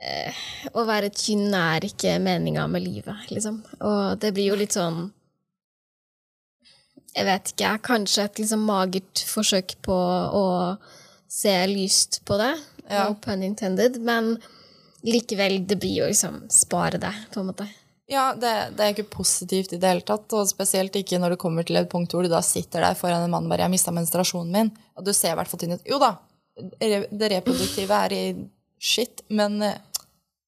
eh, 0.00 0.40
Å 0.72 0.86
være 0.88 1.12
tynn 1.12 1.52
er 1.52 1.84
ikke 1.84 2.16
meninga 2.24 2.64
med 2.72 2.86
livet, 2.86 3.28
liksom. 3.28 3.60
Og 3.84 4.16
det 4.24 4.32
blir 4.32 4.48
jo 4.54 4.58
litt 4.62 4.72
sånn 4.72 5.10
Jeg 7.12 7.28
vet 7.28 7.52
ikke, 7.52 7.76
kanskje 7.84 8.24
et 8.24 8.40
liksom 8.40 8.64
magert 8.64 9.26
forsøk 9.28 9.76
på 9.84 10.00
å 10.40 10.44
se 11.32 11.54
lyst 11.70 12.20
på 12.28 12.36
det. 12.40 12.52
Ja. 12.88 13.06
No 13.08 13.16
pun 13.22 13.42
intended. 13.46 14.00
Men 14.04 14.34
likevel, 15.06 15.62
det 15.66 15.78
blir 15.80 16.02
jo 16.02 16.10
liksom 16.10 16.42
spare 16.52 17.00
det, 17.02 17.12
på 17.32 17.40
en 17.40 17.48
måte. 17.52 17.68
Ja, 18.10 18.32
det, 18.36 18.50
det 18.76 18.84
er 18.84 18.92
ikke 18.92 19.08
positivt 19.14 19.72
i 19.72 19.78
det 19.80 19.88
hele 19.88 20.04
tatt, 20.04 20.26
og 20.36 20.48
spesielt 20.50 20.96
ikke 20.98 21.20
når 21.22 21.32
du 21.34 21.40
kommer 21.40 21.64
til 21.64 21.78
et 21.80 21.88
punkt 21.90 22.12
hvor 22.12 22.26
du 22.26 22.28
da 22.28 22.42
sitter 22.44 22.84
der 22.84 22.98
foran 22.98 23.24
en 23.24 23.32
mann 23.32 23.48
bare 23.48 23.64
'Jeg 23.64 23.72
mista 23.72 23.94
menstruasjonen 23.94 24.52
min', 24.52 24.72
og 24.98 25.06
du 25.06 25.12
ser 25.16 25.32
i 25.32 25.38
hvert 25.38 25.48
fall 25.48 25.62
tynn 25.62 25.76
ut. 25.78 25.86
Jo 25.88 25.98
da, 26.02 26.16
det 26.52 27.30
reproduktive 27.32 28.00
er 28.04 28.12
i 28.12 28.24
shit, 28.82 29.22
men 29.30 29.62
eh, 29.62 29.78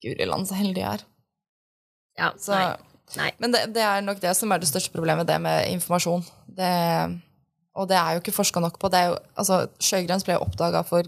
guri 0.05 0.27
land, 0.29 0.49
så 0.49 0.59
heldig 0.59 0.83
jeg 0.83 0.99
er. 0.99 1.05
Ja, 2.18 2.33
Så, 2.37 2.53
nei. 2.53 2.77
nei. 3.16 3.31
Men 3.38 3.55
det, 3.55 3.62
det 3.75 3.83
er 3.83 4.03
nok 4.05 4.20
det 4.20 4.35
som 4.37 4.53
er 4.53 4.61
det 4.61 4.68
største 4.68 4.92
problemet, 4.92 5.27
det 5.27 5.40
med 5.40 5.70
informasjon. 5.73 6.25
Det, 6.47 6.73
og 7.75 7.89
det 7.91 7.97
er 7.99 8.15
jo 8.15 8.23
ikke 8.23 8.37
forska 8.37 8.63
nok 8.63 8.79
på. 8.79 8.89
Det 8.93 9.01
er 9.01 9.13
jo, 9.13 9.19
altså, 9.41 9.65
Sjøgrens 9.83 10.25
ble 10.27 10.37
jo 10.37 10.45
oppdaga 10.47 10.85
for 10.87 11.07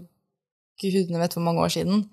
gudene 0.81 1.21
vet 1.21 1.33
hvor 1.33 1.45
mange 1.45 1.63
år 1.63 1.73
siden, 1.73 2.05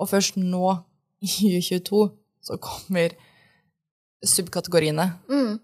og 0.00 0.08
først 0.10 0.36
nå, 0.40 0.76
i 1.20 1.28
2022, 1.28 2.04
så 2.42 2.56
kommer 2.64 3.12
subkategoriene. 4.24 5.10
Mm. 5.28 5.58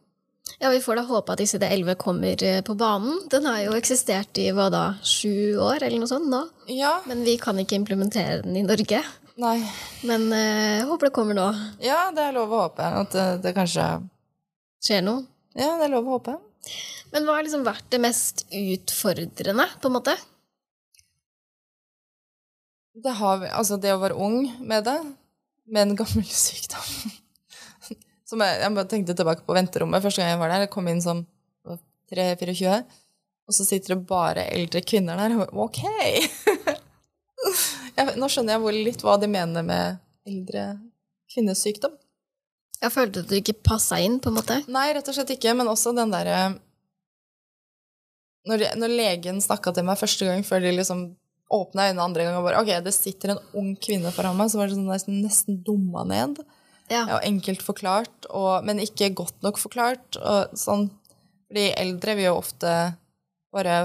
Ja, 0.61 0.71
vi 0.71 0.81
får 0.81 1.01
da 1.01 1.05
håpe 1.09 1.35
at 1.35 1.41
ICD-11 1.43 1.97
kommer 2.01 2.43
eh, 2.45 2.61
på 2.65 2.77
banen. 2.79 3.19
Den 3.33 3.49
har 3.49 3.61
jo 3.65 3.75
eksistert 3.77 4.39
i 4.41 4.47
hva 4.57 4.69
da, 4.73 4.85
sju 5.05 5.59
år 5.61 5.83
eller 5.83 5.99
noe 6.01 6.09
sånt 6.09 6.29
nå. 6.33 6.43
Ja, 6.73 7.01
Men 7.09 7.25
vi 7.27 7.35
kan 7.41 7.59
ikke 7.61 7.77
implementere 7.77 8.43
den 8.45 8.57
i 8.57 8.65
Norge. 8.65 9.03
nei. 9.37 9.59
Men 10.09 10.31
jeg 10.33 10.77
jeg 10.77 10.87
håper 10.89 11.09
det 11.09 11.15
kommer 11.17 11.37
nå. 11.37 11.47
Ja, 11.83 12.11
det 12.15 12.29
er 12.29 12.37
lov 12.37 12.53
å 12.53 12.63
håpe 12.67 12.85
at 13.03 13.13
det, 13.13 13.27
det 13.45 13.55
kanskje 13.57 13.85
Skjer 14.87 15.03
noe. 15.03 15.25
Ja, 15.57 15.75
det 15.81 15.89
er 15.89 15.93
lov 15.97 16.07
å 16.07 16.19
håpe. 16.19 16.37
Men 17.13 17.27
hva 17.27 17.37
har 17.39 17.47
liksom 17.47 17.67
vært 17.67 17.87
det 17.93 18.01
mest 18.03 18.45
utfordrende, 18.51 19.69
på 19.81 19.91
en 19.91 19.95
måte? 19.95 20.17
Det, 22.97 23.13
har, 23.19 23.45
altså 23.53 23.77
det 23.81 23.93
å 23.93 24.01
være 24.01 24.17
ung 24.19 24.47
med 24.65 24.87
det, 24.89 24.97
med 25.69 25.83
en 25.83 25.97
gammel 25.99 26.25
sykdom 26.47 26.87
Som 28.27 28.43
jeg, 28.43 28.61
jeg 28.63 28.87
tenkte 28.91 29.17
tilbake 29.19 29.45
på 29.47 29.57
venterommet 29.57 30.03
første 30.03 30.23
gang 30.23 30.33
jeg 30.33 30.41
var 30.41 30.51
der. 30.51 30.65
Jeg 30.65 30.73
kom 30.75 30.89
inn 30.91 31.03
som 31.05 31.23
3-24, 32.11 32.81
og 33.47 33.55
så 33.55 33.67
sitter 33.67 33.95
det 33.95 34.07
bare 34.09 34.49
eldre 34.55 34.83
kvinner 34.83 35.19
der. 35.21 35.37
Og 35.39 35.69
ok! 35.69 35.83
jeg, 37.97 38.17
nå 38.19 38.31
skjønner 38.31 38.57
jeg 38.57 38.83
litt 38.89 39.05
hva 39.07 39.15
de 39.23 39.31
mener 39.31 39.67
med 39.67 40.03
eldre 40.27 40.73
kvinnesykdom. 41.31 41.95
Jeg 42.83 42.93
følte 42.93 43.23
at 43.25 43.31
du 43.31 43.37
ikke 43.39 43.57
passa 43.65 43.99
inn, 44.05 44.19
på 44.21 44.31
en 44.31 44.37
måte. 44.37 44.61
Nei, 44.73 44.91
rett 44.95 45.09
og 45.09 45.17
slett 45.17 45.33
ikke, 45.37 45.55
men 45.57 45.71
også 45.71 45.95
den 45.97 46.13
derre 46.13 46.41
når, 48.47 48.63
når 48.79 48.93
legen 48.95 49.41
snakka 49.43 49.73
til 49.75 49.87
meg 49.89 49.99
første 49.99 50.29
gang 50.29 50.45
før 50.47 50.63
de 50.63 50.75
liksom 50.77 51.07
åpna 51.53 51.89
øynene 51.89 52.05
andre 52.05 52.27
gang 52.27 52.37
og 52.39 52.47
bare 52.47 52.61
Ok, 52.63 52.71
det 52.83 52.95
sitter 52.95 53.35
en 53.35 53.43
ung 53.59 53.73
kvinne 53.83 54.13
foran 54.15 54.39
meg, 54.39 54.51
så 54.51 54.61
var 54.61 54.71
det 54.71 54.79
sånn 54.79 54.91
nesten, 54.91 55.19
nesten 55.25 55.59
dumma 55.67 56.05
ned. 56.07 56.41
Ja. 56.91 57.05
Og 57.17 57.27
enkelt 57.27 57.65
forklart, 57.67 58.29
og, 58.31 58.67
men 58.67 58.83
ikke 58.83 59.13
godt 59.19 59.43
nok 59.47 59.59
forklart. 59.59 60.19
Og 60.21 60.55
sånn. 60.59 60.89
Fordi 61.51 61.69
eldre 61.79 62.15
vil 62.19 62.29
jo 62.29 62.37
ofte 62.39 62.73
bare 63.55 63.77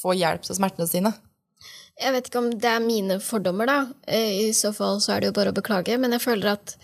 få 0.00 0.14
hjelp 0.18 0.46
til 0.46 0.58
smertene 0.58 0.88
sine. 0.90 1.14
Jeg 2.00 2.10
vet 2.14 2.28
ikke 2.28 2.42
om 2.42 2.50
det 2.50 2.70
er 2.70 2.82
mine 2.82 3.20
fordommer, 3.22 3.70
da. 3.70 3.78
Eh, 4.10 4.48
I 4.48 4.54
så 4.56 4.72
fall 4.74 4.98
så 5.02 5.14
er 5.14 5.22
det 5.22 5.30
jo 5.30 5.36
bare 5.38 5.54
å 5.54 5.56
beklage. 5.56 5.98
Men 6.02 6.16
jeg 6.16 6.24
føler 6.26 6.56
at 6.56 6.74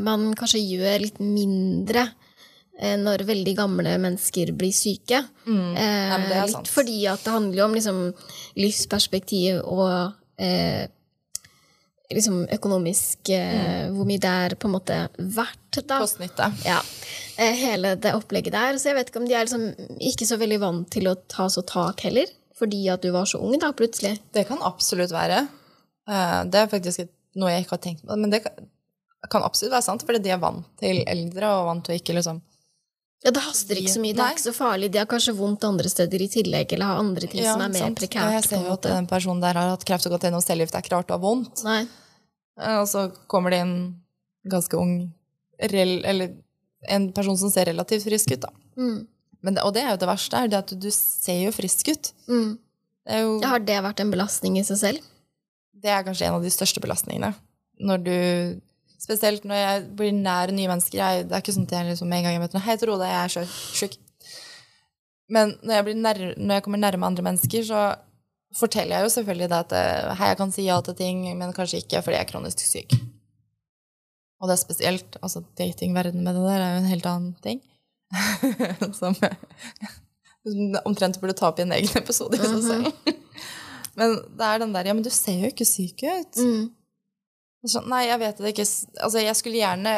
man 0.00 0.30
kanskje 0.38 0.60
gjør 0.64 1.02
litt 1.02 1.18
mindre 1.20 2.06
eh, 2.80 2.94
når 2.96 3.26
veldig 3.28 3.52
gamle 3.58 3.96
mennesker 4.00 4.52
blir 4.56 4.72
syke. 4.72 5.18
Eh, 5.44 5.50
Mm. 5.50 5.74
det 6.28 6.36
er 6.38 6.46
litt 6.54 6.70
fordi 6.72 7.02
at 7.10 7.24
det 7.26 7.32
handler 7.34 7.58
jo 7.58 7.64
om 7.66 7.74
liksom, 7.76 7.98
livsperspektiv 8.56 9.60
og 9.64 10.14
eh, 10.40 10.86
liksom 12.10 12.40
økonomisk 12.50 13.28
eh, 13.34 13.90
Hvor 13.94 14.06
mye 14.08 14.18
det 14.22 14.30
er 14.46 14.54
på 14.58 14.66
en 14.70 14.74
måte 14.74 14.96
verdt, 15.18 15.82
da. 15.86 16.00
Kost-nytte. 16.02 16.48
Ja, 16.66 16.80
eh, 17.38 17.54
hele 17.60 17.92
det 18.02 18.14
opplegget 18.16 18.52
der. 18.56 18.78
Så 18.80 18.90
jeg 18.90 18.96
vet 18.98 19.12
ikke 19.12 19.20
om 19.22 19.28
de 19.28 19.36
er 19.38 19.46
liksom 19.46 19.68
ikke 20.00 20.26
så 20.26 20.38
veldig 20.40 20.58
vant 20.64 20.90
til 20.90 21.06
å 21.12 21.14
ta 21.30 21.46
så 21.52 21.62
tak 21.66 22.00
heller. 22.08 22.26
Fordi 22.58 22.82
at 22.92 23.00
du 23.04 23.10
var 23.14 23.24
så 23.30 23.38
ung 23.40 23.54
da, 23.62 23.70
plutselig. 23.72 24.18
Det 24.34 24.42
kan 24.48 24.58
absolutt 24.66 25.12
være. 25.14 25.44
Eh, 26.10 26.40
Det 26.50 26.64
er 26.64 26.72
faktisk 26.72 27.06
noe 27.38 27.52
jeg 27.54 27.64
ikke 27.64 27.76
har 27.78 27.84
tenkt 27.86 28.02
på, 28.04 28.16
men 28.18 28.30
det 28.34 28.42
kan, 28.42 28.52
kan 29.28 29.42
absolutt 29.44 29.72
være 29.74 29.84
sant, 29.84 30.02
fordi 30.06 30.22
de 30.24 30.30
er 30.32 30.38
vant 30.40 30.64
til 30.80 31.02
eldre 31.06 31.50
og 31.58 31.66
vant 31.66 31.84
til 31.84 31.98
ikke 32.00 32.14
liksom 32.16 32.40
Ja, 33.20 33.30
Det 33.30 33.42
haster 33.44 33.76
ikke 33.76 33.92
så 33.92 34.00
mye, 34.00 34.14
det 34.16 34.22
er 34.24 34.32
ikke 34.32 34.46
så 34.46 34.54
farlig. 34.56 34.88
De 34.92 34.96
har 34.98 35.04
kanskje 35.06 35.34
vondt 35.36 35.64
andre 35.68 35.90
steder 35.92 36.22
i 36.24 36.28
tillegg, 36.32 36.72
eller 36.72 36.86
har 36.88 37.00
andre 37.02 37.26
ting 37.28 37.44
som 37.44 37.60
er 37.60 37.68
mer 37.68 37.82
sant. 37.82 37.98
Ja, 38.00 38.06
prekært. 38.06 38.32
jeg 38.32 38.44
ser 38.48 38.62
jo 38.64 38.72
at 38.72 38.82
den 38.88 39.06
personen 39.10 39.42
der 39.42 39.58
har 39.60 39.68
hatt 39.74 39.84
kreft 39.84 40.06
og 40.08 40.14
gått 40.14 40.24
gjennom 40.24 40.40
cellegift. 40.40 40.72
Det 40.72 40.78
er 40.80 40.86
ikke 40.86 40.94
rart 40.96 41.12
å 41.12 41.18
ha 41.18 41.20
vondt. 41.20 41.60
Nei. 41.66 41.82
Eh, 42.56 42.78
Og 42.80 42.88
så 42.88 43.02
kommer 43.28 43.50
det 43.52 43.58
en 43.60 43.74
ganske 44.48 44.72
ung 44.80 45.12
Eller 45.60 46.30
en 46.88 47.12
person 47.12 47.36
som 47.36 47.50
ser 47.52 47.66
relativt 47.68 48.04
frisk 48.08 48.32
ut, 48.32 48.40
da. 48.40 48.48
Mm. 48.80 49.06
Men 49.42 49.54
det, 49.54 49.62
og 49.68 49.74
det 49.74 49.82
er 49.84 49.90
jo 49.90 50.00
det 50.00 50.08
verste, 50.08 50.36
er 50.40 50.48
det 50.48 50.56
at 50.58 50.72
du 50.80 50.88
ser 50.90 51.42
jo 51.44 51.52
frisk 51.52 51.88
ut. 51.92 52.12
Mm. 52.26 52.58
Det 53.04 53.12
er 53.18 53.20
jo 53.26 53.40
Ja, 53.42 53.48
Har 53.48 53.58
det 53.60 53.82
vært 53.84 54.00
en 54.00 54.10
belastning 54.10 54.56
i 54.56 54.64
seg 54.64 54.78
selv? 54.80 55.00
det 55.80 55.88
er 55.92 56.02
kanskje 56.04 56.26
en 56.26 56.34
av 56.34 56.42
de 56.42 56.48
største 56.52 56.80
belastningene. 56.80 57.34
Når 57.80 57.98
du 58.04 58.60
Spesielt 59.00 59.46
når 59.48 59.60
jeg 59.60 59.84
blir 59.96 60.12
nær 60.12 60.52
nye 60.52 60.68
mennesker. 60.68 61.00
Jeg, 61.00 61.26
det 61.28 61.36
er 61.36 61.42
ikke 61.42 61.56
sånn 61.56 61.68
at 61.68 61.74
jeg 61.78 61.88
liksom 61.88 62.10
med 62.10 62.20
en 62.20 62.26
gang 62.26 62.36
jeg 62.36 62.42
møter 62.42 62.58
noen 62.58 62.66
Hei, 62.66 62.76
Tor 62.80 63.04
jeg 63.06 63.16
er 63.16 63.54
sjuk. 63.80 63.96
Men 65.30 65.54
når 65.62 65.76
jeg, 65.76 65.86
blir 65.86 65.98
nær, 66.02 66.20
når 66.36 66.58
jeg 66.58 66.64
kommer 66.66 66.82
nærme 66.82 67.06
andre 67.06 67.24
mennesker, 67.24 67.64
så 67.64 67.84
forteller 68.58 68.98
jeg 68.98 69.06
jo 69.06 69.12
selvfølgelig 69.14 69.48
det 69.52 69.58
at 69.60 69.74
eh, 69.78 70.10
hei, 70.18 70.28
jeg 70.32 70.38
kan 70.40 70.52
si 70.52 70.66
ja 70.66 70.80
til 70.82 70.96
ting, 70.98 71.22
men 71.38 71.54
kanskje 71.54 71.84
ikke 71.84 72.02
fordi 72.02 72.18
jeg 72.18 72.26
er 72.26 72.30
kronisk 72.32 72.64
syk. 72.66 72.96
Og 74.40 74.50
det 74.50 74.56
er 74.56 74.62
spesielt. 74.64 75.18
altså 75.22 75.44
Datingverden 75.58 76.24
med 76.24 76.34
det 76.34 76.44
der 76.48 76.64
er 76.64 76.74
jo 76.74 76.82
en 76.82 76.90
helt 76.90 77.06
annen 77.06 77.34
ting. 77.44 77.62
som 78.98 79.14
omtrent 80.88 81.20
burde 81.22 81.36
ta 81.38 81.50
opp 81.50 81.60
i 81.60 81.66
en 81.66 81.76
egen 81.76 82.00
episode 82.00 82.40
i 82.40 82.42
seg 82.42 82.62
selv. 82.66 83.14
Men 84.00 84.16
det 84.38 84.46
er 84.46 84.62
den 84.62 84.74
der 84.74 84.88
Ja, 84.88 84.96
men 84.96 85.04
du 85.04 85.10
ser 85.14 85.44
jo 85.44 85.50
ikke 85.52 85.68
syk 85.68 86.02
ut. 86.02 86.40
Mm. 86.40 86.68
Sånn, 87.68 87.90
nei, 87.92 88.06
jeg 88.08 88.20
vet 88.22 88.40
det 88.40 88.52
ikke. 88.54 88.66
Altså, 89.04 89.20
jeg 89.20 89.36
skulle 89.38 89.60
gjerne 89.60 89.94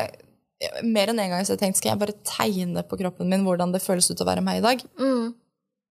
Mer 0.87 1.11
enn 1.11 1.19
en 1.19 1.33
gang 1.33 1.43
så 1.43 1.57
jeg 1.57 1.59
tenkt 1.59 1.81
skal 1.81 1.91
jeg 1.91 1.99
bare 1.99 2.15
tegne 2.23 2.85
på 2.87 2.95
kroppen 3.01 3.27
min 3.27 3.43
hvordan 3.43 3.73
det 3.75 3.81
føles 3.83 4.07
ut 4.13 4.21
å 4.23 4.27
være 4.29 4.45
meg 4.47 4.61
i 4.61 4.63
dag. 4.63 4.85
Mm. 4.95 5.33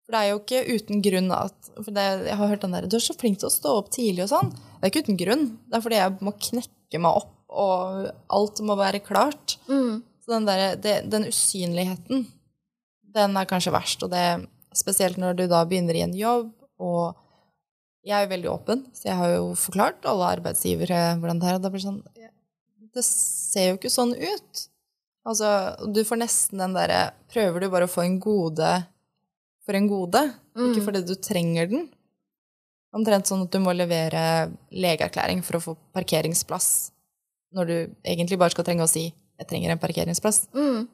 For 0.06 0.14
det 0.14 0.20
er 0.20 0.28
jo 0.28 0.36
ikke 0.38 0.76
uten 0.76 1.02
grunn 1.02 1.32
at 1.34 1.70
for 1.80 1.90
det, 1.94 2.04
Jeg 2.28 2.36
har 2.38 2.50
hørt 2.52 2.62
den 2.62 2.76
der 2.76 2.86
Du 2.86 2.94
er 2.98 3.02
så 3.02 3.16
flink 3.18 3.40
til 3.40 3.46
å 3.46 3.54
stå 3.54 3.72
opp 3.80 3.90
tidlig 3.94 4.28
og 4.28 4.30
sånn. 4.30 4.52
Det 4.52 4.86
er 4.86 4.92
ikke 4.92 5.02
uten 5.06 5.18
grunn. 5.18 5.44
Det 5.66 5.78
er 5.78 5.84
fordi 5.84 5.98
jeg 5.98 6.14
må 6.26 6.34
knekke 6.46 7.00
meg 7.02 7.18
opp, 7.22 7.34
og 7.50 8.08
alt 8.38 8.62
må 8.66 8.78
være 8.78 9.02
klart. 9.02 9.56
Mm. 9.66 10.00
Så 10.22 10.34
den, 10.36 10.46
der, 10.46 10.78
det, 10.78 10.94
den 11.10 11.26
usynligheten, 11.30 12.24
den 13.14 13.38
er 13.38 13.50
kanskje 13.50 13.74
verst. 13.74 14.06
Og 14.06 14.10
det 14.14 14.24
spesielt 14.76 15.18
når 15.18 15.38
du 15.38 15.44
da 15.50 15.64
begynner 15.66 15.98
i 15.98 16.04
en 16.06 16.14
jobb, 16.14 16.50
og 16.78 17.18
jeg 18.06 18.16
er 18.16 18.24
jo 18.24 18.32
veldig 18.32 18.50
åpen, 18.50 18.82
så 18.96 19.10
jeg 19.10 19.18
har 19.18 19.34
jo 19.34 19.46
forklart 19.60 20.06
alle 20.08 20.28
arbeidsgivere 20.38 21.00
hvordan 21.20 21.40
det 21.40 21.50
er. 21.50 21.58
Og 21.58 21.64
det 21.64 21.72
blir 21.74 21.84
sånn 21.84 22.00
Det 22.90 23.04
ser 23.06 23.70
jo 23.70 23.78
ikke 23.78 23.92
sånn 23.92 24.14
ut. 24.16 24.62
Altså, 25.28 25.50
du 25.92 26.00
får 26.08 26.22
nesten 26.22 26.62
den 26.62 26.74
derre 26.74 27.10
Prøver 27.30 27.62
du 27.62 27.68
bare 27.70 27.86
å 27.86 27.92
få 27.92 28.02
en 28.06 28.16
gode 28.22 28.70
for 29.66 29.76
en 29.76 29.86
gode, 29.86 30.22
ikke 30.56 30.82
fordi 30.82 31.02
du 31.06 31.12
trenger 31.20 31.68
den? 31.70 31.84
Omtrent 32.96 33.28
sånn 33.28 33.44
at 33.44 33.52
du 33.54 33.60
må 33.62 33.74
levere 33.76 34.50
legeerklæring 34.74 35.44
for 35.46 35.58
å 35.58 35.62
få 35.62 35.74
parkeringsplass, 35.94 36.90
når 37.54 37.68
du 37.68 37.76
egentlig 38.02 38.40
bare 38.40 38.50
skal 38.50 38.66
trenge 38.66 38.82
å 38.82 38.90
si 38.90 39.12
'jeg 39.12 39.46
trenger 39.46 39.70
en 39.70 39.78
parkeringsplass'. 39.78 40.48
Mm. 40.56 40.88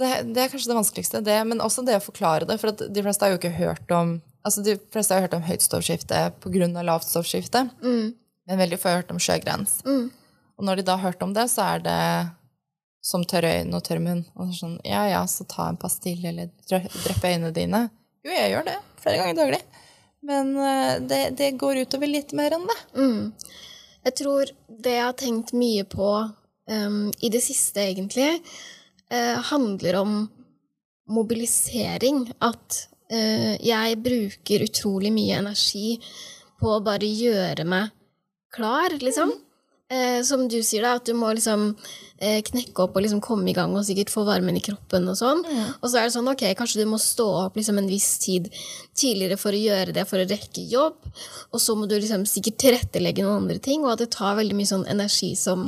Det, 0.00 0.08
det 0.34 0.42
er 0.46 0.52
kanskje 0.52 0.70
det 0.70 0.76
vanskeligste, 0.78 1.20
det, 1.26 1.36
men 1.50 1.60
også 1.60 1.84
det 1.84 1.98
å 1.98 2.02
forklare 2.04 2.46
det. 2.48 2.56
For 2.62 2.72
de 2.72 3.02
fleste 3.04 3.26
har 3.26 3.34
jo 3.34 3.40
ikke 3.40 3.52
hørt 3.58 3.92
om 3.92 4.16
altså 4.46 4.62
de 4.64 4.78
fleste 4.92 5.12
har 5.12 5.26
hørt 5.26 5.34
om 5.36 5.42
høyt 5.44 5.60
stoffskifte 5.60 6.20
pga. 6.40 6.68
lavt 6.86 7.04
stoffskifte, 7.04 7.66
Mm. 7.84 8.14
men 8.48 8.58
veldig 8.58 8.78
få 8.80 8.88
har 8.88 9.02
hørt 9.02 9.10
om 9.12 9.18
sjøgrens. 9.20 9.82
Mm. 9.84 10.06
Og 10.56 10.64
når 10.64 10.76
de 10.80 10.82
da 10.88 10.96
har 10.96 11.10
hørt 11.10 11.22
om 11.22 11.34
det, 11.36 11.44
så 11.52 11.74
er 11.74 11.82
det 11.84 12.30
som 13.02 13.24
tørre 13.24 13.52
øyne 13.60 13.76
og 13.76 13.84
tørr 13.84 14.00
munn. 14.00 14.24
Og 14.36 14.54
sånn, 14.56 14.78
ja 14.84 15.06
ja, 15.08 15.20
så 15.28 15.44
ta 15.48 15.68
en 15.68 15.76
pastill 15.80 16.24
eller 16.24 16.50
dreppe 16.68 17.28
øynene 17.28 17.52
dine. 17.56 17.82
Jo, 18.24 18.32
jeg 18.32 18.50
gjør 18.52 18.64
det 18.68 18.78
flere 19.00 19.20
ganger 19.20 19.38
daglig. 19.38 19.60
Men 20.22 20.50
eh, 20.56 20.98
det, 21.08 21.20
det 21.38 21.54
går 21.60 21.84
utover 21.86 22.10
litt 22.10 22.32
mer 22.36 22.52
enn 22.56 22.66
det. 22.68 22.80
Mm. 22.96 23.32
Jeg 24.04 24.16
tror 24.20 24.50
det 24.68 24.92
jeg 24.96 25.04
har 25.04 25.16
tenkt 25.20 25.52
mye 25.56 25.84
på 25.88 26.10
um, 26.68 27.00
i 27.20 27.28
det 27.32 27.40
siste, 27.44 27.80
egentlig, 27.80 28.38
handler 29.10 29.96
om 30.00 30.12
mobilisering. 31.10 32.24
At 32.38 32.86
eh, 33.10 33.56
jeg 33.64 34.00
bruker 34.04 34.66
utrolig 34.66 35.12
mye 35.14 35.40
energi 35.42 35.98
på 36.60 36.74
å 36.76 36.82
bare 36.84 37.08
gjøre 37.08 37.66
meg 37.68 37.94
klar, 38.54 38.96
liksom. 39.00 39.32
Eh, 39.90 40.20
som 40.22 40.44
du 40.46 40.60
sier, 40.62 40.84
da, 40.86 41.00
at 41.00 41.08
du 41.08 41.16
må 41.18 41.32
liksom 41.34 41.72
eh, 42.22 42.38
knekke 42.46 42.84
opp 42.84 42.94
og 42.94 43.02
liksom 43.02 43.22
komme 43.24 43.48
i 43.50 43.54
gang 43.56 43.72
og 43.74 43.82
sikkert 43.88 44.12
få 44.12 44.22
varmen 44.28 44.54
i 44.54 44.62
kroppen 44.62 45.08
og 45.10 45.16
sånn. 45.18 45.42
Og 45.80 45.86
så 45.88 45.98
er 45.98 46.06
det 46.06 46.14
sånn, 46.14 46.30
ok, 46.30 46.44
kanskje 46.58 46.84
du 46.84 46.90
må 46.92 47.00
stå 47.02 47.26
opp 47.40 47.58
liksom 47.58 47.80
en 47.80 47.90
viss 47.90 48.12
tid 48.22 48.46
tidligere 48.94 49.38
for 49.40 49.56
å 49.56 49.62
gjøre 49.62 49.96
det, 49.96 50.06
for 50.06 50.22
å 50.22 50.28
rekke 50.30 50.62
jobb. 50.70 51.00
Og 51.50 51.62
så 51.62 51.74
må 51.74 51.90
du 51.90 51.96
liksom 51.98 52.22
sikkert 52.30 52.60
tilrettelegge 52.62 53.26
noen 53.26 53.42
andre 53.42 53.58
ting, 53.62 53.82
og 53.82 53.96
at 53.96 54.04
det 54.04 54.12
tar 54.14 54.38
veldig 54.38 54.60
mye 54.60 54.70
sånn 54.70 54.86
energi 54.94 55.32
som 55.38 55.66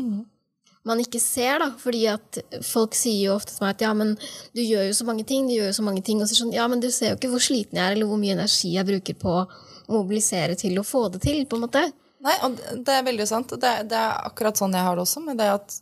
man 0.88 0.98
ikke 1.02 1.20
ser, 1.22 1.58
da. 1.62 1.68
Fordi 1.78 2.00
at 2.10 2.38
folk 2.66 2.96
sier 2.98 3.28
jo 3.28 3.36
ofte 3.36 3.54
til 3.54 3.64
meg 3.66 3.76
at 3.76 3.84
ja, 3.86 3.92
men 3.94 4.14
du 4.56 4.62
gjør 4.64 4.88
jo 4.88 4.96
så 4.98 5.06
mange 5.08 5.24
ting, 5.28 5.46
du 5.48 5.54
gjør 5.54 5.68
jo 5.70 5.76
så 5.78 5.84
mange 5.86 6.02
ting. 6.06 6.22
Og 6.24 6.30
så 6.30 6.38
sånn, 6.40 6.54
ja, 6.56 6.64
men 6.70 6.80
du 6.82 6.88
ser 6.90 7.12
jo 7.12 7.18
ikke 7.20 7.30
hvor 7.34 7.44
sliten 7.44 7.78
jeg 7.78 7.84
er, 7.86 7.96
eller 7.96 8.08
hvor 8.10 8.18
mye 8.22 8.34
energi 8.34 8.74
jeg 8.74 8.88
bruker 8.88 9.18
på 9.22 9.36
å 9.42 9.46
mobilisere 9.92 10.56
til 10.58 10.78
å 10.80 10.86
få 10.86 11.06
det 11.14 11.20
til, 11.26 11.44
på 11.46 11.58
en 11.58 11.64
måte. 11.66 11.84
Nei, 12.22 12.34
og 12.46 12.56
det- 12.58 12.76
det 12.86 12.94
er 12.94 13.02
veldig 13.08 13.26
sant. 13.26 13.48
Det, 13.58 13.72
det 13.90 13.98
er 13.98 14.20
akkurat 14.30 14.56
sånn 14.58 14.72
jeg 14.74 14.86
har 14.86 14.94
det 14.98 15.02
også, 15.06 15.22
med 15.26 15.38
det 15.42 15.48
at 15.54 15.78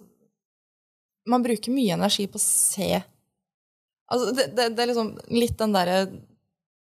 man 1.29 1.43
bruker 1.45 1.71
mye 1.73 1.93
energi 1.99 2.27
på 2.27 2.41
å 2.41 2.45
se 2.45 3.03
Altså, 4.11 4.33
det, 4.35 4.47
det, 4.57 4.65
det 4.75 4.83
er 4.83 4.89
liksom 4.91 5.11
litt 5.31 5.53
den 5.61 5.71
derre 5.77 5.99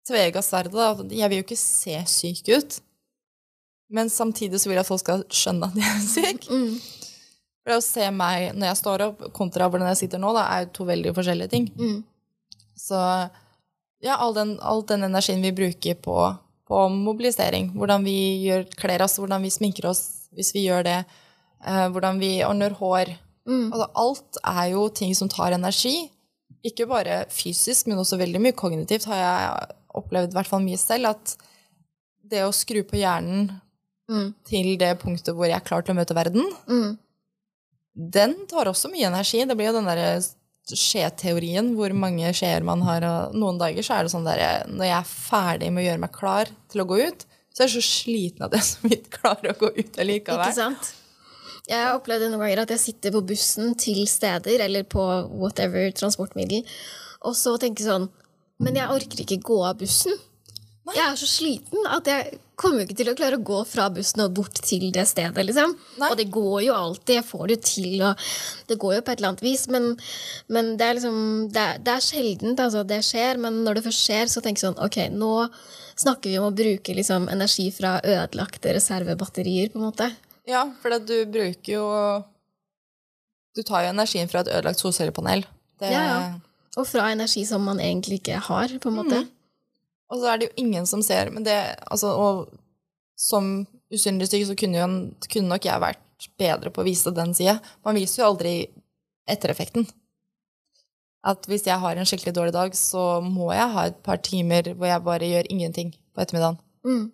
tvega 0.05 0.43
sverdet, 0.45 0.75
da. 0.77 1.05
Jeg 1.09 1.29
vil 1.31 1.39
jo 1.39 1.45
ikke 1.47 1.57
se 1.57 1.95
syk 2.05 2.51
ut, 2.53 2.75
men 3.89 4.11
samtidig 4.13 4.59
så 4.61 4.69
vil 4.69 4.77
jeg 4.77 4.83
at 4.85 4.89
folk 4.91 5.01
skal 5.01 5.23
skjønne 5.33 5.71
at 5.71 5.79
jeg 5.79 5.89
er 5.89 6.03
syk. 6.05 6.45
Mm. 6.53 6.75
For 7.65 7.73
det 7.73 7.79
å 7.81 7.83
se 7.83 8.07
meg 8.13 8.51
når 8.53 8.67
jeg 8.69 8.77
står 8.83 9.03
opp, 9.07 9.23
kontra 9.33 9.65
hvordan 9.67 9.89
jeg 9.89 10.03
sitter 10.03 10.21
nå, 10.21 10.31
da, 10.37 10.43
er 10.53 10.65
jo 10.67 10.71
to 10.77 10.85
veldig 10.85 11.15
forskjellige 11.17 11.49
ting. 11.49 11.65
Mm. 11.75 12.03
Så 12.77 12.99
ja, 14.05 14.19
all 14.21 14.35
den, 14.37 14.55
all 14.61 14.83
den 14.85 15.07
energien 15.07 15.41
vi 15.41 15.49
bruker 15.55 15.97
på, 16.05 16.17
på 16.69 16.83
mobilisering, 16.93 17.71
hvordan 17.73 18.05
vi 18.05 18.15
gjør, 18.45 18.67
kler 18.77 19.01
oss, 19.01 19.17
hvordan 19.17 19.41
vi 19.41 19.49
sminker 19.53 19.89
oss 19.89 20.03
hvis 20.35 20.51
vi 20.53 20.65
gjør 20.67 20.83
det, 20.85 20.99
eh, 21.65 21.87
hvordan 21.89 22.19
vi 22.21 22.37
ordner 22.45 22.77
hår 22.77 23.15
Mm. 23.45 23.67
altså, 23.71 23.85
Alt 24.01 24.37
er 24.49 24.71
jo 24.71 24.87
ting 24.89 25.11
som 25.13 25.29
tar 25.29 25.53
energi. 25.53 26.09
Ikke 26.65 26.87
bare 26.89 27.27
fysisk, 27.29 27.85
men 27.85 27.99
også 28.01 28.17
veldig 28.17 28.39
mye 28.41 28.55
kognitivt 28.57 29.05
har 29.05 29.19
jeg 29.19 29.75
opplevd 29.99 30.33
i 30.33 30.37
hvert 30.39 30.49
fall 30.49 30.63
mye 30.65 30.79
selv. 30.81 31.11
At 31.11 31.35
det 32.25 32.41
å 32.41 32.49
skru 32.49 32.81
på 32.89 32.97
hjernen 32.97 33.51
Mm. 34.09 34.33
til 34.49 34.77
det 34.81 34.99
punktet 34.99 35.35
hvor 35.37 35.45
jeg 35.45 35.55
er 35.59 35.65
klar 35.65 35.81
til 35.85 35.93
å 35.93 35.99
møte 35.99 36.17
verden, 36.17 36.41
Mm. 36.65 36.97
Den 37.95 38.35
tar 38.51 38.69
også 38.69 38.91
mye 38.91 39.07
energi. 39.07 39.45
Det 39.47 39.55
blir 39.55 39.71
jo 39.71 39.77
den 39.77 39.87
derre 39.87 40.19
skjeteorien 40.65 41.73
hvor 41.77 41.93
mange 41.95 42.31
skjeer 42.35 42.65
man 42.67 42.83
har. 42.85 43.05
Og 43.07 43.37
noen 43.37 43.59
dager 43.61 43.85
så 43.85 43.97
er 43.97 44.05
det 44.05 44.13
sånn 44.13 44.27
der 44.27 44.67
Når 44.71 44.89
jeg 44.89 44.97
er 44.97 45.13
ferdig 45.13 45.71
med 45.71 45.83
å 45.83 45.87
gjøre 45.87 46.03
meg 46.03 46.13
klar 46.15 46.51
til 46.71 46.83
å 46.83 46.89
gå 46.89 46.99
ut, 47.07 47.25
så 47.55 47.63
er 47.63 47.69
jeg 47.69 47.77
så 47.77 47.87
sliten 47.87 48.45
at 48.47 48.55
jeg 48.57 48.67
så 48.71 48.91
vidt 48.91 49.09
klarer 49.13 49.53
å 49.53 49.59
gå 49.63 49.71
ut 49.77 49.99
allikevel. 50.03 50.43
Ikke 50.43 50.59
sant? 50.59 50.93
Jeg 51.65 51.81
har 51.81 51.95
opplevd 51.97 52.27
noen 52.27 52.43
ganger 52.43 52.61
at 52.61 52.75
jeg 52.75 52.83
sitter 52.83 53.13
på 53.15 53.23
bussen 53.25 53.73
til 53.81 54.03
steder, 54.09 54.61
eller 54.67 54.85
på 54.85 55.01
whatever 55.33 55.87
transportmiddel, 55.97 56.61
og 57.25 57.33
så 57.33 57.55
tenker 57.61 57.87
sånn 57.87 58.11
Men 58.61 58.77
jeg 58.77 58.87
orker 58.93 59.23
ikke 59.23 59.41
gå 59.43 59.55
av 59.67 59.79
bussen. 59.79 60.13
Jeg 60.93 61.01
er 61.01 61.17
så 61.19 61.27
sliten 61.27 61.87
at 61.89 62.07
jeg 62.07 62.37
kommer 62.59 62.81
jo 62.81 62.87
ikke 62.87 62.97
til 62.99 63.11
å 63.11 63.15
klare 63.17 63.37
å 63.39 63.45
gå 63.45 63.59
fra 63.67 63.87
bussen 63.93 64.23
og 64.25 64.33
bort 64.37 64.59
til 64.65 64.87
det 64.95 65.05
stedet, 65.09 65.45
liksom. 65.47 65.75
Nei. 66.01 66.09
Og 66.11 66.19
det 66.19 66.27
går 66.33 66.57
jo 66.67 66.75
alltid, 66.75 67.15
jeg 67.19 67.27
får 67.27 67.45
det 67.47 67.57
jo 67.57 67.63
til, 67.69 67.95
og 68.07 68.27
det 68.69 68.77
går 68.81 68.97
jo 68.97 69.05
på 69.05 69.13
et 69.13 69.21
eller 69.21 69.31
annet 69.33 69.45
vis, 69.45 69.65
men, 69.73 69.89
men 70.51 70.75
det 70.79 70.87
er 70.87 70.99
liksom 70.99 71.17
Det 71.55 71.63
er, 71.63 71.81
det 71.85 71.95
er 71.95 72.05
sjeldent, 72.05 72.61
altså, 72.65 72.85
det 72.87 73.01
skjer, 73.07 73.41
men 73.41 73.63
når 73.67 73.79
det 73.79 73.85
først 73.87 74.05
skjer, 74.07 74.31
så 74.31 74.43
tenker 74.43 74.63
jeg 74.63 74.69
sånn 74.69 74.85
Ok, 74.85 74.99
nå 75.15 75.33
snakker 75.95 76.31
vi 76.31 76.39
om 76.39 76.49
å 76.49 76.55
bruke 76.55 76.95
liksom 76.95 77.27
energi 77.31 77.69
fra 77.75 77.97
ødelagte 78.03 78.75
reservebatterier, 78.75 79.71
på 79.71 79.79
en 79.79 79.87
måte. 79.89 80.09
Ja, 80.49 80.65
for 80.81 80.93
du 81.01 81.15
bruker 81.25 81.71
jo 81.71 81.85
Du 83.55 83.63
tar 83.63 83.85
jo 83.85 83.93
energien 83.93 84.27
fra 84.31 84.43
et 84.43 84.51
ødelagt 84.51 84.83
solcellepanel. 84.83 85.45
Det, 85.79 85.91
Ja, 85.91 86.03
ja. 86.11 86.19
Og 86.75 86.87
fra 86.89 87.07
energi 87.13 87.45
som 87.47 87.63
man 87.63 87.79
egentlig 87.79 88.19
ikke 88.19 88.41
har, 88.49 88.71
på 88.83 88.91
en 88.91 88.97
måte. 88.99 89.21
Og 90.11 90.21
så 90.21 90.29
er 90.29 90.39
det 90.39 90.49
jo 90.49 90.61
ingen 90.61 90.85
som 90.85 91.01
ser 91.01 91.31
Men 91.33 91.45
det, 91.47 91.57
altså, 91.89 92.11
og 92.13 92.51
som 93.17 93.65
usynlig 93.93 94.27
stykke 94.29 94.49
så 94.49 94.57
kunne, 94.59 94.81
jo, 94.81 94.87
kunne 95.31 95.49
nok 95.49 95.65
jeg 95.65 95.81
vært 95.81 96.27
bedre 96.39 96.71
på 96.73 96.83
å 96.83 96.87
vise 96.87 97.13
den 97.15 97.33
sida. 97.37 97.57
Man 97.85 97.97
viser 97.97 98.21
jo 98.21 98.31
aldri 98.31 98.55
ettereffekten. 99.29 99.87
At 101.25 101.47
hvis 101.49 101.65
jeg 101.65 101.81
har 101.81 101.97
en 101.97 102.07
skikkelig 102.07 102.35
dårlig 102.37 102.53
dag, 102.53 102.75
så 102.77 103.19
må 103.23 103.49
jeg 103.55 103.71
ha 103.73 103.85
et 103.89 103.97
par 104.05 104.19
timer 104.21 104.75
hvor 104.75 104.89
jeg 104.89 105.05
bare 105.05 105.29
gjør 105.31 105.49
ingenting 105.49 105.93
på 106.13 106.21
ettermiddagen. 106.21 106.59
Mm. 106.85 107.05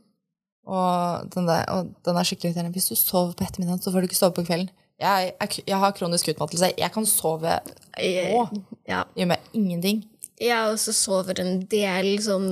Og 0.72 1.32
den, 1.34 1.48
der, 1.48 1.64
og 1.72 1.94
den 2.06 2.20
er 2.20 2.28
skikkelig 2.28 2.52
irriterende. 2.52 2.76
Hvis 2.76 2.92
du 2.92 2.98
sover 3.00 3.34
på 3.38 3.46
ettermiddagen, 3.48 3.82
så 3.82 3.94
får 3.94 4.04
du 4.04 4.10
ikke 4.10 4.20
sove 4.20 4.36
på 4.38 4.46
kvelden. 4.50 4.72
Jeg, 5.02 5.32
jeg, 5.40 5.64
jeg 5.72 5.80
har 5.82 5.96
kronisk 5.98 6.28
utmattelse. 6.30 6.74
Jeg 6.78 6.94
kan 6.94 7.08
sove 7.10 7.56
nå. 7.98 8.44
Ja. 8.90 9.06
Gjør 9.18 9.32
meg 9.32 9.54
ingenting. 9.58 10.04
Jeg 10.42 10.74
også 10.74 10.94
sover 10.94 11.42
en 11.42 11.64
del 11.70 12.14
sånn 12.22 12.52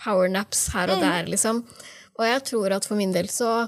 powernaps 0.00 0.68
her 0.74 0.92
og 0.94 1.02
der, 1.02 1.28
liksom. 1.30 1.62
Og 2.18 2.26
jeg 2.28 2.44
tror 2.50 2.76
at 2.76 2.86
for 2.86 2.98
min 2.98 3.12
del 3.14 3.28
så, 3.32 3.66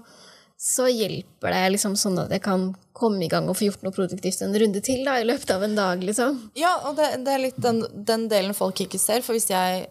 så 0.61 0.87
hjelper 0.91 1.55
det 1.55 1.75
liksom 1.75 1.97
sånn 1.99 2.19
at 2.23 2.33
jeg 2.35 2.45
kan 2.45 2.71
komme 2.97 3.27
i 3.27 3.31
gang 3.31 3.49
og 3.51 3.59
få 3.59 3.69
gjort 3.69 3.83
noe 3.85 3.95
produktivt 3.95 4.41
en 4.45 4.57
runde 4.57 4.81
til 4.85 5.03
da, 5.07 5.19
i 5.21 5.27
løpet 5.27 5.51
av 5.53 5.67
en 5.67 5.77
dag, 5.77 6.03
liksom. 6.05 6.39
Ja, 6.59 6.77
og 6.89 6.97
det, 7.01 7.11
det 7.27 7.35
er 7.35 7.45
litt 7.49 7.61
den, 7.61 7.83
den 7.93 8.27
delen 8.33 8.57
folk 8.57 8.81
ikke 8.87 9.01
ser. 9.03 9.25
For 9.27 9.37
hvis 9.37 9.51
jeg 9.53 9.87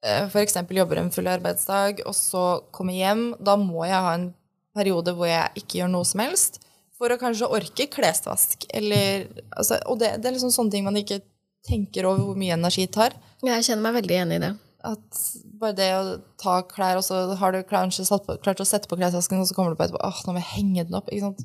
f.eks. 0.00 0.32
for 0.32 0.40
eksempel 0.42 0.80
jobber 0.80 1.02
en 1.02 1.12
full 1.12 1.28
arbeidsdag, 1.28 2.04
og 2.08 2.16
så 2.16 2.44
kommer 2.72 2.96
hjem, 2.96 3.30
da 3.38 3.58
må 3.60 3.84
jeg 3.88 4.00
ha 4.06 4.16
en 4.16 4.30
periode 4.76 5.12
hvor 5.18 5.28
jeg 5.28 5.60
ikke 5.60 5.82
gjør 5.82 5.92
noe 5.92 6.08
som 6.08 6.22
helst, 6.24 6.60
for 7.00 7.12
å 7.12 7.18
kanskje 7.20 7.48
orke 7.48 7.88
klesvask. 7.92 8.64
Eller, 8.76 9.26
altså, 9.56 9.80
og 9.88 10.00
det, 10.00 10.14
det 10.20 10.30
er 10.30 10.36
liksom 10.36 10.52
sånne 10.54 10.74
ting 10.74 10.86
man 10.86 10.98
ikke 11.00 11.22
tenker 11.66 12.08
over 12.08 12.30
hvor 12.30 12.40
mye 12.40 12.56
energi 12.56 12.86
det 12.86 12.94
tar. 12.96 13.16
Jeg 13.44 13.66
kjenner 13.66 13.86
meg 13.88 14.00
veldig 14.00 14.18
enig 14.22 14.38
i 14.38 14.42
det. 14.46 14.50
At 14.86 15.20
bare 15.60 15.76
det 15.76 15.88
å 15.92 16.04
ta 16.40 16.60
klær, 16.68 17.00
og 17.00 17.04
så 17.04 17.22
har 17.36 17.52
du 17.52 17.60
kanskje 17.68 18.06
på, 18.24 18.38
klart 18.44 18.62
å 18.62 18.68
sette 18.68 18.88
på 18.88 18.96
klesvasken, 19.00 19.42
og 19.42 19.48
så 19.48 19.56
kommer 19.56 19.74
du 19.74 19.80
på 19.80 19.86
etterpå 19.86 20.00
åh, 20.06 20.20
nå 20.26 20.34
må 20.34 20.40
jeg 20.40 20.52
henge 20.54 20.86
den 20.88 20.96
opp. 20.96 21.10
Ikke 21.12 21.28
sant? 21.28 21.42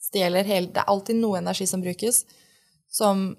Stjeler 0.00 0.48
hele 0.48 0.72
Det 0.72 0.80
er 0.80 0.88
alltid 0.90 1.20
noe 1.20 1.38
energi 1.42 1.66
som 1.68 1.82
brukes, 1.84 2.24
som 2.90 3.34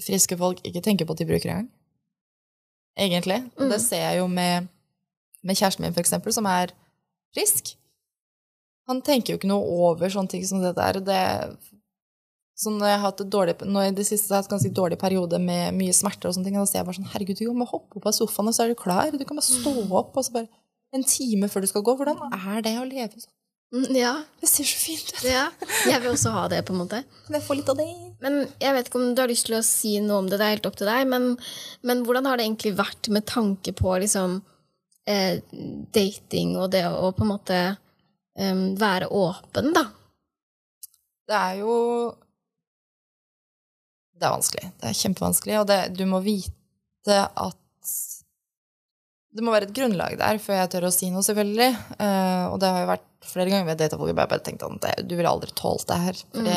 friske 0.00 0.36
folk 0.40 0.62
ikke 0.66 0.82
tenker 0.84 1.06
på 1.06 1.14
at 1.14 1.22
de 1.22 1.28
bruker 1.28 1.52
engang. 1.52 1.70
Egentlig. 3.00 3.38
Og 3.56 3.70
det 3.70 3.80
ser 3.84 4.02
jeg 4.08 4.20
jo 4.20 4.26
med, 4.30 4.66
med 5.46 5.56
kjæresten 5.56 5.86
min, 5.86 5.94
for 5.94 6.02
eksempel, 6.02 6.34
som 6.34 6.48
er 6.50 6.74
frisk. 7.36 7.74
Han 8.90 9.04
tenker 9.06 9.32
jo 9.32 9.38
ikke 9.38 9.50
noe 9.50 9.76
over 9.86 10.10
sånne 10.10 10.34
ting 10.34 10.46
som 10.46 10.62
det 10.64 10.74
der. 10.76 10.98
Det, 11.06 11.20
så 12.60 12.72
når 12.74 12.90
jeg 12.90 12.98
har 12.98 13.06
hatt 13.06 13.22
dårlig, 13.32 13.54
i 13.64 13.90
det 13.96 14.04
siste 14.04 14.28
har 14.28 14.40
jeg 14.42 14.44
hatt 14.46 14.52
ganske 14.52 14.72
dårlig 14.76 14.98
periode 15.00 15.38
med 15.40 15.72
mye 15.78 15.94
smerter, 15.96 16.28
og 16.28 16.36
sånne 16.36 16.50
ting, 16.50 16.58
da 16.60 16.66
ser 16.68 16.82
jeg 16.82 16.88
bare 16.90 16.98
sånn 17.00 17.10
Herregud, 17.14 17.40
du 17.40 17.56
må 17.56 17.68
hoppe 17.70 17.96
opp 18.00 18.08
av 18.10 18.16
sofaen, 18.16 18.50
og 18.50 18.56
så 18.56 18.66
er 18.66 18.72
du 18.74 18.78
klar. 18.78 19.10
Du 19.14 19.24
kan 19.24 19.38
bare 19.40 19.48
stå 19.48 19.72
opp, 19.88 20.16
og 20.20 20.26
så 20.26 20.34
bare 20.34 20.50
en 20.92 21.06
time 21.06 21.48
før 21.48 21.64
du 21.64 21.70
skal 21.70 21.84
gå. 21.86 21.94
Hvordan 21.96 22.20
er 22.36 22.64
det 22.66 22.74
å 22.80 22.84
leve 22.88 23.14
sånn? 23.16 23.32
Mm, 23.70 23.94
Ja, 23.94 24.12
Det 24.42 24.48
ser 24.50 24.66
så 24.66 24.78
fint 24.82 25.12
ut. 25.14 25.24
ja. 25.24 25.44
Jeg 25.86 26.02
vil 26.02 26.10
også 26.10 26.32
ha 26.34 26.48
det, 26.50 26.64
på 26.66 26.74
en 26.74 26.80
måte. 26.82 27.04
Kan 27.26 27.36
jeg 27.38 27.44
få 27.46 27.54
litt 27.54 27.68
av 27.70 27.78
det? 27.78 27.86
Men 28.20 28.40
jeg 28.60 28.74
vet 28.74 28.88
ikke 28.90 28.98
om 28.98 29.14
du 29.14 29.22
har 29.22 29.30
lyst 29.30 29.46
til 29.46 29.54
å 29.56 29.62
si 29.64 29.92
noe 30.02 30.18
om 30.18 30.28
det, 30.28 30.40
det 30.40 30.46
er 30.46 30.56
helt 30.56 30.66
opp 30.66 30.76
til 30.80 30.90
deg. 30.90 31.06
Men, 31.06 31.36
men 31.86 32.02
hvordan 32.04 32.26
har 32.26 32.36
det 32.36 32.48
egentlig 32.48 32.74
vært 32.76 33.08
med 33.14 33.28
tanke 33.30 33.72
på 33.78 33.94
liksom 34.02 34.40
eh, 35.06 35.38
dating 35.94 36.56
og 36.58 36.72
det 36.74 36.82
å 36.90 37.12
på 37.14 37.22
en 37.24 37.30
måte 37.30 37.60
eh, 37.70 38.64
være 38.82 39.06
åpen, 39.06 39.70
da? 39.78 39.86
Det 41.30 41.38
er 41.38 41.60
jo 41.62 41.76
Det 44.20 44.28
er 44.28 44.34
vanskelig. 44.36 44.70
Det 44.76 44.90
er 44.90 44.98
kjempevanskelig, 44.98 45.56
og 45.62 45.68
det, 45.70 45.78
du 45.96 46.04
må 46.08 46.20
vite 46.24 47.16
at 47.16 47.56
Det 49.30 49.44
må 49.46 49.52
være 49.54 49.68
et 49.68 49.74
grunnlag 49.76 50.16
der 50.18 50.40
før 50.42 50.58
jeg 50.58 50.70
tør 50.72 50.88
å 50.88 50.92
si 50.92 51.08
noe, 51.12 51.22
selvfølgelig. 51.24 51.70
Uh, 51.96 52.50
og 52.50 52.58
det 52.60 52.68
har 52.68 52.82
jo 52.82 52.90
vært 52.90 53.06
flere 53.30 53.52
ganger 53.52 53.68
vi 53.68 53.72
har 53.72 53.78
data 53.78 53.98
folk 54.00 54.10
og 54.10 54.18
bare 54.18 54.32
bare 54.32 54.44
tenkt 54.44 54.64
at 54.66 55.04
du 55.06 55.14
ville 55.14 55.30
aldri 55.30 55.54
tålt 55.56 55.86
det 55.88 55.98
her. 56.02 56.20
Fordi, 56.34 56.56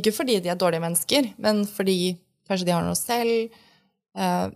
Ikke 0.00 0.12
fordi 0.12 0.40
de 0.42 0.50
er 0.50 0.58
dårlige 0.58 0.82
mennesker, 0.82 1.30
men 1.40 1.62
fordi 1.70 2.16
kanskje 2.48 2.66
de 2.66 2.74
har 2.74 2.84
noe 2.84 2.98
selv. 2.98 3.56
Uh, 4.18 4.50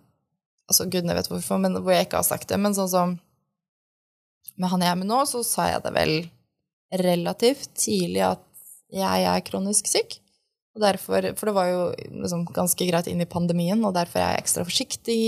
altså, 0.69 0.89
gudene 0.91 1.17
vet 1.17 1.31
hvorfor, 1.31 1.63
men 1.63 1.79
hvor 1.79 1.95
jeg 1.95 2.09
ikke 2.09 2.21
har 2.21 2.29
sagt 2.29 2.51
det. 2.51 2.61
Men 2.61 2.77
sånn 2.77 2.93
som 2.93 3.17
med 4.61 4.73
han 4.75 4.85
jeg 4.85 4.93
er 4.93 5.01
med 5.01 5.09
nå, 5.09 5.23
så 5.31 5.41
sa 5.47 5.71
jeg 5.71 5.85
det 5.87 5.95
vel 5.97 6.15
relativt 7.01 7.71
tidlig 7.79 8.27
at 8.27 8.45
jeg 8.93 9.27
er 9.31 9.47
kronisk 9.47 9.89
syk. 9.89 10.20
Derfor, 10.79 11.33
for 11.35 11.51
det 11.51 11.55
var 11.57 11.67
jo 11.67 11.81
liksom 12.23 12.45
ganske 12.55 12.87
greit 12.87 13.09
inn 13.11 13.21
i 13.21 13.29
pandemien, 13.29 13.81
og 13.85 13.95
derfor 13.97 14.21
er 14.23 14.37
jeg 14.37 14.45
ekstra 14.45 14.63
forsiktig. 14.65 15.21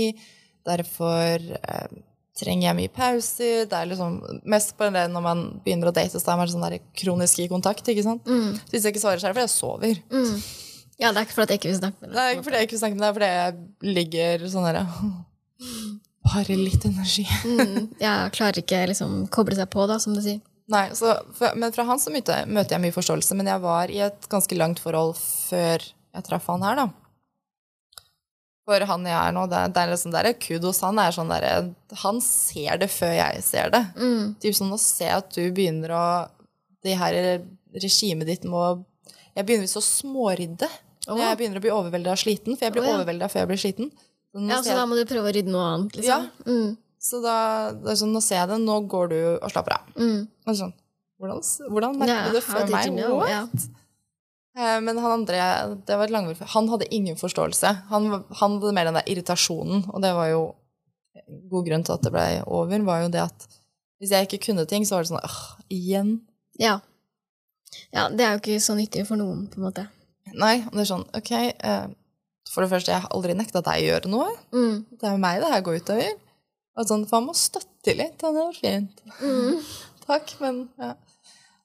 Derfor 0.63 1.43
eh, 1.59 1.97
trenger 2.39 2.69
jeg 2.69 2.77
mye 2.79 2.91
pauser. 2.95 3.65
Det 3.69 3.75
er 3.77 3.89
liksom 3.91 4.15
mest 4.49 4.75
på 4.79 4.87
det 4.95 5.03
når 5.11 5.25
man 5.25 5.43
begynner 5.65 5.91
å 5.91 5.95
date, 5.95 6.15
så 6.21 6.31
er 6.33 6.39
man 6.39 6.49
sånn 6.49 6.63
der 6.63 6.79
kronisk 6.97 7.43
i 7.43 7.49
kontakt. 7.51 7.83
ikke 7.91 8.05
sant? 8.05 8.23
Så 8.63 8.71
hvis 8.71 8.87
jeg 8.87 8.95
ikke 8.95 9.03
svarer, 9.03 9.19
så 9.21 9.27
er 9.27 9.33
det 9.33 9.37
fordi 9.41 9.47
jeg 9.49 9.55
sover. 9.57 9.99
Ja, 11.01 11.11
det 11.11 11.19
er 11.19 11.27
ikke 11.27 11.35
fordi 11.41 11.55
jeg 11.57 11.59
ikke 11.59 11.71
vil 11.73 11.79
snakke 11.81 11.99
med 11.99 12.09
deg. 12.09 12.15
Det 12.15 12.23
er 12.23 12.33
ikke 12.37 12.47
fordi 12.47 12.57
jeg 12.61 12.67
ikke 12.69 12.75
vil 12.77 12.83
snakke 12.85 12.97
med 12.97 13.03
deg, 13.03 13.11
det 13.11 13.13
fordi 13.19 13.29
jeg 13.91 13.93
ligger 13.99 14.47
sånn 14.53 14.67
der 14.69 14.81
Bare 16.23 16.55
litt 16.55 16.85
energi. 16.87 17.25
Mm, 17.43 17.89
jeg 17.99 18.31
klarer 18.37 18.61
ikke 18.61 18.85
liksom 18.87 19.25
koble 19.33 19.57
seg 19.59 19.67
på, 19.73 19.83
da, 19.91 19.97
som 19.99 20.15
du 20.15 20.21
sier. 20.23 20.39
Nei, 20.71 20.85
så, 20.95 21.17
for, 21.35 21.57
men 21.59 21.73
fra 21.75 21.85
han 21.87 21.99
så 21.99 22.11
møter, 22.13 22.47
møter 22.47 22.77
jeg 22.77 22.83
mye 22.85 22.95
forståelse. 22.95 23.35
Men 23.39 23.49
jeg 23.51 23.63
var 23.63 23.91
i 23.91 23.99
et 24.05 24.27
ganske 24.31 24.57
langt 24.57 24.79
forhold 24.83 25.17
før 25.19 25.83
jeg 25.83 26.27
traff 26.27 26.47
han 26.51 26.63
her, 26.63 26.83
da. 26.83 26.89
For 28.63 28.85
han 28.87 29.07
jeg 29.09 29.17
er 29.17 29.33
nå, 29.35 29.43
det, 29.51 29.59
det 29.75 29.81
er 29.81 29.91
liksom 29.91 30.13
der, 30.13 30.29
kudos 30.39 30.79
han 30.85 30.99
er 31.03 31.11
sånn 31.11 31.27
derre 31.27 31.55
Han 31.99 32.21
ser 32.23 32.77
det 32.79 32.87
før 32.93 33.11
jeg 33.17 33.41
ser 33.43 33.73
det. 33.73 33.81
Typ 34.39 34.55
sånn 34.55 34.71
å 34.71 34.79
se 34.79 35.09
at 35.11 35.33
du 35.35 35.41
begynner 35.51 35.91
å 35.91 36.05
Det 36.83 36.95
her 36.95 37.17
regimet 37.75 38.29
ditt 38.29 38.47
må 38.47 38.63
Jeg 39.35 39.43
begynner 39.43 39.67
visst 39.67 39.81
å 39.81 39.83
smårydde. 39.83 40.69
Oh. 41.09 41.19
jeg 41.19 41.35
begynner 41.35 41.59
å 41.59 41.63
bli 41.65 41.71
overvelda 41.75 42.13
og 42.13 42.19
sliten, 42.21 42.55
for 42.55 42.63
jeg 42.63 42.71
blir 42.71 42.85
oh, 42.85 42.87
ja. 42.87 42.95
overvelda 42.95 43.27
før 43.27 43.41
jeg 43.41 43.49
blir 43.49 43.59
sliten. 43.59 43.89
Ja, 44.47 44.61
Så 44.63 44.77
da 44.77 44.85
må 44.87 44.95
du 44.95 45.03
prøve 45.09 45.27
å 45.27 45.33
rydde 45.35 45.51
noe 45.51 45.65
annet, 45.73 45.97
ja, 45.99 46.21
liksom? 46.23 46.47
Mm, 46.47 46.69
så 47.03 47.19
da, 47.23 47.35
det 47.75 47.91
er 47.93 47.99
sånn, 47.99 48.13
nå 48.15 48.21
ser 48.23 48.39
jeg 48.41 48.49
det, 48.53 48.57
nå 48.63 48.77
går 48.91 49.09
du 49.11 49.17
og 49.43 49.49
slapper 49.51 49.75
av. 49.77 49.87
mm. 49.99 50.21
Og 50.47 50.55
sånn, 50.59 50.73
hvordan, 51.19 51.41
hvordan 51.71 51.97
merker 51.99 52.13
Ja, 52.15 52.27
du 52.29 52.37
det 52.37 52.43
før 52.47 52.67
meg? 52.71 52.87
you 52.87 52.95
know? 52.95 53.23
Ja. 53.27 53.41
Eh, 54.55 54.79
Men 54.85 54.97
han 55.01 55.11
andre, 55.19 55.37
det 55.87 55.95
var 55.97 56.05
et 56.05 56.11
langt 56.13 56.37
for- 56.37 56.51
Han 56.53 56.67
hadde 56.69 56.87
ingen 56.93 57.15
forståelse. 57.17 57.71
Han, 57.89 58.09
han 58.39 58.59
hadde 58.59 58.73
mer 58.73 58.85
den 58.85 58.93
der 58.99 59.07
irritasjonen, 59.09 59.85
og 59.93 60.01
det 60.03 60.13
var 60.13 60.27
jo 60.29 60.43
god 61.49 61.65
grunn 61.67 61.83
til 61.85 61.93
at 61.95 62.01
det 62.05 62.11
ble 62.13 62.25
over, 62.47 62.83
var 62.85 63.01
jo 63.03 63.09
det 63.13 63.21
at 63.21 63.47
hvis 64.01 64.11
jeg 64.11 64.27
ikke 64.27 64.45
kunne 64.47 64.65
ting, 64.67 64.83
så 64.85 64.95
var 64.97 65.03
det 65.05 65.11
sånn 65.13 65.23
åh, 65.23 65.39
igjen? 65.71 66.21
Ja. 66.59 66.79
ja. 67.93 68.09
Det 68.09 68.19
er 68.25 68.33
jo 68.35 68.41
ikke 68.41 68.59
så 68.61 68.75
nyttig 68.75 69.05
for 69.07 69.15
noen, 69.19 69.45
på 69.47 69.57
en 69.61 69.67
måte. 69.69 69.85
Nei, 70.33 70.57
og 70.67 70.73
det 70.75 70.81
er 70.83 70.89
sånn, 70.89 71.05
ok, 71.15 71.31
eh, 71.63 71.87
for 72.51 72.63
det 72.65 72.71
første, 72.73 72.91
jeg 72.91 73.01
har 73.05 73.09
aldri 73.15 73.33
nekta 73.37 73.61
deg 73.63 73.79
å 73.83 73.87
gjøre 73.87 74.11
noe. 74.11 74.29
Mm. 74.51 74.85
Det 74.99 75.07
er 75.07 75.15
jo 75.15 75.21
meg 75.23 75.39
det 75.41 75.51
her 75.53 75.61
går 75.65 75.79
utover. 75.81 76.13
Og 76.77 76.87
sånn, 76.89 77.03
for 77.05 77.19
han 77.19 77.27
må 77.29 77.33
støtte 77.37 77.93
litt, 77.97 78.21
han 78.25 78.33
det 78.37 78.45
var 78.47 78.55
fint. 78.57 79.03
Mm. 79.21 79.59
Takk, 80.07 80.33
men 80.41 80.63
ja. 80.81 80.93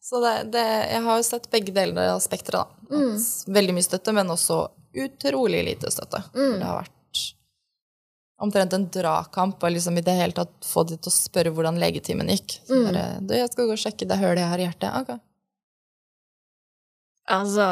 Så 0.09 0.20
det, 0.24 0.34
det, 0.54 0.64
jeg 0.92 1.02
har 1.04 1.16
jo 1.20 1.24
sett 1.26 1.48
begge 1.52 1.72
deler 1.76 2.14
av 2.14 2.20
spekteret, 2.24 2.64
da. 2.64 2.94
Mm. 2.96 3.16
Veldig 3.56 3.74
mye 3.76 3.84
støtte, 3.88 4.12
men 4.16 4.30
også 4.32 4.61
utrolig 5.04 5.61
lite 5.66 5.90
støtte. 5.92 6.22
Mm. 6.36 6.54
Det 6.61 6.64
har 6.68 6.78
vært 6.82 6.94
omtrent 8.38 8.72
en 8.76 8.86
dragkamp 8.94 9.64
å 9.66 9.68
liksom 9.74 9.96
i 9.98 10.04
det 10.06 10.14
hele 10.14 10.32
tatt 10.36 10.52
få 10.64 10.84
de 10.86 10.96
til 10.96 11.11
å 11.11 11.14
spørre 11.16 11.50
hvordan 11.52 11.80
legetimen 11.82 12.28
gikk. 12.30 12.61
Så 12.68 12.76
Mm. 12.78 12.84
bare, 12.86 13.02
du, 13.20 13.34
jeg 13.34 13.50
skal 13.52 13.66
gå 13.66 13.74
og 13.74 13.82
sjekke 13.82 14.06
det 14.09 14.20
hølet 14.20 14.44
jeg 14.44 14.52
har 14.52 14.62
i 14.62 14.66
hjertet. 14.68 14.94
Ok. 15.02 15.11
Altså 17.28 17.66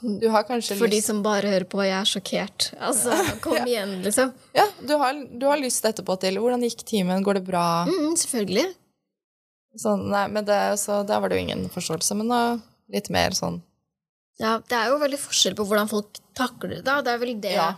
Du 0.00 0.28
har 0.30 0.44
kanskje 0.46 0.76
For 0.78 0.86
de 0.92 1.00
som 1.02 1.22
bare 1.24 1.48
hører 1.50 1.64
på, 1.66 1.80
jeg 1.82 1.94
er 1.98 2.06
sjokkert. 2.06 2.68
Altså, 2.78 3.14
kom 3.44 3.56
igjen, 3.66 3.96
liksom. 4.04 4.30
Ja, 4.54 4.66
du 4.86 4.92
har, 5.00 5.16
du 5.40 5.46
har 5.50 5.58
lyst 5.58 5.84
etterpå 5.88 6.14
til 6.22 6.38
hvordan 6.38 6.62
gikk 6.66 6.84
timen, 6.86 7.24
går 7.26 7.40
det 7.40 7.44
bra? 7.48 7.64
Mm, 7.88 8.12
selvfølgelig. 8.20 8.68
Sånn, 9.78 10.06
nei, 10.10 10.24
men 10.32 10.46
det, 10.48 10.58
så 10.80 11.00
der 11.06 11.20
var 11.22 11.30
det 11.30 11.38
jo 11.38 11.44
ingen 11.46 11.66
forståelse, 11.70 12.16
men 12.18 12.30
da 12.32 12.40
litt 12.94 13.10
mer 13.14 13.34
sånn 13.36 13.60
Ja, 14.40 14.56
det 14.70 14.74
er 14.78 14.88
jo 14.92 15.00
veldig 15.02 15.18
forskjell 15.20 15.56
på 15.58 15.66
hvordan 15.68 15.90
folk 15.90 16.18
takler 16.38 16.76
det. 16.76 16.84
da. 16.86 17.00
Det 17.02 17.12
er 17.12 17.18
vel 17.22 17.34
det, 17.42 17.52
Ja. 17.58 17.72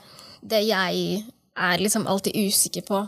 det 0.44 0.60
jeg 0.68 1.24
er 1.56 1.78
liksom 1.82 2.06
alltid 2.08 2.36
usikker 2.36 2.84
på 2.88 3.00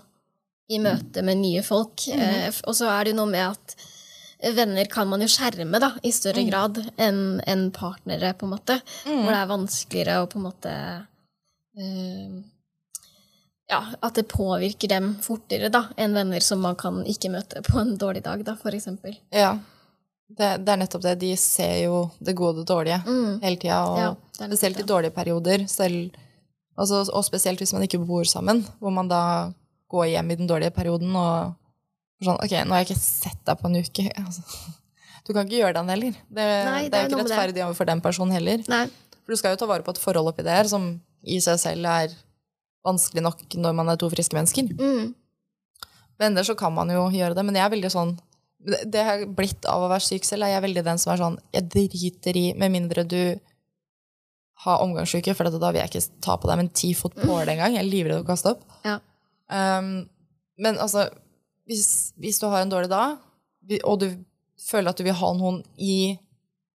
i 0.72 0.78
møte 0.80 1.20
med 1.24 1.36
nye 1.40 1.62
folk. 1.64 2.08
eh, 2.08 2.48
og 2.64 2.74
så 2.74 2.88
er 2.88 3.04
det 3.04 3.12
jo 3.12 3.18
noe 3.20 3.28
med 3.32 3.44
at 3.50 3.76
venner 4.50 4.84
kan 4.90 5.08
man 5.08 5.22
jo 5.22 5.28
skjerme 5.30 5.78
da, 5.82 5.92
i 6.02 6.12
større 6.14 6.42
grad 6.48 6.80
enn 7.00 7.40
en 7.46 7.68
partnere, 7.74 8.32
på 8.34 8.48
en 8.48 8.54
måte. 8.56 8.78
Hvor 9.06 9.30
det 9.30 9.38
er 9.38 9.50
vanskeligere 9.50 10.22
å 10.22 10.30
på 10.30 10.40
en 10.40 10.46
måte 10.48 10.72
uh, 11.78 12.40
Ja, 13.70 13.84
at 14.02 14.18
det 14.18 14.26
påvirker 14.32 14.90
dem 14.90 15.14
fortere 15.22 15.70
da, 15.72 15.86
enn 15.96 16.16
venner 16.18 16.42
som 16.44 16.60
man 16.64 16.76
kan 16.76 17.04
ikke 17.08 17.30
møte 17.32 17.62
på 17.66 17.78
en 17.80 17.94
dårlig 18.00 18.24
dag, 18.26 18.42
da, 18.46 18.56
for 18.58 18.74
eksempel. 18.74 19.16
Ja. 19.32 19.54
Det, 20.32 20.48
det 20.64 20.72
er 20.72 20.78
nettopp 20.80 21.02
det. 21.04 21.16
De 21.20 21.32
ser 21.36 21.82
jo 21.84 22.04
det 22.18 22.34
gode 22.36 22.56
og 22.56 22.62
det 22.62 22.68
dårlige 22.70 23.00
hele 23.04 23.58
tida. 23.60 23.80
Og 23.84 23.98
Ja, 24.00 24.12
spesielt 24.38 24.80
i 24.80 24.86
dårlige 24.88 25.14
perioder. 25.14 25.66
Selv, 25.68 26.14
altså, 26.76 27.02
og 27.04 27.24
spesielt 27.26 27.60
hvis 27.60 27.74
man 27.76 27.84
ikke 27.84 28.00
bor 28.00 28.24
sammen, 28.28 28.64
hvor 28.80 28.94
man 28.96 29.10
da 29.12 29.24
går 29.92 30.14
hjem 30.14 30.32
i 30.32 30.38
den 30.40 30.48
dårlige 30.48 30.72
perioden 30.72 31.12
og 31.20 31.52
sånn 32.26 32.40
Ok, 32.42 32.54
nå 32.66 32.74
har 32.74 32.82
jeg 32.82 32.90
ikke 32.90 33.02
sett 33.02 33.40
deg 33.48 33.60
på 33.60 33.70
en 33.70 33.80
uke. 33.82 34.08
Altså, 34.26 34.42
du 35.22 35.30
kan 35.36 35.46
ikke 35.46 35.60
gjøre 35.60 35.76
den 35.78 35.90
heller. 35.92 36.18
Det, 36.26 36.44
Nei, 36.66 36.82
det 36.86 36.90
det 36.90 36.98
er 36.98 37.04
er 37.04 37.08
jo 37.08 37.16
ikke 37.16 37.26
rettferdig 37.28 37.64
overfor 37.68 37.88
den 37.92 38.00
personen 38.02 38.34
heller. 38.34 38.62
Nei. 38.72 38.84
For 39.22 39.34
du 39.34 39.38
skal 39.38 39.54
jo 39.54 39.60
ta 39.60 39.68
vare 39.70 39.86
på 39.86 39.94
et 39.94 40.00
forhold 40.02 40.32
oppi 40.32 40.42
det 40.46 40.56
her 40.56 40.70
som 40.70 40.88
i 41.22 41.38
seg 41.42 41.60
selv 41.62 41.86
er 41.86 42.14
vanskelig 42.82 43.22
nok 43.22 43.44
når 43.62 43.76
man 43.78 43.92
er 43.92 44.00
to 44.00 44.08
friske 44.10 44.34
mennesker. 44.34 44.72
Mm. 44.74 45.12
Venner 46.18 46.46
så 46.46 46.56
kan 46.58 46.74
man 46.74 46.90
jo 46.90 47.06
gjøre 47.14 47.38
det, 47.38 47.44
men 47.46 47.58
jeg 47.58 47.64
er 47.64 47.72
veldig 47.72 47.90
sånn 47.92 48.12
Det 48.62 48.82
det 48.94 49.02
har 49.06 49.22
blitt 49.26 49.64
av 49.66 49.82
å 49.82 49.88
være 49.90 50.04
syk 50.06 50.26
selv, 50.26 50.46
er 50.46 50.56
jeg 50.56 50.62
veldig 50.66 50.84
den 50.86 51.00
som 51.02 51.12
er 51.14 51.18
sånn 51.22 51.38
Jeg 51.54 51.64
driter 51.72 52.36
i, 52.38 52.44
med 52.58 52.74
mindre 52.74 53.02
du 53.06 53.38
har 54.62 54.82
omgangssyke, 54.84 55.34
for 55.34 55.50
da 55.50 55.70
vil 55.72 55.80
jeg 55.80 55.90
ikke 55.90 56.20
ta 56.22 56.36
på 56.38 56.46
deg 56.46 56.58
med 56.60 56.68
en 56.68 56.76
ti 56.78 56.92
fot 56.94 57.14
påle 57.18 57.50
engang. 57.50 57.74
Jeg 57.74 57.82
er 57.82 57.88
livredd 57.88 58.20
for 58.20 58.26
å 58.26 58.28
kaste 58.28 58.52
opp. 58.52 58.60
Ja. 58.86 59.00
Um, 59.50 60.04
men 60.62 60.78
altså, 60.78 61.08
hvis, 61.68 62.12
hvis 62.20 62.40
du 62.42 62.48
har 62.50 62.64
en 62.64 62.72
dårlig 62.72 62.90
dag, 62.92 63.18
og 63.86 64.00
du 64.02 64.08
føler 64.62 64.90
at 64.92 64.98
du 65.00 65.04
vil 65.06 65.16
ha 65.18 65.32
noen 65.38 65.62
i 65.78 66.18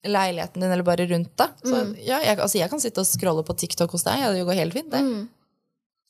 leiligheten 0.02 0.62
din 0.64 0.72
eller 0.74 0.86
bare 0.86 1.06
rundt 1.06 1.30
deg, 1.38 1.60
så 1.62 1.82
ja, 2.02 2.18
jeg, 2.24 2.38
altså, 2.42 2.58
jeg 2.58 2.70
kan 2.72 2.82
sitte 2.82 3.04
og 3.04 3.06
scrolle 3.06 3.44
på 3.46 3.54
TikTok 3.54 3.94
hos 3.94 4.06
deg, 4.08 4.24
det 4.34 4.46
går 4.48 4.58
helt 4.58 4.74
fint, 4.74 4.90
det. 4.90 5.02
Mm. 5.06 5.28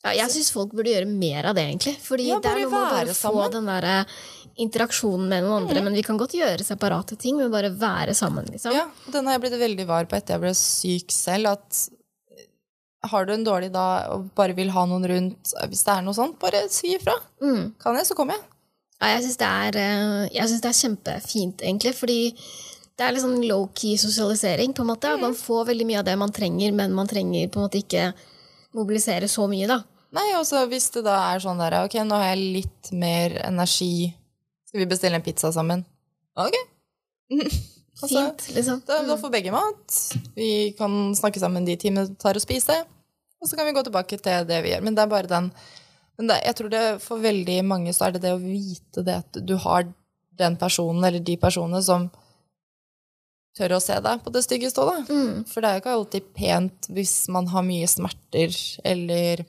Ja, 0.03 0.11
jeg 0.17 0.33
syns 0.33 0.49
folk 0.51 0.73
burde 0.75 0.91
gjøre 0.91 1.07
mer 1.07 1.45
av 1.47 1.55
det, 1.55 1.63
egentlig. 1.69 1.93
Fordi 2.03 2.25
Ja, 2.27 2.39
det 2.43 2.49
er 2.51 2.57
noe 2.65 2.71
med 2.73 2.81
å 2.81 2.87
bare 2.91 3.13
sammen. 3.15 3.45
få 3.45 3.51
den 3.53 3.69
der 3.69 3.87
interaksjonen 4.59 5.29
med 5.31 5.45
noen 5.45 5.63
andre. 5.63 5.83
Men 5.85 5.95
vi 5.95 6.03
kan 6.03 6.19
godt 6.19 6.35
gjøre 6.35 6.65
separate 6.67 7.15
ting, 7.21 7.37
men 7.39 7.53
bare 7.53 7.71
være 7.71 8.13
sammen, 8.17 8.49
liksom. 8.51 8.75
Ja, 8.75 8.89
den 9.13 9.29
har 9.29 9.37
jeg 9.37 9.45
blitt 9.45 9.59
veldig 9.61 9.85
var 9.87 10.09
på 10.11 10.17
etter 10.17 10.35
jeg 10.35 10.43
ble 10.43 10.51
syk 10.59 11.13
selv, 11.15 11.53
at 11.55 11.79
eh, 12.35 12.49
har 13.13 13.29
du 13.29 13.33
en 13.37 13.47
dårlig 13.47 13.71
dag 13.73 14.11
og 14.11 14.27
bare 14.35 14.57
vil 14.57 14.73
ha 14.75 14.83
noen 14.91 15.07
rundt, 15.07 15.53
hvis 15.71 15.85
det 15.87 15.95
er 15.95 16.03
noe 16.03 16.17
sånt, 16.17 16.35
bare 16.41 16.65
si 16.73 16.97
ifra. 16.97 17.15
Mm. 17.39 17.71
Kan 17.79 17.95
jeg, 17.95 18.09
så 18.11 18.17
kommer 18.19 18.35
jeg. 18.35 18.43
Ja, 19.03 19.17
jeg 19.17 19.25
syns 19.25 19.39
det, 19.41 19.47
eh, 19.83 20.59
det 20.63 20.69
er 20.69 20.77
kjempefint, 20.77 21.61
egentlig. 21.61 21.91
Fordi 21.97 22.19
det 22.95 23.03
er 23.03 23.11
litt 23.11 23.23
sånn 23.25 23.43
low-key 23.43 23.97
sosialisering. 23.99 24.73
på 24.73 24.81
en 24.85 24.91
måte. 24.93 25.19
Man 25.19 25.35
får 25.35 25.65
veldig 25.67 25.85
mye 25.89 25.99
av 25.99 26.05
det 26.05 26.17
man 26.17 26.31
trenger, 26.31 26.71
men 26.71 26.93
man 26.93 27.07
trenger 27.07 27.49
på 27.49 27.59
en 27.59 27.67
måte 27.67 27.81
ikke 27.83 28.13
mobilisere 28.73 29.27
så 29.27 29.47
mye, 29.49 29.67
da. 29.67 29.83
Nei, 30.13 30.29
også 30.37 30.63
hvis 30.69 30.91
det 30.93 31.03
da 31.03 31.33
er 31.33 31.41
sånn 31.41 31.57
der 31.57 31.83
Ok, 31.83 31.97
nå 32.05 32.15
har 32.15 32.35
jeg 32.35 32.53
litt 32.61 32.91
mer 32.93 33.33
energi. 33.43 34.13
Skal 34.69 34.83
vi 34.83 34.85
bestille 34.85 35.17
en 35.17 35.25
pizza 35.25 35.51
sammen? 35.51 35.85
Ok. 36.37 36.55
Altså, 38.01 38.23
Fint, 38.25 38.55
liksom. 38.55 38.79
Da, 38.87 39.03
da 39.05 39.15
får 39.21 39.29
begge 39.29 39.51
mat. 39.53 39.97
Vi 40.35 40.73
kan 40.75 41.13
snakke 41.15 41.39
sammen 41.39 41.63
de 41.63 41.75
timene 41.77 42.07
det 42.09 42.17
tar 42.19 42.35
å 42.35 42.41
spise. 42.41 42.73
Og 43.37 43.47
så 43.47 43.55
kan 43.55 43.67
vi 43.69 43.75
gå 43.77 43.83
tilbake 43.85 44.17
til 44.17 44.47
det 44.49 44.57
vi 44.65 44.71
gjør. 44.73 44.81
Men 44.81 44.97
det 44.97 45.03
er 45.03 45.11
bare 45.11 45.29
den 45.29 45.51
men 46.17 46.29
det, 46.29 46.39
jeg 46.45 46.57
tror 46.59 46.73
det 46.73 46.83
for 47.01 47.23
veldig 47.23 47.59
mange 47.65 47.93
så 47.95 48.07
er 48.07 48.15
det 48.15 48.25
det 48.25 48.33
å 48.35 48.41
vite 48.41 49.03
det 49.05 49.15
at 49.23 49.39
du 49.41 49.55
har 49.63 49.87
den 50.37 50.57
personen 50.61 51.05
eller 51.05 51.23
de 51.23 51.35
personene 51.41 51.81
som 51.85 52.09
tør 53.57 53.75
å 53.77 53.81
se 53.83 53.97
deg 54.01 54.21
på 54.23 54.33
det 54.33 54.43
styggeste 54.45 54.81
òg, 54.81 54.91
da. 54.91 55.13
Mm. 55.13 55.41
For 55.49 55.61
det 55.61 55.69
er 55.69 55.75
jo 55.75 55.83
ikke 55.83 55.97
alltid 55.97 56.29
pent 56.37 56.87
hvis 56.93 57.15
man 57.33 57.49
har 57.53 57.65
mye 57.65 57.89
smerter, 57.89 58.55
eller 58.85 59.43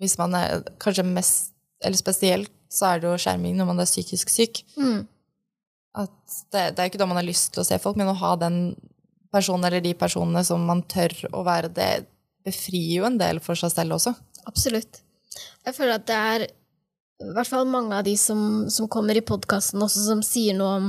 hvis 0.00 0.16
man 0.20 0.36
er 0.38 0.64
kanskje 0.82 1.06
mest 1.06 1.50
Eller 1.84 2.00
spesielt 2.00 2.52
så 2.72 2.86
er 2.88 3.00
det 3.00 3.08
jo 3.10 3.16
skjerming 3.20 3.58
når 3.58 3.66
man 3.68 3.82
er 3.82 3.88
psykisk 3.88 4.30
syk. 4.32 4.62
Mm. 4.80 5.02
At 6.00 6.36
det, 6.54 6.62
det 6.74 6.80
er 6.80 6.88
ikke 6.88 7.00
da 7.02 7.08
man 7.10 7.18
har 7.20 7.26
lyst 7.26 7.50
til 7.52 7.60
å 7.60 7.66
se 7.68 7.76
folk, 7.82 7.98
men 8.00 8.08
å 8.08 8.16
ha 8.16 8.30
den 8.40 8.56
personen 9.34 9.68
eller 9.68 9.84
de 9.84 9.92
personene 9.98 10.40
som 10.48 10.64
man 10.64 10.80
tør 10.88 11.12
å 11.34 11.44
være, 11.44 11.68
det 11.76 12.06
befrir 12.46 13.02
jo 13.02 13.06
en 13.10 13.18
del 13.20 13.42
for 13.44 13.58
seg 13.58 13.74
selv 13.74 13.98
også. 13.98 14.14
Absolutt. 14.48 15.03
Jeg 15.64 15.76
føler 15.76 15.98
at 15.98 16.06
det 16.08 16.18
er 16.18 16.46
i 17.24 17.32
hvert 17.34 17.48
fall 17.48 17.68
mange 17.70 17.96
av 17.96 18.06
de 18.06 18.16
som, 18.18 18.64
som 18.72 18.88
kommer 18.90 19.16
i 19.16 19.24
podkasten 19.24 19.82
også, 19.84 20.06
som 20.08 20.22
sier 20.26 20.56
noe 20.58 20.72
om 20.80 20.88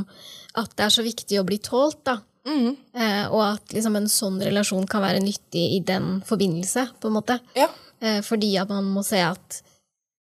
at 0.59 0.71
det 0.75 0.87
er 0.87 0.95
så 0.95 1.03
viktig 1.05 1.39
å 1.39 1.45
bli 1.47 1.59
tålt, 1.63 2.01
da. 2.07 2.19
Eh, 2.45 3.25
og 3.33 3.41
at 3.41 3.73
liksom, 3.73 3.95
en 3.97 4.09
sånn 4.11 4.41
relasjon 4.43 4.85
kan 4.89 5.03
være 5.03 5.23
nyttig 5.23 5.63
i 5.77 5.79
den 5.85 6.19
forbindelse, 6.25 6.87
på 7.01 7.09
en 7.09 7.17
måte. 7.17 7.39
Ja. 7.57 7.69
Eh, 8.01 8.21
fordi 8.25 8.53
at 8.61 8.71
man 8.71 8.87
må 8.93 9.03
se 9.05 9.21
at 9.25 9.61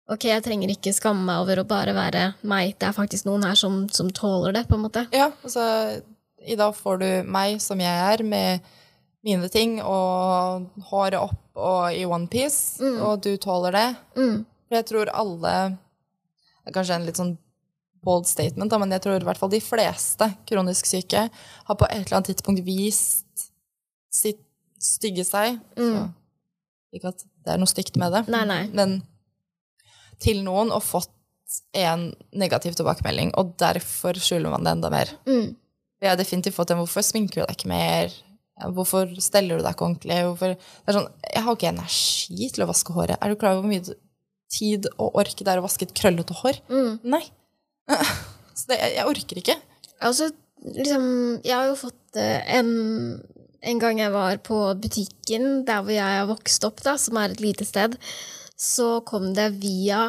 ok, 0.09 0.25
jeg 0.31 0.45
trenger 0.45 0.71
ikke 0.73 0.93
skamme 0.95 1.25
meg 1.27 1.43
over 1.43 1.61
å 1.61 1.67
bare 1.69 1.93
være 1.93 2.23
meg, 2.49 2.73
det 2.81 2.89
er 2.89 2.97
faktisk 2.97 3.27
noen 3.29 3.45
her 3.45 3.59
som, 3.59 3.83
som 3.93 4.09
tåler 4.09 4.55
det, 4.57 4.65
på 4.69 4.77
en 4.77 4.85
måte. 4.87 5.05
Ja, 5.13 5.29
altså 5.43 5.63
i 6.39 6.57
dag 6.57 6.73
får 6.75 7.01
du 7.01 7.09
meg 7.29 7.59
som 7.61 7.81
jeg 7.83 7.93
er, 8.13 8.23
med 8.25 8.65
mine 9.25 9.49
ting, 9.51 9.81
og 9.83 10.69
håret 10.91 11.19
opp 11.19 11.59
og 11.59 11.91
i 11.91 12.05
onepiece, 12.07 12.79
og 13.03 13.19
du 13.25 13.33
tåler 13.37 13.75
det. 13.75 13.87
Mm. 14.15 14.45
For 14.69 14.77
jeg 14.79 14.85
tror 14.85 15.09
alle 15.17 15.53
Det 16.59 16.69
er 16.69 16.75
kanskje 16.75 16.95
en 16.99 17.05
litt 17.07 17.17
sånn 17.17 17.37
bold 18.05 18.27
statement, 18.29 18.69
da, 18.71 18.77
men 18.79 18.91
jeg 18.93 19.01
tror 19.01 19.17
i 19.19 19.25
hvert 19.27 19.39
fall 19.39 19.49
de 19.51 19.59
fleste 19.63 20.27
kronisk 20.47 20.85
syke 20.85 21.25
har 21.31 21.75
på 21.79 21.87
et 21.89 22.05
eller 22.05 22.19
annet 22.19 22.29
tidspunkt 22.31 22.61
vist 22.63 23.49
sitt 24.13 24.39
stygge 24.79 25.25
seg. 25.27 25.57
Så, 25.75 26.05
ikke 26.95 27.11
at 27.11 27.25
det 27.43 27.53
er 27.55 27.59
noe 27.59 27.67
stygt 27.69 27.97
med 27.99 28.13
det, 28.13 28.21
Nei, 28.31 28.45
nei. 28.47 28.61
men 28.71 29.01
til 30.21 30.43
noen 30.45 30.71
og 30.75 30.83
fått 30.83 31.11
en 31.73 32.11
negativ 32.37 32.77
tilbakemelding, 32.77 33.33
og 33.39 33.55
derfor 33.59 34.13
skjuler 34.21 34.53
man 34.53 34.63
det 34.63 34.75
enda 34.77 34.91
mer. 34.93 35.11
Mm. 35.25 35.55
Jeg 35.99 36.09
har 36.11 36.19
definitivt 36.19 36.55
fått 36.55 36.71
en 36.71 36.77
'hvorfor 36.79 37.03
sminker 37.03 37.41
du 37.41 37.45
deg 37.47 37.57
ikke 37.57 37.71
mer'? 37.73 38.13
Hvorfor 38.75 39.11
steller 39.23 39.59
du 39.59 39.63
deg 39.63 39.75
ikke 39.75 39.87
ordentlig? 39.87 40.19
Hvorfor? 40.27 40.53
Det 40.59 40.91
er 40.91 40.97
sånn, 40.97 41.09
jeg 41.29 41.45
har 41.45 41.57
ikke 41.57 41.71
energi 41.71 42.49
til 42.55 42.65
å 42.65 42.69
vaske 42.69 42.95
håret. 42.95 43.17
Er 43.19 43.31
du 43.31 43.39
klar 43.39 43.55
over 43.55 43.65
hvor 43.65 43.71
mye 43.71 43.97
tid 44.49 44.89
og 44.97 45.19
ork 45.21 45.39
det 45.39 45.51
er 45.51 45.61
å 45.61 45.65
vaske 45.65 45.87
et 45.87 45.95
krøllete 45.95 46.35
hår? 46.41 46.61
Mm. 46.71 46.93
Nei. 47.15 47.23
Så 48.57 48.71
det, 48.71 48.79
jeg, 48.97 49.05
orker 49.07 49.41
ikke. 49.41 49.57
Altså, 50.05 50.29
liksom, 50.65 51.09
jeg 51.45 51.55
har 51.55 51.69
jo 51.69 51.77
fått 51.79 52.19
eh, 52.19 52.41
en 52.59 52.71
En 53.59 53.75
gang 53.75 53.97
jeg 53.99 54.11
var 54.13 54.37
på 54.39 54.57
butikken 54.79 55.65
der 55.67 55.81
hvor 55.83 55.91
jeg 55.91 55.99
har 56.15 56.29
vokst 56.29 56.63
opp, 56.63 56.77
da, 56.79 56.93
som 56.95 57.17
er 57.19 57.33
et 57.33 57.41
lite 57.43 57.65
sted, 57.67 57.97
så 58.55 59.01
kom 59.03 59.33
det 59.35 59.49
via 59.59 60.05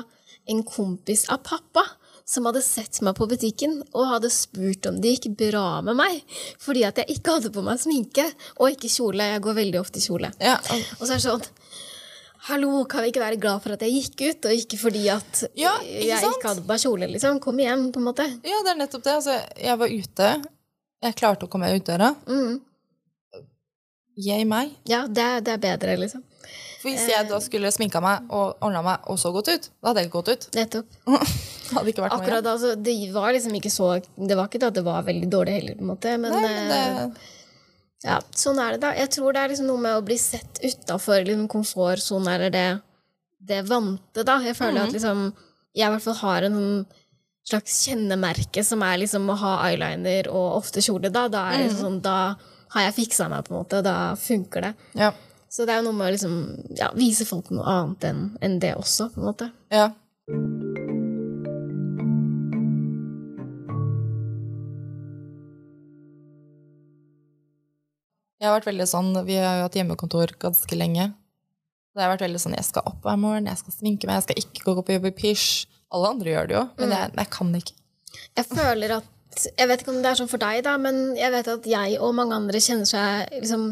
en 0.47 0.61
kompis 0.63 1.25
av 1.35 1.43
pappa 1.43 1.83
som 2.31 2.47
hadde 2.47 2.61
sett 2.63 3.01
meg 3.03 3.17
på 3.19 3.27
butikken 3.31 3.81
og 3.91 4.07
hadde 4.13 4.31
spurt 4.31 4.87
om 4.87 5.01
det 5.03 5.17
gikk 5.17 5.33
bra 5.41 5.81
med 5.83 5.99
meg 5.99 6.21
fordi 6.63 6.85
at 6.87 7.01
jeg 7.03 7.17
ikke 7.17 7.35
hadde 7.39 7.51
på 7.57 7.65
meg 7.67 7.81
sminke 7.83 8.27
og 8.61 8.69
ikke 8.77 8.91
kjole. 8.93 9.27
Jeg 9.35 9.43
går 9.47 9.57
veldig 9.59 9.81
ofte 9.83 9.99
i 9.99 10.05
kjole. 10.05 10.31
Ja, 10.39 10.57
Og 11.01 11.03
så 11.09 11.15
er 11.15 11.19
det 11.19 11.25
sånn 11.27 11.49
Hallo, 12.47 12.71
kan 12.89 13.03
vi 13.05 13.11
ikke 13.13 13.21
være 13.21 13.37
glad 13.37 13.61
for 13.61 13.75
at 13.75 13.83
jeg 13.85 13.99
gikk 13.99 14.23
ut, 14.31 14.47
og 14.49 14.55
ikke 14.63 14.79
fordi 14.81 15.03
at 15.13 15.43
Ja, 15.61 15.75
ikke 15.85 16.07
jeg 16.09 16.31
ikke 16.31 16.49
hadde 16.49 16.63
på 16.65 16.71
meg 16.73 16.81
kjole? 16.81 17.09
liksom. 17.13 17.41
Kom 17.45 17.59
igjen, 17.61 17.83
på 17.93 18.01
en 18.01 18.07
måte. 18.07 18.25
ja, 18.49 18.63
det 18.65 18.73
er 18.73 18.79
nettopp 18.81 19.05
det. 19.05 19.13
Altså, 19.19 19.35
jeg 19.61 19.77
var 19.83 19.93
ute. 19.93 20.31
Jeg 21.05 21.19
klarte 21.21 21.45
å 21.45 21.51
komme 21.53 21.69
meg 21.69 21.83
ut 21.83 21.91
døra. 21.91 22.09
Mm. 22.31 22.57
Yay 24.25 24.45
meg. 24.49 24.73
Ja, 24.89 25.03
det, 25.07 25.29
det 25.45 25.53
er 25.59 25.63
bedre, 25.67 25.99
liksom. 26.01 26.25
For 26.81 26.89
hvis 26.89 27.05
jeg 27.13 27.29
da 27.29 27.39
skulle 27.45 27.71
sminka 27.77 28.01
meg 28.01 28.33
og 28.33 28.57
ordna 28.65 28.81
meg, 28.89 29.05
og 29.13 29.21
så 29.21 29.33
gått 29.37 29.53
ut, 29.53 29.69
da 29.77 29.91
hadde 29.93 30.01
jeg 30.07 30.09
ikke 30.09 30.23
gått 30.23 30.33
ut. 30.33 30.49
Nettopp. 30.57 31.01
Det 31.71 31.75
hadde 31.79 31.93
ikke 31.95 32.03
vært 32.05 32.13
Akkurat 32.19 32.45
da, 32.45 32.55
så 32.59 32.75
det 32.77 32.95
var 33.15 33.33
liksom 33.33 33.55
ikke 33.57 33.71
så 33.73 33.89
Det 34.03 34.37
var 34.37 34.49
ikke 34.51 34.67
at 34.67 34.75
det 34.75 34.85
var 34.85 35.03
veldig 35.07 35.29
dårlig 35.31 35.55
heller, 35.61 35.75
på 35.79 35.85
en 35.87 35.91
måte, 35.95 36.15
men, 36.19 36.33
Nei, 36.35 36.43
men 36.43 36.71
eh, 36.77 37.01
det, 37.07 37.29
ja, 38.05 38.19
sånn 38.33 38.59
er 38.59 38.73
det, 38.77 38.81
da. 38.83 38.91
Jeg 38.97 39.11
tror 39.13 39.33
det 39.37 39.41
er 39.45 39.49
liksom 39.53 39.67
noe 39.69 39.81
med 39.85 39.97
å 39.99 40.05
bli 40.05 40.17
sett 40.19 40.61
utafor 40.65 41.25
liksom, 41.27 41.47
komfortsonen, 41.53 42.29
eller 42.35 42.51
det, 42.55 42.67
det 43.51 43.63
vante, 43.69 44.25
da. 44.25 44.39
Jeg 44.45 44.57
føler 44.57 44.81
Mhm. 44.81 44.87
at 44.89 44.93
liksom 44.99 45.33
Jeg 45.77 45.87
i 45.87 45.91
hvert 45.95 46.03
fall 46.03 46.15
har 46.25 46.43
en 46.49 46.87
slags 47.47 47.77
kjennemerke 47.87 48.65
som 48.67 48.83
er 48.83 48.99
liksom 48.99 49.29
å 49.31 49.37
ha 49.39 49.53
eyeliner 49.69 50.27
og 50.33 50.57
ofte 50.63 50.81
kjole, 50.83 51.11
da. 51.13 51.29
Da 51.29 51.51
det 51.51 51.59
Mhm. 51.59 51.63
liksom 51.69 51.85
sånn 51.87 52.01
Da 52.03 52.17
har 52.75 52.83
jeg 52.91 52.95
fiksa 52.95 53.29
meg, 53.31 53.45
på 53.45 53.53
en 53.55 53.59
måte, 53.65 53.79
og 53.79 53.85
da 53.85 54.15
funker 54.17 54.61
det. 54.63 54.75
ja. 54.95 55.13
Så 55.51 55.67
det 55.67 55.71
er 55.75 55.83
jo 55.83 55.91
noe 55.91 55.99
med 55.99 56.07
å 56.07 56.13
liksom 56.15 56.77
ja, 56.79 56.91
vise 56.95 57.25
folk 57.27 57.51
noe 57.51 57.65
annet 57.67 58.05
enn 58.05 58.39
enn 58.41 58.59
det 58.61 58.75
også, 58.77 59.11
på 59.13 59.19
en 59.19 59.27
måte. 59.33 59.51
ja. 59.71 59.91
Jeg 68.41 68.49
har 68.49 68.57
vært 68.57 68.71
veldig 68.71 68.87
sånn, 68.89 69.11
Vi 69.27 69.37
har 69.37 69.59
jo 69.59 69.67
hatt 69.67 69.77
hjemmekontor 69.77 70.33
ganske 70.41 70.79
lenge. 70.79 71.11
Så 71.91 71.99
jeg 72.01 72.07
har 72.07 72.15
vært 72.15 72.25
veldig 72.25 72.41
sånn, 72.41 72.57
Jeg 72.57 72.69
skal 72.71 72.87
opp 72.89 73.05
hver 73.05 73.19
morgen, 73.21 73.49
jeg 73.51 73.61
skal 73.61 73.75
sminke 73.77 74.09
meg, 74.09 74.21
jeg 74.21 74.29
skal 74.29 74.43
ikke 74.45 74.65
gå 74.69 74.85
på 74.87 74.97
jobb 74.97 75.09
i 75.11 75.17
pysj. 75.19 75.67
Alle 75.91 76.13
andre 76.15 76.31
gjør 76.31 76.49
det 76.49 76.55
jo, 76.55 76.63
men 76.79 76.93
jeg, 76.95 77.13
jeg 77.19 77.31
kan 77.35 77.55
ikke. 77.59 77.75
Jeg 78.39 78.47
føler 78.47 78.97
at 79.01 79.17
Jeg 79.57 79.69
vet 79.71 79.83
ikke 79.83 79.93
om 79.93 80.01
det 80.03 80.11
er 80.11 80.19
sånn 80.19 80.31
for 80.31 80.43
deg, 80.43 80.65
da, 80.67 80.73
men 80.79 81.15
jeg 81.19 81.31
vet 81.31 81.51
at 81.53 81.67
jeg 81.71 81.99
og 82.03 82.15
mange 82.19 82.35
andre 82.35 82.59
kjenner 82.63 82.89
seg 82.89 83.29
liksom 83.37 83.69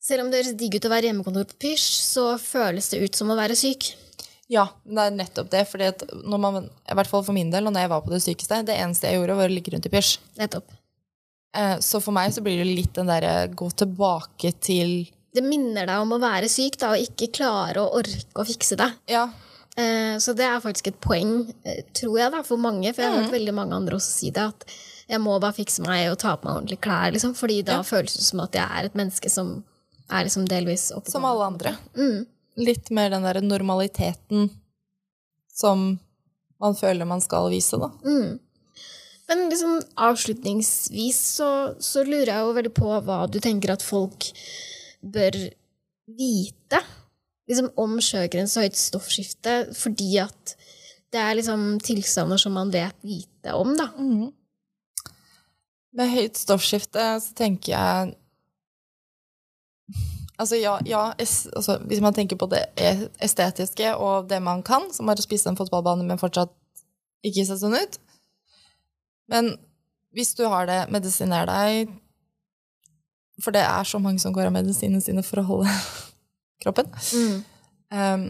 Selv 0.00 0.22
om 0.22 0.30
det 0.30 0.38
høres 0.42 0.58
digg 0.58 0.76
ut 0.78 0.86
å 0.86 0.92
være 0.92 1.10
hjemmekontor 1.10 1.48
på 1.50 1.58
pysj, 1.66 1.88
så 2.14 2.26
føles 2.40 2.88
det 2.92 3.02
ut 3.04 3.18
som 3.18 3.30
å 3.30 3.36
være 3.38 3.56
syk. 3.58 3.90
Ja, 4.50 4.64
men 4.84 4.96
det 4.96 5.02
er 5.06 5.16
nettopp 5.18 5.50
det. 5.52 5.64
fordi 5.68 5.90
at 5.92 6.04
når 6.24 6.40
man, 6.42 6.70
i 6.88 6.96
hvert 6.96 7.10
fall 7.10 7.22
for 7.26 7.36
min 7.36 7.52
del, 7.52 7.68
og 7.68 7.74
når 7.74 7.84
jeg 7.84 7.92
var 7.92 8.00
på 8.06 8.10
det 8.14 8.22
sykeste, 8.24 8.62
det 8.66 8.78
eneste 8.80 9.06
jeg 9.10 9.20
gjorde, 9.20 9.36
var 9.38 9.50
å 9.50 9.52
ligge 9.52 9.74
rundt 9.74 9.86
i 9.86 9.92
pysj. 9.92 10.16
Nettopp. 10.40 10.72
Eh, 11.56 11.78
Så 11.82 12.00
for 12.02 12.12
meg 12.12 12.32
så 12.32 12.42
blir 12.44 12.60
det 12.62 12.68
litt 12.70 12.94
den 12.94 13.10
derre 13.10 13.48
gå 13.48 13.70
tilbake 13.74 14.52
til 14.60 15.08
Det 15.34 15.42
minner 15.46 15.86
deg 15.86 16.00
om 16.02 16.12
å 16.16 16.18
være 16.22 16.48
syk 16.50 16.76
da, 16.78 16.92
og 16.94 16.98
ikke 17.04 17.30
klare 17.32 17.82
å 17.82 17.92
orke 18.00 18.42
å 18.42 18.46
fikse 18.46 18.76
det. 18.76 18.92
Ja, 19.10 19.28
Eh, 19.78 20.18
Så 20.18 20.34
det 20.36 20.44
er 20.44 20.60
faktisk 20.60 20.88
et 20.88 21.00
poeng, 21.00 21.48
eh, 21.64 21.82
tror 21.94 22.18
jeg, 22.18 22.32
da, 22.32 22.42
for 22.42 22.58
mange. 22.58 22.92
For 22.94 23.02
jeg 23.02 23.12
har 23.12 23.22
hørt 23.22 23.32
veldig 23.32 23.54
mange 23.54 23.76
andre 23.76 23.96
også 23.96 24.10
si 24.18 24.30
det. 24.30 24.42
At 24.42 24.64
jeg 25.08 25.20
må 25.20 25.40
bare 25.40 25.56
fikse 25.56 25.80
meg 25.86 26.10
og 26.10 26.18
ta 26.18 26.36
på 26.36 26.44
meg 26.48 26.56
ordentlige 26.56 26.80
klær. 26.80 27.12
Liksom, 27.14 27.34
fordi 27.34 27.62
da 27.64 27.80
føles 27.82 28.14
det 28.16 28.26
som 28.26 28.40
at 28.40 28.52
jeg 28.52 28.66
er 28.66 28.84
et 28.84 28.94
menneske 28.98 29.30
som 29.30 29.64
er 30.10 30.24
liksom 30.26 30.46
delvis 30.48 30.90
oppe 30.92 31.10
som 31.10 31.24
alle 31.24 31.46
andre. 31.46 31.76
Mm. 31.94 32.26
Litt 32.58 32.90
mer 32.90 33.10
den 33.10 33.22
derre 33.22 33.42
normaliteten 33.42 34.50
som 35.54 35.98
man 36.60 36.74
føler 36.74 37.06
man 37.06 37.20
skal 37.20 37.48
vise, 37.50 37.78
da. 37.78 37.88
Mm. 38.04 38.38
Men 39.30 39.46
liksom 39.46 39.76
avslutningsvis 39.94 41.18
så, 41.36 41.50
så 41.78 42.02
lurer 42.02 42.32
jeg 42.32 42.42
jo 42.42 42.54
veldig 42.56 42.72
på 42.74 42.94
hva 43.06 43.20
du 43.30 43.38
tenker 43.42 43.70
at 43.76 43.84
folk 43.84 44.26
bør 45.00 45.36
vite 46.18 46.80
liksom 47.50 47.70
om 47.78 47.96
Sjøgrens 48.02 48.56
og 48.58 48.66
høyt 48.66 48.78
stoffskifte, 48.78 49.54
fordi 49.74 50.18
at 50.22 50.54
det 51.10 51.22
er 51.22 51.38
liksom 51.38 51.78
tilstander 51.82 52.38
som 52.38 52.54
man 52.54 52.70
vet 52.74 52.94
lite 53.06 53.54
om, 53.58 53.72
da. 53.78 53.88
Med 55.98 56.12
høyt 56.14 56.38
stoffskifte 56.38 57.12
så 57.22 57.36
tenker 57.38 57.76
jeg 57.76 58.16
Altså, 60.40 60.56
ja, 60.56 60.78
ja 60.88 61.00
es, 61.20 61.50
altså, 61.52 61.74
Hvis 61.84 62.00
man 62.00 62.14
tenker 62.16 62.38
på 62.40 62.46
det 62.48 62.62
e- 62.80 63.10
estetiske 63.20 63.90
og 64.00 64.30
det 64.30 64.38
man 64.40 64.62
kan, 64.64 64.86
som 64.94 65.10
er 65.12 65.20
å 65.20 65.24
spise 65.24 65.50
en 65.50 65.58
fotballbane, 65.58 66.06
men 66.08 66.18
fortsatt 66.18 66.54
ikke 67.26 67.44
se 67.44 67.58
sånn 67.60 67.76
ut 67.76 67.98
Men 69.30 69.54
hvis 70.16 70.34
du 70.38 70.44
har 70.50 70.66
det, 70.66 70.80
medisiner 70.90 71.46
deg 71.46 71.92
For 73.40 73.54
det 73.54 73.62
er 73.62 73.86
så 73.86 74.00
mange 74.02 74.20
som 74.20 74.34
går 74.34 74.48
av 74.48 74.56
medisinene 74.56 75.00
sine 75.00 75.22
for 75.24 75.40
å 75.40 75.46
holde 75.48 75.74
kroppen. 76.62 76.90
Um, 77.88 78.26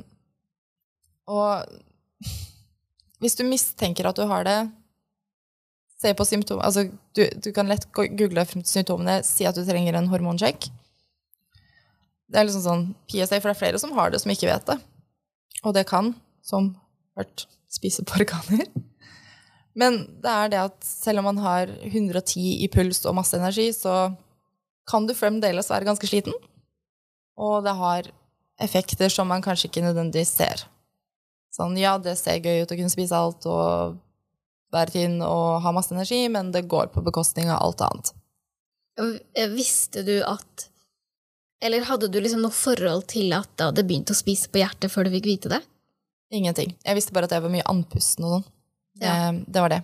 og 1.31 1.67
hvis 3.21 3.35
du 3.37 3.43
mistenker 3.45 4.07
at 4.09 4.17
du 4.17 4.23
har 4.31 4.47
det, 4.47 4.59
se 6.01 6.13
på 6.17 6.25
symptomer. 6.25 6.65
Altså, 6.65 6.87
du, 7.17 7.27
du 7.45 7.51
kan 7.53 7.69
lett 7.69 7.89
google 7.93 8.45
symptomene, 8.49 9.21
si 9.27 9.45
at 9.49 9.59
du 9.59 9.65
trenger 9.67 9.99
en 9.99 10.09
hormonsjekk. 10.13 10.71
Det 12.31 12.39
er 12.39 12.47
liksom 12.47 12.65
sånn 12.65 12.87
PSA, 13.11 13.41
for 13.41 13.51
det 13.51 13.57
er 13.57 13.61
flere 13.61 13.83
som 13.83 13.93
har 13.99 14.13
det, 14.13 14.23
som 14.23 14.33
ikke 14.33 14.49
vet 14.49 14.69
det. 14.71 14.79
Og 15.67 15.75
det 15.77 15.85
kan, 15.91 16.15
som 16.47 16.73
hørt, 17.19 17.45
spise 17.71 18.07
på 18.07 18.23
organer. 18.23 18.71
Men 19.79 20.03
det 20.23 20.31
er 20.31 20.51
det 20.53 20.61
at 20.65 20.79
selv 20.85 21.23
om 21.23 21.29
man 21.31 21.41
har 21.45 21.71
110 21.87 22.65
i 22.65 22.69
puls 22.73 23.05
og 23.07 23.17
masse 23.19 23.37
energi, 23.39 23.69
så 23.77 24.11
kan 24.91 25.07
du 25.07 25.15
fremdeles 25.15 25.71
være 25.71 25.87
ganske 25.87 26.09
sliten. 26.11 26.35
Og 27.41 27.63
det 27.65 27.77
har 27.79 28.11
effekter 28.61 29.13
som 29.13 29.31
man 29.31 29.45
kanskje 29.45 29.71
ikke 29.71 29.85
nødvendigvis 29.85 30.35
ser. 30.41 30.65
Sånn, 31.55 31.77
ja, 31.81 31.97
det 31.99 32.17
ser 32.19 32.43
gøy 32.43 32.65
ut 32.65 32.73
å 32.73 32.79
kunne 32.79 32.93
spise 32.93 33.17
alt 33.17 33.47
og 33.51 33.99
være 34.75 34.95
tynn 34.95 35.19
og 35.27 35.61
ha 35.65 35.73
masse 35.75 35.95
energi, 35.95 36.23
men 36.31 36.53
det 36.55 36.69
går 36.71 36.93
på 36.95 37.03
bekostning 37.07 37.51
av 37.51 37.63
alt 37.65 37.83
annet. 37.87 38.13
Visste 39.55 40.05
du 40.05 40.19
at 40.27 40.67
Eller 41.61 41.85
hadde 41.85 42.09
du 42.09 42.17
liksom 42.21 42.41
noe 42.41 42.57
forhold 42.57 43.03
til 43.13 43.35
at 43.37 43.51
du 43.59 43.67
hadde 43.67 43.83
begynt 43.85 44.09
å 44.09 44.17
spise 44.17 44.49
på 44.49 44.63
hjertet 44.63 44.89
før 44.89 45.05
du 45.05 45.11
fikk 45.13 45.27
vite 45.29 45.51
det? 45.53 45.59
Ingenting. 46.33 46.73
Jeg 46.87 46.97
visste 46.97 47.13
bare 47.13 47.29
at 47.29 47.35
jeg 47.37 47.45
var 47.45 47.53
mye 47.53 47.67
andpusten 47.69 48.25
og 48.25 48.33
sånn. 48.33 48.47
Ja. 48.99 49.31
Det, 49.31 49.45
det, 49.47 49.61
var 49.61 49.75
det. 49.75 49.83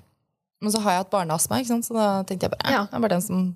Men 0.60 0.72
så 0.72 0.80
har 0.82 0.96
jeg 0.96 1.04
hatt 1.04 1.12
barneastma, 1.12 1.60
ikke 1.60 1.74
sant? 1.74 1.88
så 1.88 1.96
da 1.96 2.08
tenkte 2.26 2.48
jeg 2.48 2.56
bare 2.56 2.74
ja. 2.74 2.82
det 2.90 2.98
er 2.98 3.04
bare 3.04 3.16
den 3.16 3.24
som 3.24 3.46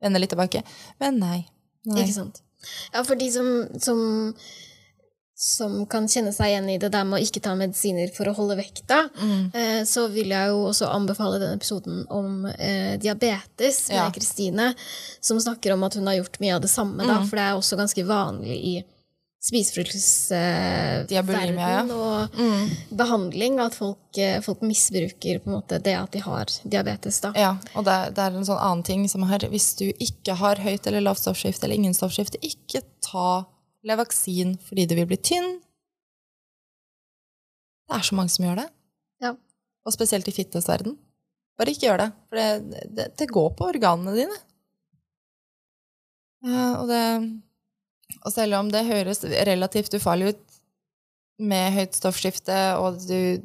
vender 0.00 0.22
litt 0.22 0.32
tilbake. 0.32 0.64
Men 1.02 1.20
nei. 1.20 1.38
nei. 1.84 2.02
Ikke 2.04 2.16
sant. 2.16 2.42
Ja, 2.94 3.04
for 3.04 3.16
de 3.20 3.30
som, 3.32 3.50
som 3.80 4.00
som 5.40 5.86
kan 5.88 6.04
kjenne 6.04 6.34
seg 6.36 6.50
igjen 6.50 6.66
i 6.68 6.76
det 6.76 6.90
der 6.92 7.06
med 7.08 7.16
å 7.16 7.24
ikke 7.24 7.40
ta 7.40 7.54
medisiner 7.56 8.10
for 8.12 8.28
å 8.28 8.34
holde 8.36 8.58
vekta, 8.58 9.06
mm. 9.16 9.44
eh, 9.56 9.78
så 9.88 10.04
vil 10.12 10.34
jeg 10.34 10.50
jo 10.52 10.66
også 10.68 10.90
anbefale 10.92 11.38
den 11.40 11.54
episoden 11.56 12.02
om 12.12 12.44
eh, 12.50 12.98
diabetes 13.00 13.86
med 13.88 14.12
Kristine, 14.12 14.66
ja. 14.74 14.90
som 15.24 15.40
snakker 15.40 15.72
om 15.72 15.86
at 15.88 15.96
hun 15.96 16.10
har 16.10 16.18
gjort 16.18 16.36
mye 16.44 16.58
av 16.58 16.60
det 16.60 16.68
samme, 16.68 17.00
mm. 17.00 17.08
da, 17.08 17.16
for 17.24 17.40
det 17.40 17.46
er 17.46 17.56
også 17.56 17.78
ganske 17.80 18.04
vanlig 18.04 18.58
i 18.58 18.74
spiseforstyrrelsesverden 19.40 21.58
eh, 21.58 21.64
ja. 21.64 21.84
og 21.88 22.28
mm. 22.36 22.92
behandling 23.00 23.56
at 23.64 23.72
folk, 23.78 24.18
eh, 24.20 24.36
folk, 24.44 24.60
misbruker 24.68 25.38
på 25.40 25.48
en 25.48 25.56
måte 25.56 25.78
det 25.80 25.96
at 25.96 26.12
de 26.12 26.20
har 26.24 26.44
diabetes. 26.68 27.20
Da. 27.24 27.32
Ja, 27.38 27.56
og 27.72 27.84
det 27.88 28.12
det 28.16 28.22
er 28.26 28.32
en 28.36 28.44
sånn 28.44 28.60
annen 28.60 28.82
ting 28.84 29.08
som 29.08 29.24
her, 29.30 29.40
hvis 29.48 29.74
du 29.80 29.88
ikke 29.96 30.34
har 30.36 30.56
høyt 30.60 30.86
eller 30.86 31.00
lavt 31.06 31.20
stoffskifte 31.22 31.64
eller 31.66 31.76
ingen 31.80 31.94
stoffskifte, 31.96 32.38
ikke 32.44 32.80
ta 33.04 33.44
Levaksin 33.80 34.60
fordi 34.66 34.84
du 34.84 34.94
vil 34.98 35.08
bli 35.08 35.16
tynn. 35.16 35.64
Det 37.88 37.96
er 37.96 38.04
så 38.04 38.14
mange 38.18 38.32
som 38.34 38.44
gjør 38.44 38.56
det. 38.60 38.68
Ja. 39.24 39.32
Og 39.88 39.92
spesielt 39.96 40.28
i 40.28 40.36
fitnessverden. 40.36 40.92
Bare 41.56 41.70
ikke 41.72 41.86
gjør 41.88 41.98
det, 42.04 42.10
for 42.28 42.34
det, 42.36 42.48
det, 42.96 43.06
det 43.20 43.32
går 43.32 43.50
på 43.56 43.68
organene 43.72 44.12
dine. 44.16 44.38
Ja, 46.44 46.66
og, 46.80 46.88
det, 46.88 47.00
og 48.24 48.34
selv 48.34 48.58
om 48.58 48.70
det 48.72 48.86
høres 48.88 49.22
relativt 49.24 49.94
ufarlig 49.96 50.34
ut 50.34 50.58
med 51.40 51.72
høyt 51.76 51.96
stoffskifte, 51.96 52.58
og 52.80 53.00
du 53.08 53.40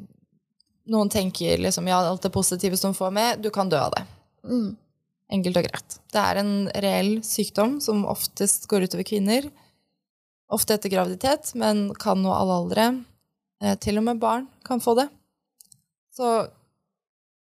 Noen 0.85 1.09
tenker 1.09 1.57
liksom 1.57 1.87
ja, 1.89 1.97
alt 1.97 2.21
det 2.21 2.29
positive 2.29 2.77
som 2.77 2.91
får 2.93 3.09
med, 3.09 3.39
du 3.41 3.47
kan 3.49 3.65
dø 3.65 3.79
av 3.81 3.95
det. 3.95 4.03
Mm. 4.45 4.75
Enkelt 5.33 5.57
og 5.57 5.65
greit. 5.65 5.95
Det 6.13 6.21
er 6.21 6.37
en 6.37 6.51
reell 6.83 7.09
sykdom 7.25 7.79
som 7.81 8.03
oftest 8.05 8.67
går 8.69 8.85
utover 8.85 9.07
kvinner 9.09 9.47
ofte 10.53 10.75
etter 10.77 10.93
graviditet, 10.93 11.53
men 11.57 11.87
kan 11.97 12.21
nå 12.21 12.33
alle 12.33 12.59
aldre. 12.59 12.85
Eh, 13.63 13.73
til 13.81 13.97
og 13.97 14.05
med 14.05 14.21
barn 14.21 14.45
kan 14.67 14.83
få 14.83 14.93
det. 14.99 15.07
Så 16.13 16.29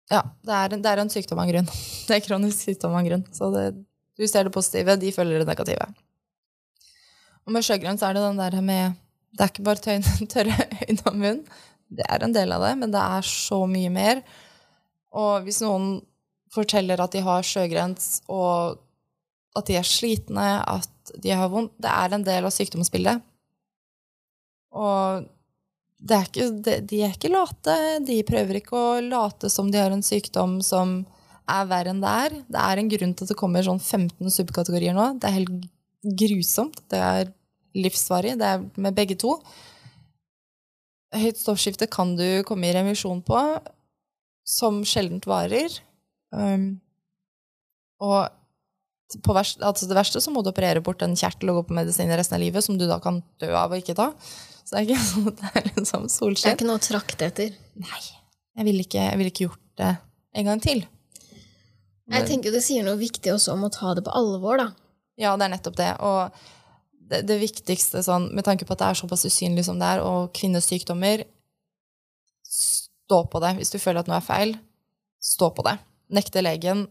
ja, 0.09 0.23
det 0.45 0.55
er, 0.55 0.73
en, 0.73 0.83
det 0.83 0.91
er 0.91 1.03
en 1.03 1.11
sykdom 1.13 1.39
av 1.39 1.47
en 1.47 1.53
grunn. 1.53 1.71
Det 2.09 2.17
er 2.17 2.25
kronisk 2.25 2.63
sykdom 2.65 2.95
av 2.95 3.03
en 3.03 3.09
grunn. 3.09 3.25
Så 3.35 3.51
det, 3.53 3.65
du 4.17 4.25
ser 4.27 4.47
det 4.47 4.53
positive, 4.53 4.95
de 4.97 5.11
følger 5.13 5.43
det 5.43 5.49
negative. 5.49 5.85
Og 7.49 7.55
med 7.55 7.65
sjøgrønt 7.65 8.03
er 8.05 8.13
det 8.13 8.21
den 8.21 8.37
der 8.37 8.59
med 8.61 8.99
Det 9.33 9.41
er 9.41 9.49
ikke 9.49 9.65
bare 9.65 9.81
tøyne, 9.81 10.27
tørre 10.33 10.67
øyne 10.85 11.05
og 11.09 11.15
munn. 11.17 11.39
Det 11.89 12.05
er 12.05 12.21
en 12.21 12.35
del 12.35 12.53
av 12.53 12.61
det, 12.67 12.75
men 12.77 12.93
det 12.93 13.01
er 13.01 13.25
så 13.25 13.63
mye 13.69 13.89
mer. 13.93 14.21
Og 15.17 15.47
hvis 15.47 15.63
noen 15.65 15.95
forteller 16.53 17.01
at 17.01 17.13
de 17.13 17.23
har 17.25 17.45
sjøgrens, 17.45 18.19
og 18.29 18.77
at 19.57 19.69
de 19.69 19.77
er 19.79 19.87
slitne, 19.87 20.47
at 20.61 21.13
de 21.21 21.33
har 21.33 21.49
vondt. 21.49 21.73
Det 21.81 21.89
er 21.89 22.13
en 22.13 22.25
del 22.25 22.45
av 22.45 22.53
sykdomsbildet. 22.53 23.23
Og 24.77 25.25
er 26.09 26.29
ikke, 26.29 26.49
de 26.85 27.01
er 27.05 27.15
ikke 27.15 27.33
late. 27.33 27.77
De 28.05 28.19
prøver 28.27 28.61
ikke 28.61 28.77
å 28.77 28.99
late 29.01 29.49
som 29.49 29.71
de 29.73 29.81
har 29.81 29.93
en 29.93 30.05
sykdom 30.05 30.59
som 30.65 31.01
er 31.49 31.65
verre 31.69 31.93
enn 31.93 32.03
det 32.03 32.13
er. 32.27 32.37
Det 32.45 32.61
er 32.61 32.81
en 32.81 32.93
grunn 32.93 33.17
til 33.17 33.25
at 33.25 33.33
det 33.33 33.39
kommer 33.39 33.65
sånn 33.65 33.81
15 33.81 34.37
subkategorier 34.37 34.93
nå. 34.97 35.11
Det 35.17 35.29
er 35.29 35.37
helt 35.41 35.69
grusomt. 36.21 36.81
Det 36.89 37.01
er 37.01 37.33
livsvarig. 37.77 38.37
Det 38.39 38.47
er 38.47 38.65
med 38.81 38.97
begge 38.97 39.17
to. 39.19 39.35
Høyt 41.15 41.39
stoffskifte 41.41 41.89
kan 41.89 42.15
du 42.17 42.43
komme 42.47 42.69
i 42.69 42.73
remisjon 42.75 43.21
på, 43.25 43.39
som 44.45 44.83
sjeldent 44.87 45.25
varer. 45.29 45.73
Um, 46.29 46.77
og 47.99 48.29
verst, 49.33 49.61
altså 49.65 49.87
det 49.89 49.97
verste 49.97 50.21
så 50.21 50.31
må 50.33 50.43
du 50.45 50.51
operere 50.51 50.83
bort 50.85 51.01
en 51.01 51.17
kjertel 51.17 51.51
og 51.51 51.59
gå 51.59 51.65
på 51.69 51.79
medisin 51.79 52.11
resten 52.13 52.37
av 52.37 52.43
livet, 52.43 52.65
som 52.65 52.77
du 52.77 52.85
da 52.89 52.99
kan 53.01 53.23
dø 53.41 53.49
av 53.57 53.73
og 53.73 53.81
ikke 53.81 53.97
ta. 53.97 54.11
Så 54.61 54.75
det 54.75 54.81
er 54.83 54.87
ikke 54.87 55.07
sånn 55.11 55.31
at 55.31 55.41
det 55.41 55.51
er 55.51 55.67
liksom 55.71 56.07
solskinn. 56.11 56.45
Det 56.45 56.53
er 56.53 56.59
ikke 56.59 56.69
noe 56.69 56.81
å 56.81 56.85
trakte 56.85 57.29
etter. 57.31 57.57
Nei. 57.81 58.05
Jeg 58.59 58.67
ville 58.67 58.83
ikke, 58.83 59.09
vil 59.17 59.31
ikke, 59.31 59.47
gjort 59.47 59.65
det 59.79 59.91
en 60.39 60.49
gang 60.51 60.61
til. 60.61 60.85
Jeg 62.09 62.25
tenker 62.25 62.53
det 62.53 62.61
sier 62.65 62.83
noe 62.85 62.97
viktig 62.99 63.31
også 63.31 63.53
om 63.53 63.67
å 63.67 63.73
ta 63.73 63.93
det 63.95 64.03
på 64.05 64.13
alvor, 64.17 64.59
da. 64.59 64.71
Ja, 65.19 65.35
det 65.37 65.45
er 65.45 65.53
nettopp 65.53 65.77
det. 65.77 65.89
Og 66.05 66.41
det, 67.09 67.23
det 67.29 67.39
viktigste, 67.41 68.03
sånn, 68.05 68.29
med 68.35 68.45
tanke 68.47 68.67
på 68.67 68.75
at 68.75 68.81
det 68.81 68.87
er 68.89 68.99
såpass 69.01 69.25
usynlig 69.27 69.65
som 69.67 69.79
det 69.81 69.89
er, 69.95 70.03
og 70.05 70.31
kvinners 70.37 70.69
sykdommer 70.69 71.25
Stå 72.49 73.23
på 73.29 73.39
det. 73.41 73.55
Hvis 73.57 73.69
du 73.73 73.79
føler 73.81 74.01
at 74.01 74.09
noe 74.09 74.17
er 74.17 74.25
feil, 74.25 74.51
stå 75.21 75.51
på 75.53 75.63
det. 75.65 75.75
Nekte 76.13 76.41
legen 76.41 76.87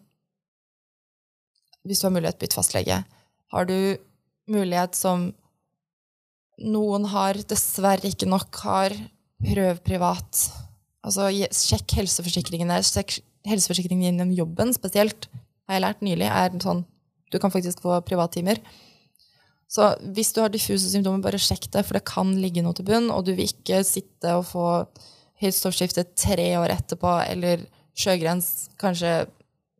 hvis 1.88 2.02
du 2.02 2.08
har 2.08 2.12
mulighet, 2.12 2.38
bytt 2.40 2.56
fastlege. 2.56 2.98
Har 3.54 3.68
du 3.68 3.96
mulighet 4.50 4.96
som 4.98 5.30
noen 6.58 7.06
har, 7.12 7.38
dessverre 7.48 8.10
ikke 8.10 8.28
nok 8.28 8.58
har, 8.66 8.94
prøv 9.46 9.80
privat. 9.86 10.42
Altså, 11.06 11.30
sjekk 11.54 11.94
helseforsikringene. 12.00 12.80
Sjekk 12.84 13.20
helseforsikringen 13.48 14.10
gjennom 14.10 14.34
jobben 14.36 14.74
spesielt, 14.76 15.30
har 15.68 15.78
jeg 15.78 15.84
lært 15.84 16.04
nylig, 16.04 16.28
er 16.28 16.54
sånn 16.64 16.84
Du 17.28 17.36
kan 17.38 17.52
faktisk 17.52 17.82
få 17.84 17.98
privattimer. 18.08 18.56
Så 19.68 19.90
hvis 20.16 20.32
du 20.32 20.40
har 20.40 20.52
diffuse 20.52 20.88
symptomer, 20.88 21.20
bare 21.24 21.40
sjekk 21.40 21.68
det, 21.74 21.84
for 21.84 21.98
det 21.98 22.06
kan 22.08 22.30
ligge 22.40 22.62
noe 22.64 22.76
til 22.76 22.86
bunn, 22.88 23.10
og 23.12 23.26
du 23.26 23.34
vil 23.36 23.50
ikke 23.50 23.82
sitte 23.84 24.32
og 24.38 24.46
få 24.48 24.68
høyt 25.42 25.98
tre 26.16 26.46
år 26.58 26.72
etterpå, 26.72 27.10
eller 27.28 27.66
sjøgrens 27.98 28.70
kanskje 28.80 29.28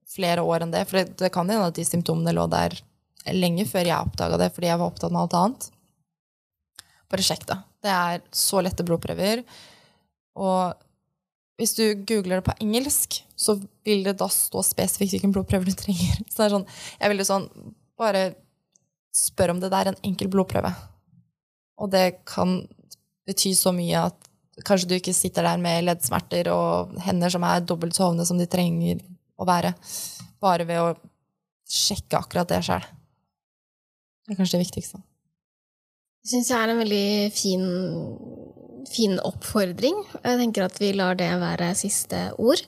flere 0.09 0.45
år 0.45 0.65
enn 0.65 0.75
det. 0.75 0.85
For 0.89 1.01
det, 1.01 1.17
det 1.21 1.33
kan 1.35 1.49
hende 1.49 1.71
at 1.71 1.79
de 1.79 1.87
symptomene 1.87 2.35
lå 2.37 2.47
der 2.53 2.77
lenge 3.35 3.67
før 3.69 3.89
jeg 3.89 3.99
oppdaga 3.99 4.39
det 4.41 4.53
fordi 4.55 4.71
jeg 4.71 4.81
var 4.81 4.91
opptatt 4.91 5.13
med 5.13 5.23
alt 5.25 5.39
annet. 5.39 5.71
Bare 7.09 7.25
sjekk 7.25 7.47
det. 7.49 7.59
Det 7.85 7.95
er 7.95 8.23
så 8.35 8.61
lette 8.65 8.85
blodprøver. 8.87 9.43
Og 10.39 10.77
hvis 11.59 11.75
du 11.75 11.85
googler 12.07 12.39
det 12.39 12.47
på 12.47 12.57
engelsk, 12.63 13.21
så 13.39 13.57
vil 13.87 14.05
det 14.07 14.19
da 14.21 14.29
stå 14.31 14.63
spesifikt 14.67 15.17
hvilken 15.17 15.33
blodprøve 15.35 15.67
du 15.67 15.75
trenger. 15.79 16.21
Så 16.31 16.43
det 16.43 16.47
er 16.47 16.55
sånn, 16.55 16.69
jeg 17.01 17.13
vil 17.15 17.27
sånn, 17.27 17.49
Bare 17.99 18.21
spør 19.19 19.55
om 19.55 19.61
det 19.63 19.73
der 19.73 19.89
er 19.89 19.95
en 19.95 20.07
enkel 20.07 20.31
blodprøve. 20.33 20.73
Og 21.79 21.91
det 21.93 22.21
kan 22.29 22.61
bety 23.29 23.53
så 23.57 23.73
mye 23.75 24.07
at 24.09 24.29
kanskje 24.67 24.89
du 24.91 24.97
ikke 24.97 25.15
sitter 25.15 25.47
der 25.47 25.61
med 25.63 25.85
leddsmerter 25.87 26.51
og 26.51 26.97
hender 27.05 27.31
som 27.31 27.45
er 27.47 27.63
dobbelt 27.63 27.97
så 27.97 28.09
hovne 28.09 28.27
som 28.27 28.41
de 28.41 28.49
trenger 28.51 29.03
å 29.39 29.47
være. 29.49 29.75
Bare 30.43 30.67
ved 30.67 30.83
å 30.83 30.95
sjekke 31.69 32.19
akkurat 32.19 32.49
det 32.51 32.63
sjøl. 32.67 32.87
Det 34.27 34.35
er 34.35 34.41
kanskje 34.41 34.59
det 34.59 34.67
viktigste. 34.67 35.03
Det 36.25 36.33
syns 36.33 36.51
jeg 36.51 36.61
er 36.61 36.73
en 36.73 36.81
veldig 36.83 37.11
fin, 37.33 37.67
fin 38.91 39.15
oppfordring. 39.25 40.01
Jeg 40.25 40.41
tenker 40.43 40.67
at 40.67 40.81
vi 40.83 40.91
lar 40.97 41.19
det 41.19 41.31
være 41.41 41.71
siste 41.79 42.27
ord. 42.37 42.65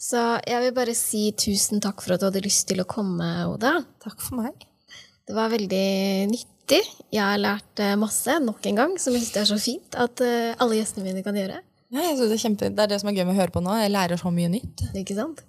Så 0.00 0.20
jeg 0.44 0.60
vil 0.60 0.76
bare 0.76 0.94
si 0.96 1.26
tusen 1.38 1.82
takk 1.82 2.02
for 2.04 2.14
at 2.14 2.22
du 2.22 2.28
hadde 2.28 2.44
lyst 2.44 2.68
til 2.70 2.82
å 2.82 2.88
komme, 2.88 3.26
Oda. 3.48 3.78
Takk 4.04 4.22
for 4.22 4.44
meg. 4.44 4.66
Det 5.24 5.36
var 5.36 5.52
veldig 5.52 5.84
nyttig. 6.28 6.80
Jeg 7.12 7.22
har 7.22 7.40
lært 7.40 7.80
eh, 7.80 7.94
masse 8.00 8.34
nok 8.44 8.66
en 8.68 8.80
gang, 8.80 8.96
som 9.00 9.14
jeg 9.16 9.24
syns 9.24 9.38
er 9.40 9.46
så 9.48 9.56
fint 9.60 9.96
at 10.00 10.20
eh, 10.24 10.52
alle 10.60 10.76
gjestene 10.80 11.06
mine 11.06 11.24
kan 11.24 11.36
gjøre. 11.38 11.62
Ja, 11.94 12.02
jeg 12.02 12.18
synes 12.18 12.28
det, 12.28 12.36
er 12.36 12.42
kjempe, 12.42 12.68
det 12.74 12.84
er 12.84 12.90
det 12.92 12.98
som 13.00 13.08
er 13.08 13.16
gøy 13.16 13.24
med 13.28 13.36
å 13.36 13.38
høre 13.38 13.54
på 13.54 13.62
nå. 13.64 13.76
Jeg 13.80 13.92
lærer 13.94 14.20
så 14.20 14.32
mye 14.34 14.50
nytt. 14.52 14.84
Ikke 15.00 15.16
sant? 15.16 15.40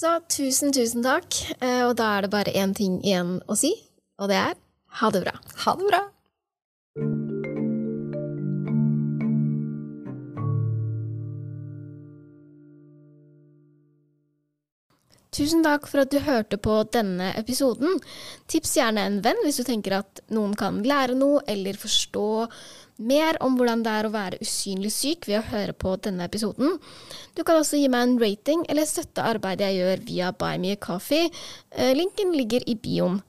Så 0.00 0.14
tusen, 0.32 0.72
tusen 0.72 1.04
takk. 1.04 1.36
Eh, 1.58 1.82
og 1.84 1.96
da 2.00 2.14
er 2.16 2.24
det 2.24 2.32
bare 2.32 2.56
én 2.56 2.72
ting 2.76 3.00
igjen 3.04 3.38
å 3.50 3.58
si, 3.58 3.74
og 4.20 4.32
det 4.32 4.38
er 4.40 4.56
ha 5.00 5.10
det 5.14 5.22
bra. 5.26 5.36
Ha 5.64 5.76
det 5.78 5.90
bra. 5.90 6.00
Tusen 15.30 15.62
takk 15.62 15.86
for 15.86 16.02
at 16.02 16.10
du 16.10 16.18
hørte 16.26 16.58
på 16.58 16.80
denne 16.90 17.30
episoden. 17.38 18.00
Tips 18.50 18.74
gjerne 18.80 19.04
en 19.06 19.20
venn 19.22 19.38
hvis 19.44 19.60
du 19.60 19.64
tenker 19.68 20.00
at 20.00 20.22
noen 20.34 20.56
kan 20.58 20.80
lære 20.82 21.14
noe 21.18 21.44
eller 21.50 21.78
forstå 21.78 22.26
mer 23.00 23.38
om 23.44 23.54
hvordan 23.56 23.84
det 23.84 23.92
er 23.94 24.08
å 24.08 24.12
være 24.12 24.40
usynlig 24.42 24.90
syk 24.92 25.28
ved 25.30 25.38
å 25.38 25.46
høre 25.52 25.72
på 25.72 25.94
denne 26.04 26.26
episoden. 26.26 26.76
Du 27.38 27.44
kan 27.46 27.60
også 27.60 27.78
gi 27.80 27.88
meg 27.92 28.08
en 28.08 28.18
rating 28.20 28.66
eller 28.68 28.88
støtte 28.90 29.24
arbeidet 29.24 29.70
jeg 29.70 29.80
gjør 29.80 30.06
via 30.10 30.34
Buy 30.34 30.60
Me 30.60 30.74
a 30.74 30.80
Coffee. 30.82 31.30
Eh, 31.70 31.94
linken 31.96 32.34
ligger 32.36 32.66
i 32.66 32.76
bioen. 32.76 33.22